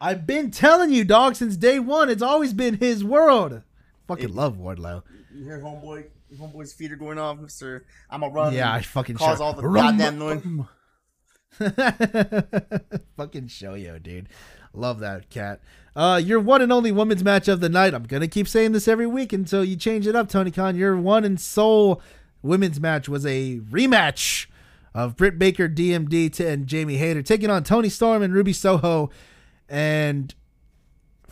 [0.00, 2.08] I've been telling you, dog, since day one.
[2.08, 3.62] It's always been his world.
[4.10, 5.02] Fucking It- love Wardlow.
[5.32, 6.04] You hear homeboy,
[6.36, 7.84] homeboy's feet are going off, Mister.
[8.10, 8.52] I'm a run.
[8.52, 10.42] Yeah, I fucking cause show- all the Rum- goddamn noise.
[13.16, 14.28] fucking show yo, dude.
[14.72, 15.60] Love that cat.
[15.96, 17.92] Uh, your one and only women's match of the night.
[17.94, 20.76] I'm gonna keep saying this every week until you change it up, Tony Khan.
[20.76, 22.00] Your one and sole
[22.42, 24.46] women's match was a rematch
[24.94, 29.10] of Britt Baker, DMD, and Jamie Hayter taking on Toni Storm and Ruby Soho,
[29.68, 30.34] and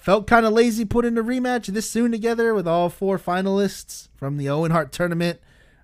[0.00, 4.36] felt kind of lazy putting a rematch this soon together with all four finalists from
[4.36, 5.40] the Owen Hart tournament.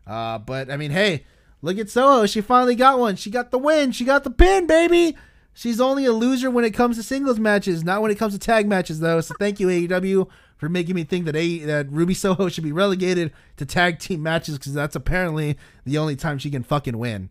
[0.07, 1.25] Uh, but I mean, hey,
[1.63, 2.27] look at Soho.
[2.27, 3.17] She finally got one.
[3.17, 3.93] She got the win.
[3.93, 5.17] She got the pin, baby.
[5.53, 8.41] She's only a loser when it comes to singles matches, not when it comes to
[8.41, 9.21] tag matches, though.
[9.21, 12.73] So thank you, AEW, for making me think that a that Ruby Soho should be
[12.73, 17.31] relegated to tag team matches because that's apparently the only time she can fucking win.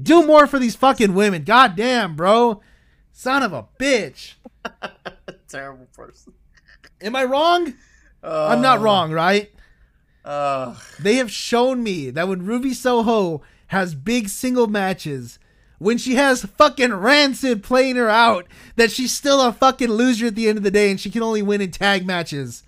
[0.00, 1.44] Do more for these fucking women.
[1.44, 2.62] God damn, bro.
[3.12, 4.34] Son of a bitch.
[5.48, 6.32] Terrible person.
[7.00, 7.74] Am I wrong?
[8.22, 9.50] I'm not wrong, right?
[10.24, 15.38] Uh, They have shown me that when Ruby Soho has big single matches,
[15.78, 18.46] when she has fucking Rancid playing her out
[18.76, 21.22] that she's still a fucking loser at the end of the day and she can
[21.22, 22.64] only win in tag matches.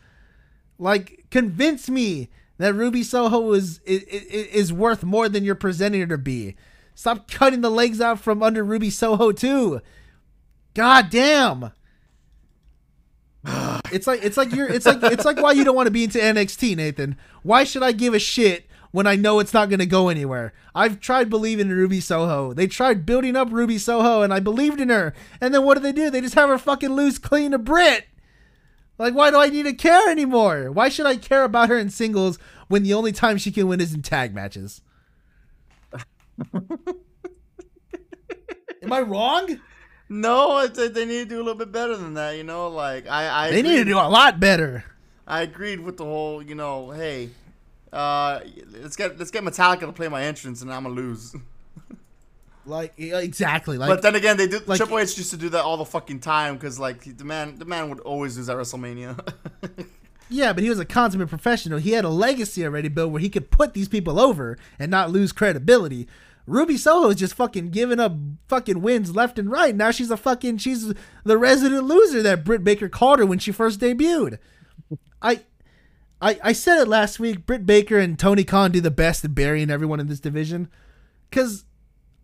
[0.79, 6.07] Like, convince me that Ruby Soho is is, is worth more than you're presenting her
[6.07, 6.57] to be.
[6.95, 9.81] Stop cutting the legs out from under Ruby Soho too.
[10.75, 11.73] God damn.
[13.93, 16.05] It's like it's like you're it's like it's like why you don't want to be
[16.05, 17.17] into NXT, Nathan.
[17.43, 20.53] Why should I give a shit when I know it's not going to go anywhere?
[20.77, 22.53] I've tried believing in Ruby Soho.
[22.53, 25.13] They tried building up Ruby Soho, and I believed in her.
[25.41, 26.09] And then what do they do?
[26.09, 28.07] They just have her fucking lose clean to Britt.
[28.97, 30.71] Like, why do I need to care anymore?
[30.71, 32.39] Why should I care about her in singles
[32.69, 34.83] when the only time she can win is in tag matches?
[38.83, 39.59] Am I wrong?
[40.13, 42.37] No, they need to do a little bit better than that.
[42.37, 44.85] You know, like I, I They need to do a lot better.
[45.27, 47.31] I agreed with the whole, you know, hey,
[47.93, 48.41] uh,
[48.73, 51.35] let's get let's get Metallica to play my entrance, and I'm gonna lose.
[52.67, 53.79] Like exactly.
[53.79, 54.61] Like but then again, they do.
[54.67, 57.59] like- Triple H used to do that all the fucking time because like the man,
[57.59, 59.19] the man would always lose at WrestleMania.
[60.33, 61.81] Yeah, but he was a consummate professional.
[61.81, 65.11] He had a legacy already built where he could put these people over and not
[65.11, 66.07] lose credibility.
[66.51, 68.13] Ruby Soho is just fucking giving up
[68.49, 69.75] fucking wins left and right.
[69.75, 70.93] Now she's a fucking she's
[71.25, 74.39] the resident loser that Britt Baker called her when she first debuted.
[75.23, 75.43] I
[76.21, 77.47] I I said it last week.
[77.47, 80.69] Britt Baker and Tony Khan do the best at burying everyone in this division.
[81.31, 81.65] Cause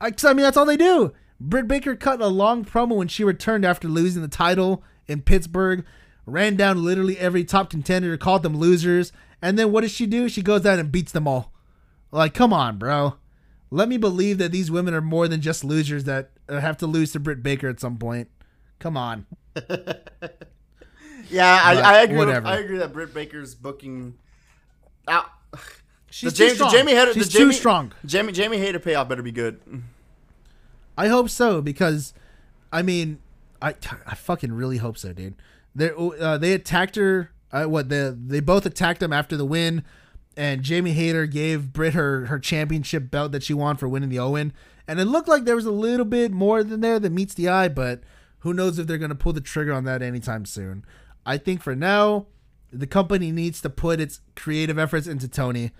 [0.00, 1.12] I, 'cause, I mean that's all they do.
[1.38, 5.84] Britt Baker cut a long promo when she returned after losing the title in Pittsburgh,
[6.24, 10.28] ran down literally every top contender, called them losers, and then what does she do?
[10.28, 11.52] She goes out and beats them all.
[12.10, 13.14] Like, come on, bro.
[13.70, 16.86] Let me believe that these women are more than just losers that uh, have to
[16.86, 18.28] lose to Britt Baker at some point.
[18.78, 19.26] Come on.
[21.28, 22.18] yeah, I, I agree.
[22.18, 22.46] With, whatever.
[22.46, 24.14] I agree that Britt Baker's booking.
[25.08, 25.26] Out.
[26.10, 26.70] She's the too Jamie, strong.
[26.70, 27.92] Jamie Hayter, She's the too Jamie, strong.
[28.04, 29.60] Jamie Jamie Hayter payoff better be good.
[30.96, 32.14] I hope so because,
[32.72, 33.18] I mean,
[33.60, 33.74] I
[34.06, 35.34] I fucking really hope so, dude.
[35.74, 37.30] They uh, they attacked her.
[37.52, 39.84] Uh, what the they both attacked him after the win,
[40.36, 44.18] and Jamie Hayter gave Britt her her championship belt that she won for winning the
[44.18, 44.52] Owen,
[44.86, 47.48] and it looked like there was a little bit more than there that meets the
[47.48, 48.00] eye, but
[48.40, 50.84] who knows if they're gonna pull the trigger on that anytime soon.
[51.24, 52.26] I think for now,
[52.72, 55.72] the company needs to put its creative efforts into Tony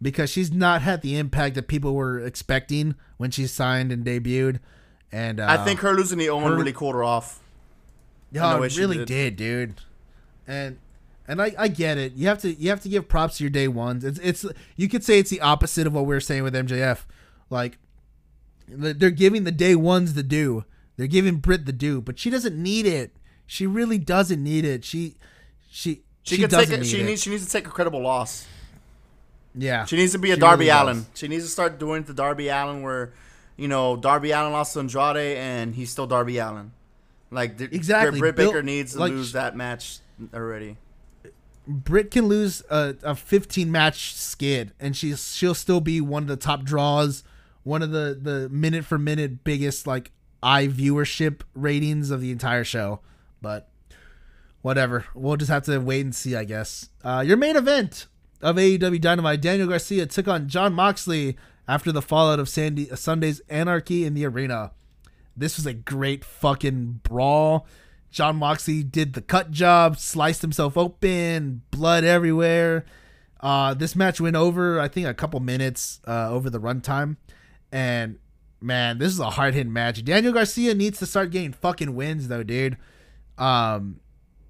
[0.00, 4.58] because she's not had the impact that people were expecting when she signed and debuted.
[5.10, 7.40] And uh, I think her losing the Owen her- really cooled her off.
[8.30, 9.06] yeah, it really did.
[9.06, 9.36] did.
[9.36, 9.74] dude.
[10.46, 10.78] And
[11.28, 12.14] and I, I get it.
[12.14, 14.04] You have to you have to give props to your day ones.
[14.04, 14.44] It's it's
[14.76, 17.00] you could say it's the opposite of what we were saying with MJF.
[17.50, 17.78] Like
[18.68, 20.64] they're giving the day ones the due.
[20.96, 23.16] They're giving Britt the due, but she doesn't need it.
[23.46, 24.84] She really doesn't need it.
[24.84, 25.16] She
[25.70, 26.78] she She, she, doesn't take.
[26.78, 27.04] A, need she it.
[27.04, 27.22] needs.
[27.22, 28.46] She needs to take a credible loss.
[29.54, 29.84] yeah.
[29.84, 30.82] She needs to be a Darby really does.
[30.82, 31.06] Allin.
[31.14, 33.12] She needs to start doing the Darby Allin where,
[33.56, 36.72] you know, Darby Allin lost to Andrade and he's still Darby Allin.
[37.30, 38.18] Like Exactly.
[38.18, 39.98] Britt Baker needs to like, lose that match
[40.32, 40.76] already.
[41.66, 46.28] Britt can lose a, a 15 match skid and she's she'll still be one of
[46.28, 47.22] the top draws,
[47.62, 50.10] one of the the minute for minute biggest like
[50.42, 53.00] eye viewership ratings of the entire show.
[53.40, 53.68] But
[54.62, 56.88] whatever, we'll just have to wait and see, I guess.
[57.04, 58.06] Uh, your main event
[58.40, 61.36] of AEW Dynamite, Daniel Garcia took on Jon Moxley
[61.68, 64.72] after the fallout of Sandy Sunday's Anarchy in the arena.
[65.36, 67.66] This was a great fucking brawl.
[68.12, 72.84] Jon Moxley did the cut job, sliced himself open, blood everywhere.
[73.40, 77.16] Uh, this match went over, I think, a couple minutes uh, over the runtime.
[77.72, 78.18] And
[78.60, 80.04] man, this is a hard hitting match.
[80.04, 82.76] Daniel Garcia needs to start getting fucking wins, though, dude.
[83.38, 83.98] Um,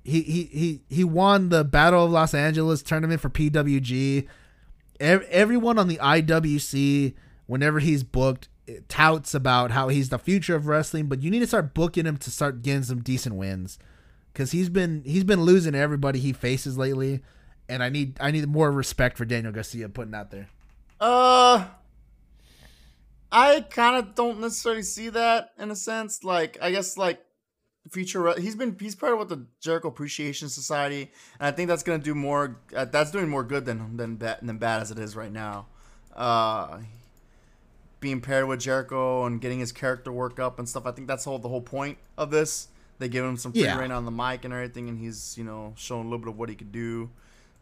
[0.05, 4.27] he he he he won the Battle of Los Angeles tournament for PWG.
[4.99, 7.15] Ev- everyone on the IWC,
[7.47, 8.49] whenever he's booked,
[8.89, 11.07] touts about how he's the future of wrestling.
[11.07, 13.79] But you need to start booking him to start getting some decent wins,
[14.33, 17.23] because he's been he's been losing everybody he faces lately.
[17.69, 20.49] And I need I need more respect for Daniel Garcia putting out there.
[21.01, 21.65] Uh,
[23.31, 26.23] I kind of don't necessarily see that in a sense.
[26.23, 27.21] Like, I guess like
[27.91, 28.39] future.
[28.39, 32.03] He's been he's part of what the Jericho Appreciation Society, and I think that's gonna
[32.03, 32.61] do more.
[32.77, 35.67] Uh, that's doing more good than than bad than bad as it is right now.
[36.15, 36.81] Uh,
[38.03, 40.85] being paired with Jericho and getting his character work up and stuff.
[40.85, 42.69] I think that's whole the whole point of this.
[42.99, 43.79] They give him some free Yeah.
[43.79, 46.37] reign on the mic and everything, and he's you know showing a little bit of
[46.39, 47.09] what he could do.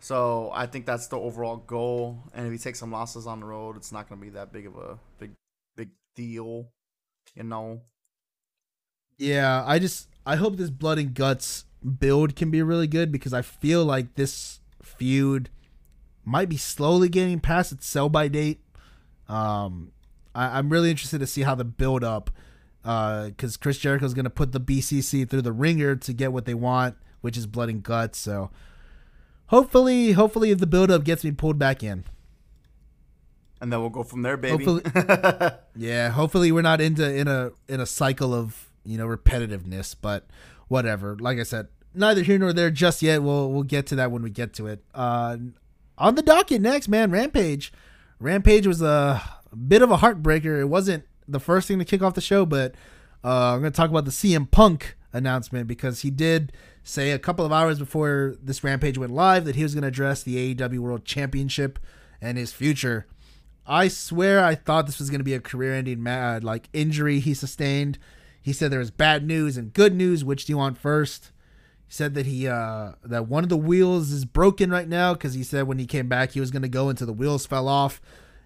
[0.00, 2.18] So I think that's the overall goal.
[2.34, 4.50] And if he takes some losses on the road, it's not going to be that
[4.52, 5.30] big of a big
[5.76, 6.68] big deal,
[7.36, 7.82] you know.
[9.18, 11.64] Yeah, I just I hope this blood and guts
[11.98, 15.50] build can be really good because I feel like this feud
[16.24, 18.60] might be slowly getting past its sell by date.
[19.28, 19.92] Um,
[20.34, 22.30] I I'm really interested to see how the build up,
[22.82, 26.54] because Chris Jericho is gonna put the BCC through the ringer to get what they
[26.54, 28.18] want, which is blood and guts.
[28.18, 28.50] So
[29.46, 32.04] hopefully, hopefully, if the build up gets me pulled back in.
[33.60, 34.64] And then we'll go from there, baby.
[34.64, 36.08] Hopefully, yeah.
[36.08, 39.94] Hopefully, we're not into in a in a cycle of you know repetitiveness.
[40.00, 40.26] But
[40.68, 41.16] whatever.
[41.20, 43.22] Like I said, neither here nor there just yet.
[43.22, 44.82] We'll we'll get to that when we get to it.
[44.94, 45.36] Uh,
[45.98, 47.70] on the docket next, man, Rampage.
[48.18, 49.22] Rampage was a
[49.56, 50.60] bit of a heartbreaker.
[50.60, 52.74] It wasn't the first thing to kick off the show, but
[53.24, 56.52] uh, I'm going to talk about the CM Punk announcement because he did
[56.82, 59.88] say a couple of hours before this Rampage went live that he was going to
[59.88, 61.78] address the AEW World Championship
[62.20, 63.06] and his future.
[63.66, 67.34] I swear I thought this was going to be a career-ending mad like injury he
[67.34, 67.98] sustained.
[68.42, 70.24] He said there was bad news and good news.
[70.24, 71.30] Which do you want first?
[71.86, 75.34] He said that he uh that one of the wheels is broken right now because
[75.34, 77.68] he said when he came back he was going to go until the wheels fell
[77.68, 78.00] off,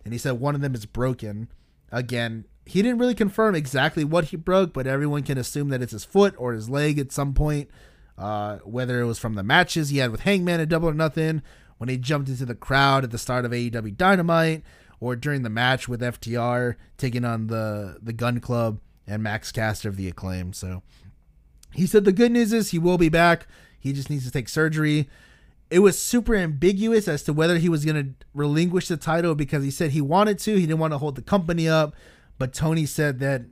[0.04, 1.48] and he said one of them is broken.
[1.90, 5.92] Again, he didn't really confirm exactly what he broke, but everyone can assume that it's
[5.92, 7.70] his foot or his leg at some point.
[8.16, 11.42] Uh, whether it was from the matches he had with Hangman at Double or Nothing,
[11.78, 14.62] when he jumped into the crowd at the start of AEW Dynamite,
[15.00, 19.88] or during the match with FTR taking on the the Gunn Club and Max Caster
[19.88, 20.52] of the Acclaim.
[20.52, 20.82] So
[21.72, 23.46] he said the good news is he will be back.
[23.78, 25.08] He just needs to take surgery.
[25.74, 29.64] It was super ambiguous as to whether he was going to relinquish the title because
[29.64, 30.54] he said he wanted to.
[30.54, 31.96] He didn't want to hold the company up.
[32.38, 33.42] But Tony said that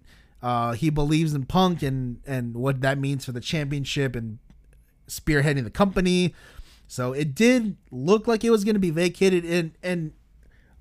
[0.40, 4.38] uh, he believes in Punk and, and what that means for the championship and
[5.08, 6.32] spearheading the company.
[6.86, 9.44] So it did look like it was going to be vacated.
[9.44, 10.12] And, and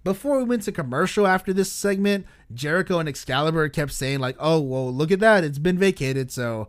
[0.03, 4.59] before we went to commercial after this segment, Jericho and Excalibur kept saying, like, oh,
[4.59, 5.43] well, look at that.
[5.43, 6.31] It's been vacated.
[6.31, 6.67] So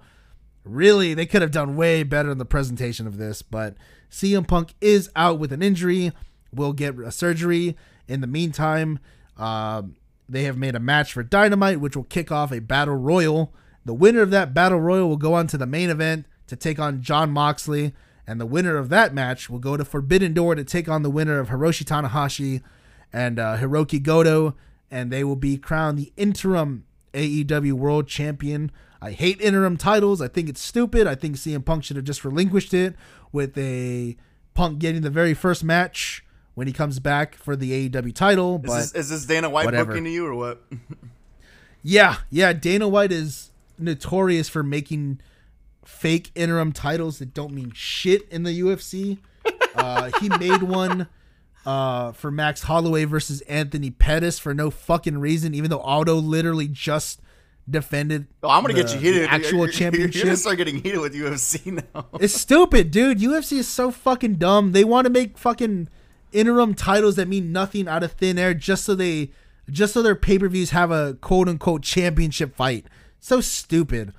[0.64, 3.42] really, they could have done way better in the presentation of this.
[3.42, 3.76] But
[4.12, 6.12] CM Punk is out with an injury,
[6.54, 7.76] will get a surgery.
[8.06, 8.98] In the meantime,
[9.38, 9.96] um,
[10.28, 13.54] they have made a match for Dynamite, which will kick off a battle royal.
[13.84, 16.78] The winner of that battle royal will go on to the main event to take
[16.78, 17.94] on Jon Moxley.
[18.26, 21.10] And the winner of that match will go to Forbidden Door to take on the
[21.10, 22.62] winner of Hiroshi Tanahashi
[23.12, 24.54] and uh, Hirooki Goto,
[24.90, 26.84] and they will be crowned the interim
[27.14, 28.70] AEW World Champion.
[29.02, 30.22] I hate interim titles.
[30.22, 31.08] I think it's stupid.
[31.08, 32.94] I think CM Punk should have just relinquished it
[33.32, 34.16] with a
[34.54, 36.24] Punk getting the very first match
[36.54, 38.60] when he comes back for the AEW title.
[38.62, 39.90] Is But this, is this Dana White whatever.
[39.92, 40.62] booking to you or what?
[41.82, 45.20] yeah, yeah, Dana White is notorious for making
[45.84, 49.18] fake interim titles that don't mean shit in the UFC.
[49.74, 51.08] Uh, he made one
[51.64, 56.68] uh, for Max Holloway versus Anthony Pettis for no fucking reason, even though Aldo literally
[56.68, 57.22] just
[57.68, 58.26] defended.
[58.42, 59.22] Oh, I'm gonna get you heated.
[59.24, 62.06] the actual You're- You're gonna start getting heated with UFC now.
[62.20, 63.18] It's stupid, dude.
[63.18, 64.72] UFC is so fucking dumb.
[64.72, 65.88] They want to make fucking
[66.32, 69.30] interim titles that mean nothing out of thin air just so they
[69.70, 72.86] just so their pay-per-views have a quote unquote championship fight.
[73.20, 74.12] So stupid.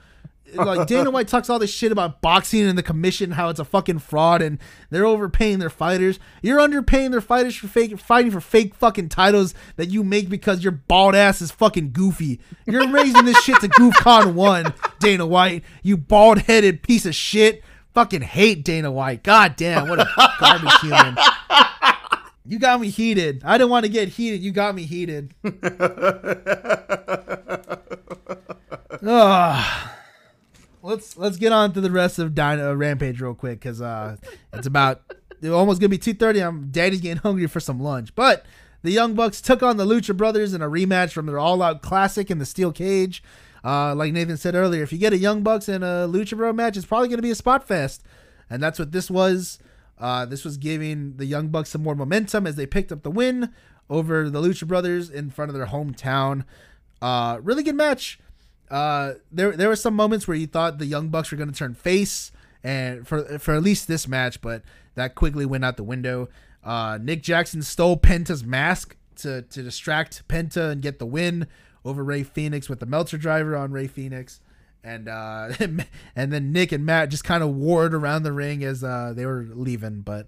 [0.56, 3.66] Like Dana White talks all this shit about boxing and the commission, how it's a
[3.66, 4.60] fucking fraud and
[4.90, 6.20] they're overpaying their fighters.
[6.42, 10.64] You're underpaying their fighters for fake fighting for fake fucking titles that you make because
[10.64, 12.40] your bald ass is fucking goofy.
[12.66, 15.64] You're raising this shit to GoofCon one, Dana White.
[15.82, 17.64] You bald headed piece of shit.
[17.94, 19.24] Fucking hate Dana White.
[19.24, 20.08] God damn, what a
[20.40, 21.16] garbage human.
[22.46, 23.42] You got me heated.
[23.46, 24.42] I didn't want to get heated.
[24.42, 25.34] You got me heated.
[29.06, 29.90] Ugh.
[30.84, 34.18] Let's let's get on to the rest of Dino Rampage real quick because uh,
[34.52, 35.02] it's about
[35.42, 36.42] it's almost gonna be two thirty.
[36.42, 38.14] I'm Daddy's getting hungry for some lunch.
[38.14, 38.46] But
[38.84, 41.82] the Young Bucks took on the Lucha Brothers in a rematch from their All Out
[41.82, 43.24] Classic in the Steel Cage.
[43.64, 46.54] Uh, like Nathan said earlier, if you get a Young Bucks and a Lucha Bro
[46.54, 48.04] match, it's probably gonna be a spot fest,
[48.50, 49.58] and that's what this was.
[49.98, 53.12] Uh, this was giving the Young Bucks some more momentum as they picked up the
[53.12, 53.54] win
[53.90, 56.44] over the Lucha Brothers in front of their hometown.
[57.02, 58.20] Uh, really good match.
[58.74, 61.56] Uh, there there were some moments where you thought the Young Bucks were going to
[61.56, 62.32] turn face,
[62.64, 64.64] and for for at least this match, but
[64.96, 66.28] that quickly went out the window.
[66.64, 71.46] Uh, Nick Jackson stole Penta's mask to to distract Penta and get the win
[71.86, 74.40] over Rey Fénix with the Meltzer driver on Rey Fénix,
[74.84, 78.84] and uh, and then Nick and Matt just kind of warred around the ring as
[78.84, 80.02] uh, they were leaving.
[80.02, 80.28] But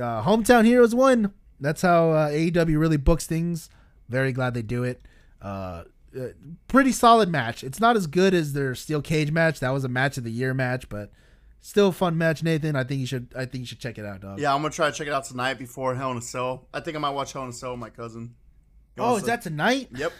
[0.00, 1.34] uh, hometown heroes won.
[1.60, 3.68] That's how uh, AEW really books things.
[4.08, 5.02] Very glad they do it.
[5.42, 5.84] Uh,
[6.18, 6.28] uh,
[6.68, 7.64] pretty solid match.
[7.64, 9.60] It's not as good as their steel cage match.
[9.60, 11.10] That was a match of the year match, but
[11.60, 12.42] still a fun match.
[12.42, 13.32] Nathan, I think you should.
[13.36, 14.38] I think you should check it out, dog.
[14.38, 16.66] Yeah, I'm gonna try to check it out tonight before Hell in a Cell.
[16.72, 18.34] I think I might watch Hell in a Cell with my cousin.
[18.98, 19.88] Oh, is that tonight?
[19.94, 20.12] Yep.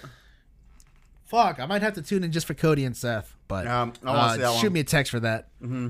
[1.25, 3.35] Fuck, I might have to tune in just for Cody and Seth.
[3.49, 5.49] But I uh, shoot me a text for that.
[5.63, 5.89] Mm-hmm.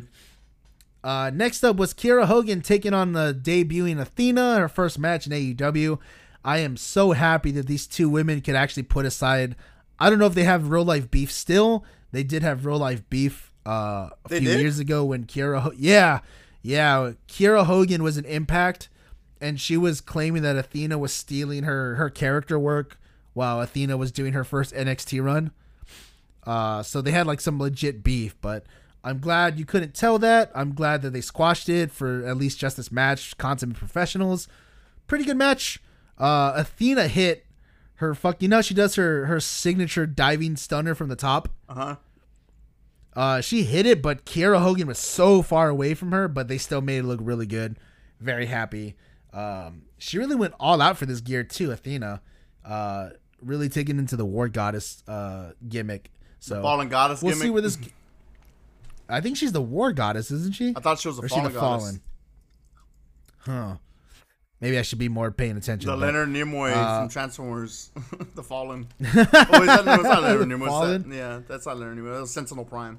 [1.02, 5.32] Uh, next up was Kiera Hogan taking on the debuting Athena, her first match in
[5.32, 5.98] AEW.
[6.44, 9.56] I am so happy that these two women could actually put aside.
[9.98, 11.84] I don't know if they have real life beef still.
[12.12, 14.60] They did have real life beef uh, a They few did?
[14.60, 15.60] years ago when Kiera.
[15.60, 16.20] Ho- yeah,
[16.62, 17.12] yeah.
[17.28, 18.88] Kiera Hogan was an Impact,
[19.40, 22.98] and she was claiming that Athena was stealing her her character work
[23.32, 25.50] while Athena was doing her first NXT run.
[26.46, 28.64] Uh, so they had like some legit beef, but
[29.02, 30.50] I'm glad you couldn't tell that.
[30.54, 33.36] I'm glad that they squashed it for at least just this match.
[33.38, 34.46] Consummate professionals,
[35.06, 35.80] pretty good match.
[36.18, 37.46] Uh, Athena hit
[37.96, 38.42] her fuck.
[38.42, 41.48] You know she does her her signature diving stunner from the top.
[41.68, 41.96] Uh huh.
[43.14, 46.58] Uh, she hit it, but Kiera Hogan was so far away from her, but they
[46.58, 47.76] still made it look really good.
[48.20, 48.96] Very happy.
[49.32, 52.20] Um, she really went all out for this gear too, Athena.
[52.64, 53.10] Uh,
[53.40, 56.10] really taking into the war goddess uh gimmick.
[56.40, 57.44] So Fallen goddess we'll gimmick.
[57.44, 57.78] see where this.
[59.08, 60.72] I think she's the war goddess, isn't she?
[60.74, 61.58] I thought she was a is she the goddess.
[61.60, 62.00] fallen?
[63.38, 63.76] Huh.
[64.64, 65.90] Maybe I should be more paying attention.
[65.90, 67.90] The but- Leonard Nimoy Uh, from Transformers,
[68.34, 68.88] the Fallen.
[69.04, 70.66] oh, is that, no, it's not Leonard Nimoy.
[70.68, 71.10] Fallen?
[71.10, 72.18] that- yeah, that's not Leonard Nimoy.
[72.18, 72.98] That's Sentinel Prime.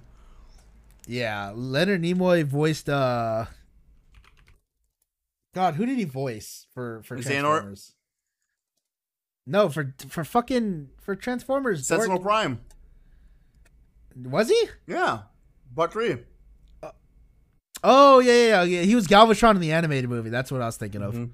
[1.07, 2.87] Yeah, Leonard Nimoy voiced.
[2.87, 3.45] uh
[5.55, 7.23] God, who did he voice for for Xehanort?
[7.23, 7.95] Transformers?
[9.47, 11.87] No, for for fucking for Transformers.
[11.87, 12.21] Sentinel Dork.
[12.21, 12.61] Prime.
[14.23, 14.69] Was he?
[14.85, 15.21] Yeah,
[15.73, 16.17] Buck three.
[17.83, 18.81] Oh yeah, yeah, yeah.
[18.83, 20.29] He was Galvatron in the animated movie.
[20.29, 21.15] That's what I was thinking of.
[21.15, 21.31] Mhm.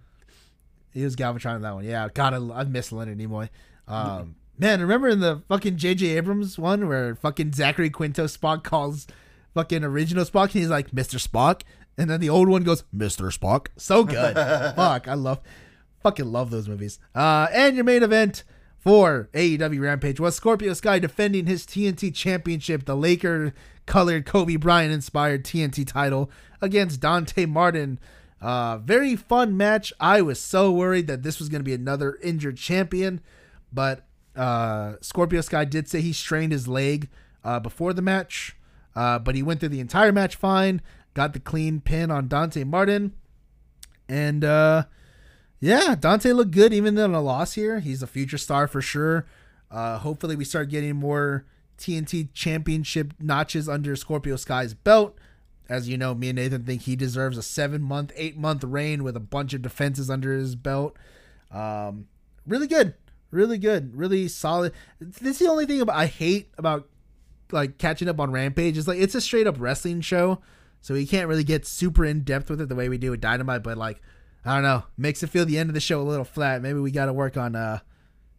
[0.94, 1.84] He was Galvatron in that one.
[1.86, 3.50] Yeah, God, I, I miss Leonard Nimoy.
[3.88, 6.18] Um, man, remember in the fucking J.J.
[6.18, 9.08] Abrams one where fucking Zachary Quinto Spock calls
[9.54, 11.26] fucking original Spock and he's like Mr.
[11.26, 11.62] Spock,
[11.98, 13.38] and then the old one goes Mr.
[13.38, 13.68] Spock.
[13.78, 14.36] So good.
[14.76, 15.40] Fuck, I love,
[16.02, 17.00] fucking love those movies.
[17.14, 18.44] Uh, and your main event
[18.78, 23.54] for AEW Rampage was Scorpio Sky defending his TNT Championship, the Laker
[23.86, 26.32] colored Kobe Bryant inspired TNT title
[26.62, 28.00] against Dante Martin.
[28.42, 29.94] Uh, very fun match.
[30.00, 33.22] I was so worried that this was going to be another injured champion,
[33.72, 34.06] but
[34.36, 37.10] uh, Scorpio Sky did say he strained his leg
[37.44, 38.56] uh, before the match,
[38.96, 40.82] uh, but he went through the entire match fine.
[41.14, 43.14] Got the clean pin on Dante Martin,
[44.08, 44.86] and uh,
[45.60, 47.80] yeah, Dante looked good even in a loss here.
[47.82, 49.28] He's a future star for sure.
[49.70, 51.46] Uh, hopefully, we start getting more
[51.78, 55.18] TNT Championship notches under Scorpio Sky's belt.
[55.72, 59.06] As you know, me and Nathan think he deserves a seven month, eight month reign
[59.06, 60.98] with a bunch of defenses under his belt.
[61.49, 62.07] Um,
[62.45, 62.93] really good,
[63.31, 64.73] really good, really solid.
[64.99, 66.89] This is the only thing about I hate about
[67.53, 70.41] like catching up on Rampage is like it's a straight up wrestling show,
[70.81, 73.22] so we can't really get super in depth with it the way we do with
[73.22, 73.64] Dynamite.
[73.64, 74.02] But like,
[74.43, 76.61] I don't know, makes it feel the end of the show a little flat.
[76.61, 77.80] Maybe we got to work on uh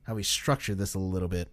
[0.02, 1.48] how we structure this a little bit.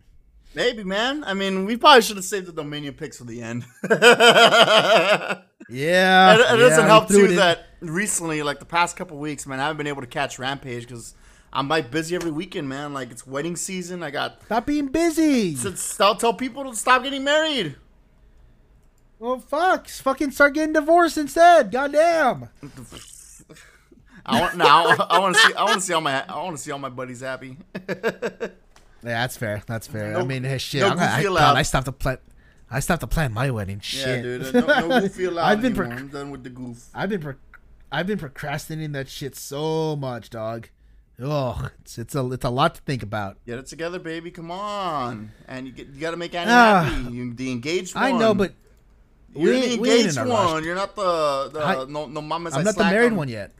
[0.55, 1.23] Maybe, man.
[1.23, 3.65] I mean, we probably should have saved the Dominion picks for the end.
[5.69, 9.59] Yeah, it, it yeah, doesn't help too that recently, like the past couple weeks, man,
[9.59, 11.13] I haven't been able to catch Rampage because
[11.53, 12.93] I'm like busy every weekend, man.
[12.93, 14.01] Like it's wedding season.
[14.01, 15.55] I got stop being busy.
[15.57, 17.75] to tell, tell people to stop getting married.
[19.19, 21.71] Well, fuck, fucking start getting divorced instead.
[21.71, 22.49] Goddamn.
[24.25, 24.95] I want now.
[25.09, 25.53] I want to see.
[25.53, 26.23] I want to see all my.
[26.27, 27.57] I want to see all my buddies happy.
[29.03, 29.63] Yeah, that's fair.
[29.65, 30.13] That's fair.
[30.13, 30.81] No- I mean, shit.
[30.81, 32.17] no I'm gonna, I, God, I stopped to plan.
[32.71, 33.81] I stopped to plan my wedding.
[33.93, 34.53] yeah, dude.
[34.53, 36.87] No, no goofy allowed I've been proc- I'm done with the goof.
[36.93, 37.33] I've been, pro-
[37.91, 40.69] I've been procrastinating that shit so much, dog.
[41.21, 43.37] Ugh, it's it's a it's a lot to think about.
[43.45, 44.31] Get it together, baby.
[44.31, 46.83] Come on, and you get, you got to make Annie Ah.
[46.83, 47.13] happy.
[47.13, 48.03] You the engaged one.
[48.05, 48.53] I know, but
[49.35, 50.27] you're the ain't- we ain't engaged one.
[50.29, 50.63] rush.
[50.63, 52.53] You're not the the I- no no mamas.
[52.53, 53.17] I'm I not the married on.
[53.17, 53.51] one yet.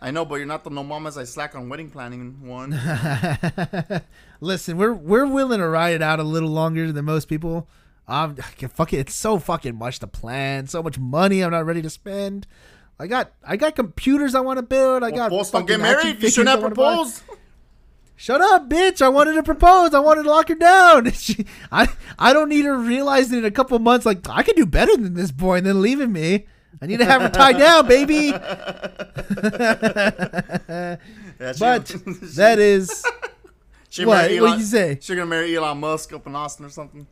[0.00, 2.78] I know, but you're not the no mamas I slack on wedding planning one.
[4.40, 7.66] Listen, we're we're willing to ride it out a little longer than most people.
[8.08, 11.82] Um, fuck it, it's so fucking much to plan, so much money I'm not ready
[11.82, 12.46] to spend.
[12.98, 15.02] I got I got computers I want to build.
[15.02, 16.22] I got Boss, don't get married.
[16.22, 17.22] You shouldn't I have proposed.
[18.18, 19.02] Shut up, bitch!
[19.02, 19.92] I wanted to propose.
[19.92, 21.10] I wanted to lock her down.
[21.12, 24.64] She, I I don't need her realizing in a couple months like I can do
[24.66, 26.46] better than this boy and then leaving me.
[26.82, 28.32] I need to have her tied down, baby.
[31.38, 31.86] But
[32.36, 33.04] that is
[33.90, 34.22] she what?
[34.22, 34.98] marry What Elon- you say?
[35.00, 37.06] She gonna marry Elon Musk up in Austin or something.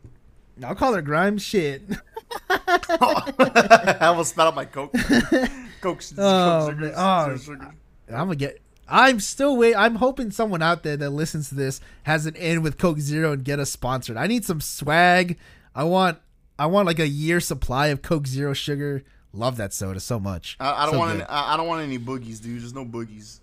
[0.63, 1.43] I'll call her Grimes.
[1.43, 1.83] Shit.
[2.49, 4.93] I almost spat out my coke.
[4.93, 5.03] coke.
[5.03, 6.93] Oh, coke sugar.
[6.95, 7.73] Oh, sugar.
[8.09, 8.59] I'm gonna get.
[8.87, 9.75] I'm still wait.
[9.75, 13.33] I'm hoping someone out there that listens to this has an in with Coke Zero
[13.33, 14.17] and get us sponsored.
[14.17, 15.37] I need some swag.
[15.73, 16.19] I want.
[16.57, 19.03] I want like a year supply of Coke Zero sugar.
[19.35, 20.55] Love that soda so much.
[20.59, 21.11] I, I don't So want.
[21.15, 22.61] Any, I don't want any boogies, dude.
[22.61, 23.39] There's no boogies.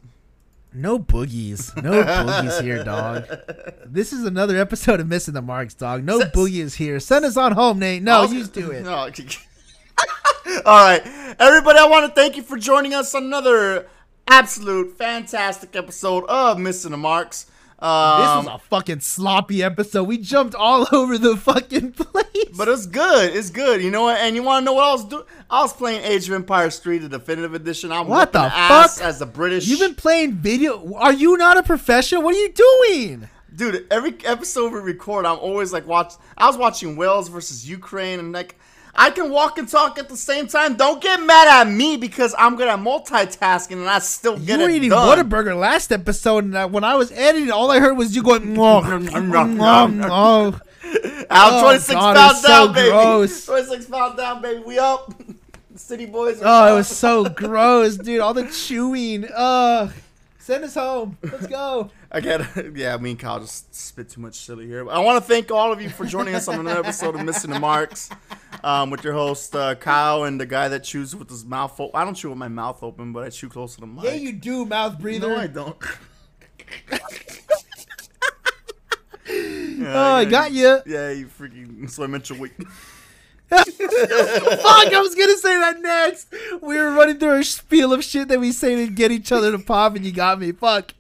[0.75, 1.81] No boogies.
[1.83, 3.27] No boogies here, dog.
[3.85, 6.03] This is another episode of Missing the Marks, dog.
[6.03, 6.99] No boogies here.
[6.99, 8.03] Send us on home, Nate.
[8.03, 8.85] No, was- you do it.
[8.85, 8.91] No.
[10.65, 11.03] All right,
[11.39, 11.79] everybody.
[11.79, 13.87] I want to thank you for joining us on another
[14.29, 17.47] absolute fantastic episode of Missing the Marks.
[17.83, 20.05] This Um, was a fucking sloppy episode.
[20.05, 22.57] We jumped all over the fucking place.
[22.57, 23.35] but it's good.
[23.37, 23.83] It's good.
[23.83, 24.19] You know what?
[24.21, 25.25] And you want to know what I was doing?
[25.51, 27.91] I was playing Age of Empires 3, the definitive edition.
[27.91, 29.01] I'm What the fuck?
[29.01, 29.67] as the British.
[29.67, 30.95] You've been playing video.
[30.95, 32.23] Are you not a professional?
[32.23, 33.29] What are you doing?
[33.55, 38.19] dude every episode we record i'm always like watch i was watching wales versus ukraine
[38.19, 38.59] and like
[38.95, 42.35] i can walk and talk at the same time don't get mad at me because
[42.39, 44.59] i'm good at multitasking and i still get it done.
[44.61, 47.81] you were it eating done Whataburger last episode, and when I was editing, all I
[47.81, 48.55] heard was you going.
[48.55, 50.61] "Mwah, mwah, mwah."
[51.31, 51.59] i'm oh.
[51.59, 53.47] oh, 26 God, pounds it's so down baby gross.
[53.47, 55.13] 26 pounds down baby we up
[55.77, 58.21] city boys are Oh, it was so gross, dude.
[58.21, 59.27] All the chewing.
[59.35, 59.93] Ugh.
[60.39, 61.17] Send us home.
[61.23, 61.91] Let's go.
[62.13, 64.85] I get yeah, me and Kyle just spit too much silly here.
[64.85, 67.25] But I want to thank all of you for joining us on another episode of
[67.25, 68.11] Missing the Marks
[68.65, 71.99] um, with your host uh, Kyle and the guy that chews with his mouth open.
[71.99, 74.05] I don't chew with my mouth open, but I chew close to the mic.
[74.05, 75.29] Yeah, you do, mouth breather.
[75.29, 75.77] No, I don't.
[79.29, 80.81] oh, I got you.
[80.87, 81.91] Yeah, you freaking.
[81.91, 82.53] So I mentioned weak.
[83.59, 86.33] Fuck, I was gonna say that next.
[86.63, 89.53] We were running through a spiel of shit that we say to get each other
[89.53, 90.53] to pop, and you got me.
[90.53, 90.95] Fuck.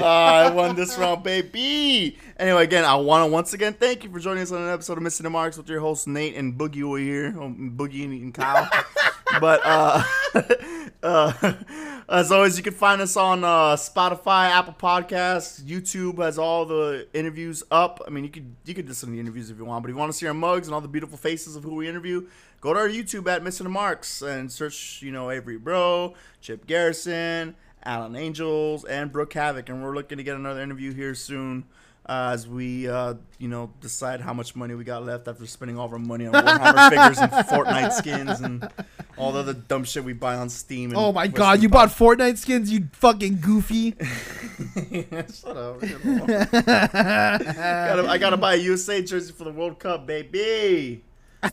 [0.00, 2.16] Ah, I won this round, baby.
[2.38, 4.98] Anyway, again, I want to once again thank you for joining us on an episode
[4.98, 8.12] of Missing the Marks with your hosts Nate and Boogie over here, um, Boogie and,
[8.12, 8.70] and Kyle.
[9.40, 10.04] but uh,
[11.02, 16.64] uh, as always, you can find us on uh, Spotify, Apple Podcasts, YouTube has all
[16.64, 18.00] the interviews up.
[18.06, 19.94] I mean, you could you could listen to the interviews if you want, but if
[19.94, 22.26] you want to see our mugs and all the beautiful faces of who we interview,
[22.60, 26.66] go to our YouTube at Missing the Marks and search, you know, Avery Bro, Chip
[26.66, 27.56] Garrison.
[27.86, 31.64] Alan Angels, and Brooke Havok, and we're looking to get another interview here soon
[32.08, 35.78] uh, as we, uh, you know, decide how much money we got left after spending
[35.78, 38.68] all of our money on Warhammer figures and Fortnite skins and
[39.16, 40.90] all the other dumb shit we buy on Steam.
[40.90, 43.92] And Oh my Western god, you Pop- bought Fortnite skins, you fucking goofy.
[45.32, 45.80] Shut up.
[46.66, 51.02] gotta, I gotta buy a USA jersey for the World Cup, baby.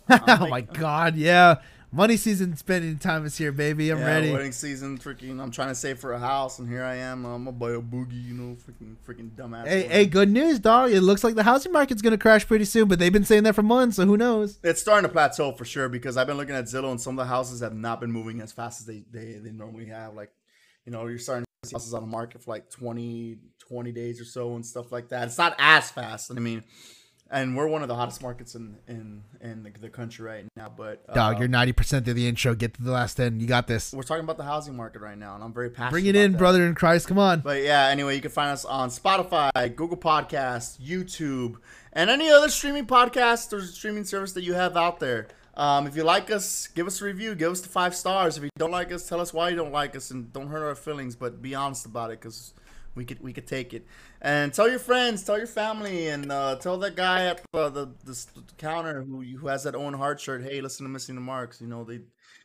[0.10, 1.56] oh my god, yeah.
[1.94, 3.92] Money season spending time is here, baby.
[3.92, 4.32] I'm yeah, ready.
[4.32, 5.40] Wedding season, freaking.
[5.40, 7.24] I'm trying to save for a house, and here I am.
[7.24, 9.68] I'm gonna buy a boogie, you know, freaking, freaking dumbass.
[9.68, 10.90] Hey, hey, good news, dog.
[10.90, 13.54] It looks like the housing market's gonna crash pretty soon, but they've been saying that
[13.54, 14.58] for months, so who knows?
[14.64, 17.24] It's starting to plateau for sure because I've been looking at Zillow and some of
[17.24, 20.16] the houses have not been moving as fast as they, they, they normally have.
[20.16, 20.32] Like,
[20.88, 24.20] you know, you're starting to see houses on the market for like 20, 20 days
[24.20, 25.28] or so and stuff like that.
[25.28, 26.32] It's not as fast.
[26.32, 26.64] I mean,
[27.34, 30.72] and we're one of the hottest markets in in, in the, the country right now.
[30.76, 32.54] But uh, Dog, you're 90% through the intro.
[32.56, 33.40] Get to the last 10.
[33.40, 33.92] You got this.
[33.92, 35.92] we're talking about the housing market right now, and I'm very passionate.
[35.92, 36.38] Bring it in, that.
[36.38, 37.08] brother in Christ.
[37.08, 37.42] Come on.
[37.42, 41.56] But yeah, anyway, you can find us on Spotify, Google Podcasts, YouTube,
[41.92, 45.28] and any other streaming podcast or streaming service that you have out there.
[45.56, 47.36] Um, if you like us, give us a review.
[47.36, 48.38] Give us the five stars.
[48.38, 50.64] If you don't like us, tell us why you don't like us, and don't hurt
[50.64, 51.16] our feelings.
[51.16, 52.54] But be honest about it, because
[52.96, 53.86] we could we could take it.
[54.22, 57.86] And tell your friends, tell your family, and uh, tell that guy at the the,
[58.06, 60.44] the, the counter who who has that Owen Hart shirt.
[60.44, 61.62] Hey, listen to Missing the Marks.
[61.62, 62.02] You know they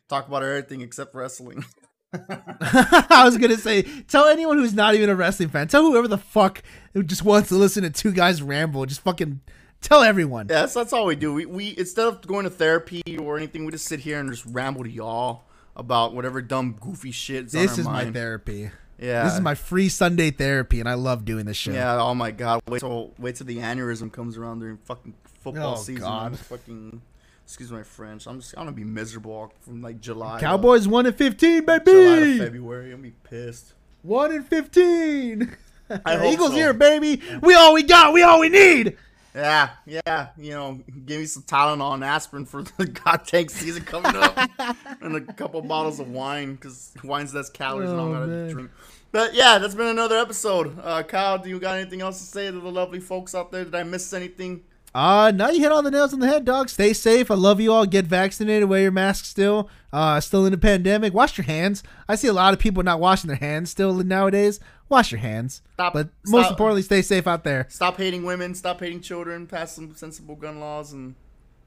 [0.08, 1.64] talk about everything except wrestling.
[2.30, 6.18] I was gonna say, tell anyone who's not even a wrestling fan, tell whoever the
[6.18, 6.62] fuck
[6.94, 9.40] who just wants to listen to two guys ramble, just fucking
[9.80, 10.46] tell everyone.
[10.48, 11.34] Yeah, that's, that's all we do.
[11.34, 14.46] We, we instead of going to therapy or anything, we just sit here and just
[14.46, 15.44] ramble to y'all
[15.76, 17.50] about whatever dumb, goofy shit.
[17.50, 18.70] This is my therapy.
[19.00, 21.74] Yeah, This is my free Sunday therapy, and I love doing this shit.
[21.74, 22.00] Yeah.
[22.00, 22.60] Oh my god.
[22.68, 26.02] Wait till wait till the aneurysm comes around during fucking football Oh, season.
[26.02, 26.26] God.
[26.32, 27.02] I'm fucking.
[27.44, 28.26] Excuse my French.
[28.26, 28.54] I'm just.
[28.58, 30.40] I'm gonna be miserable from like July.
[30.40, 32.38] Cowboys one and fifteen, July to baby.
[32.38, 32.86] February.
[32.86, 33.72] I'm gonna be pissed.
[34.02, 35.56] One and fifteen.
[36.04, 36.54] I Eagles so.
[36.56, 37.22] here, baby.
[37.40, 38.12] We all we got.
[38.12, 38.96] We all we need.
[39.38, 40.28] Yeah, yeah.
[40.36, 44.36] You know, give me some Tylenol and aspirin for the goddamn season coming up,
[45.00, 48.70] and a couple bottles of wine because wine's less calories and all Oh, gotta drink.
[49.12, 50.78] But yeah, that's been another episode.
[50.82, 53.64] Uh, Kyle, do you got anything else to say to the lovely folks out there?
[53.64, 54.62] Did I miss anything?
[54.94, 56.68] Uh, now you hit all the nails on the head, dog.
[56.68, 57.30] Stay safe.
[57.30, 57.86] I love you all.
[57.86, 58.68] Get vaccinated.
[58.68, 59.68] Wear your mask still.
[59.92, 61.12] Uh, still in the pandemic.
[61.14, 61.82] Wash your hands.
[62.08, 64.60] I see a lot of people not washing their hands still nowadays.
[64.88, 65.62] Wash your hands.
[65.74, 66.52] Stop- But most stop.
[66.52, 67.66] importantly, stay safe out there.
[67.68, 68.54] Stop hating women.
[68.54, 69.46] Stop hating children.
[69.46, 71.14] Pass some sensible gun laws, and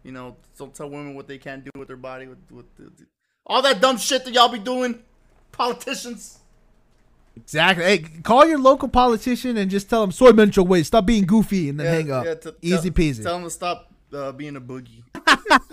[0.03, 2.27] you know, don't tell women what they can't do with their body.
[2.27, 2.91] With, with the,
[3.45, 4.99] all that dumb shit that y'all be doing,
[5.51, 6.39] politicians.
[7.35, 7.83] Exactly.
[7.83, 10.83] Hey, call your local politician and just tell them soy mental way.
[10.83, 12.41] Stop being goofy and then hang up.
[12.41, 13.23] t- Easy peasy.
[13.23, 15.03] Tell them to stop uh, being a boogie.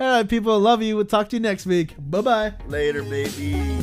[0.00, 0.58] all right, people.
[0.58, 0.96] Love you.
[0.96, 1.94] We'll talk to you next week.
[1.98, 2.52] Bye bye.
[2.68, 3.76] Later, baby.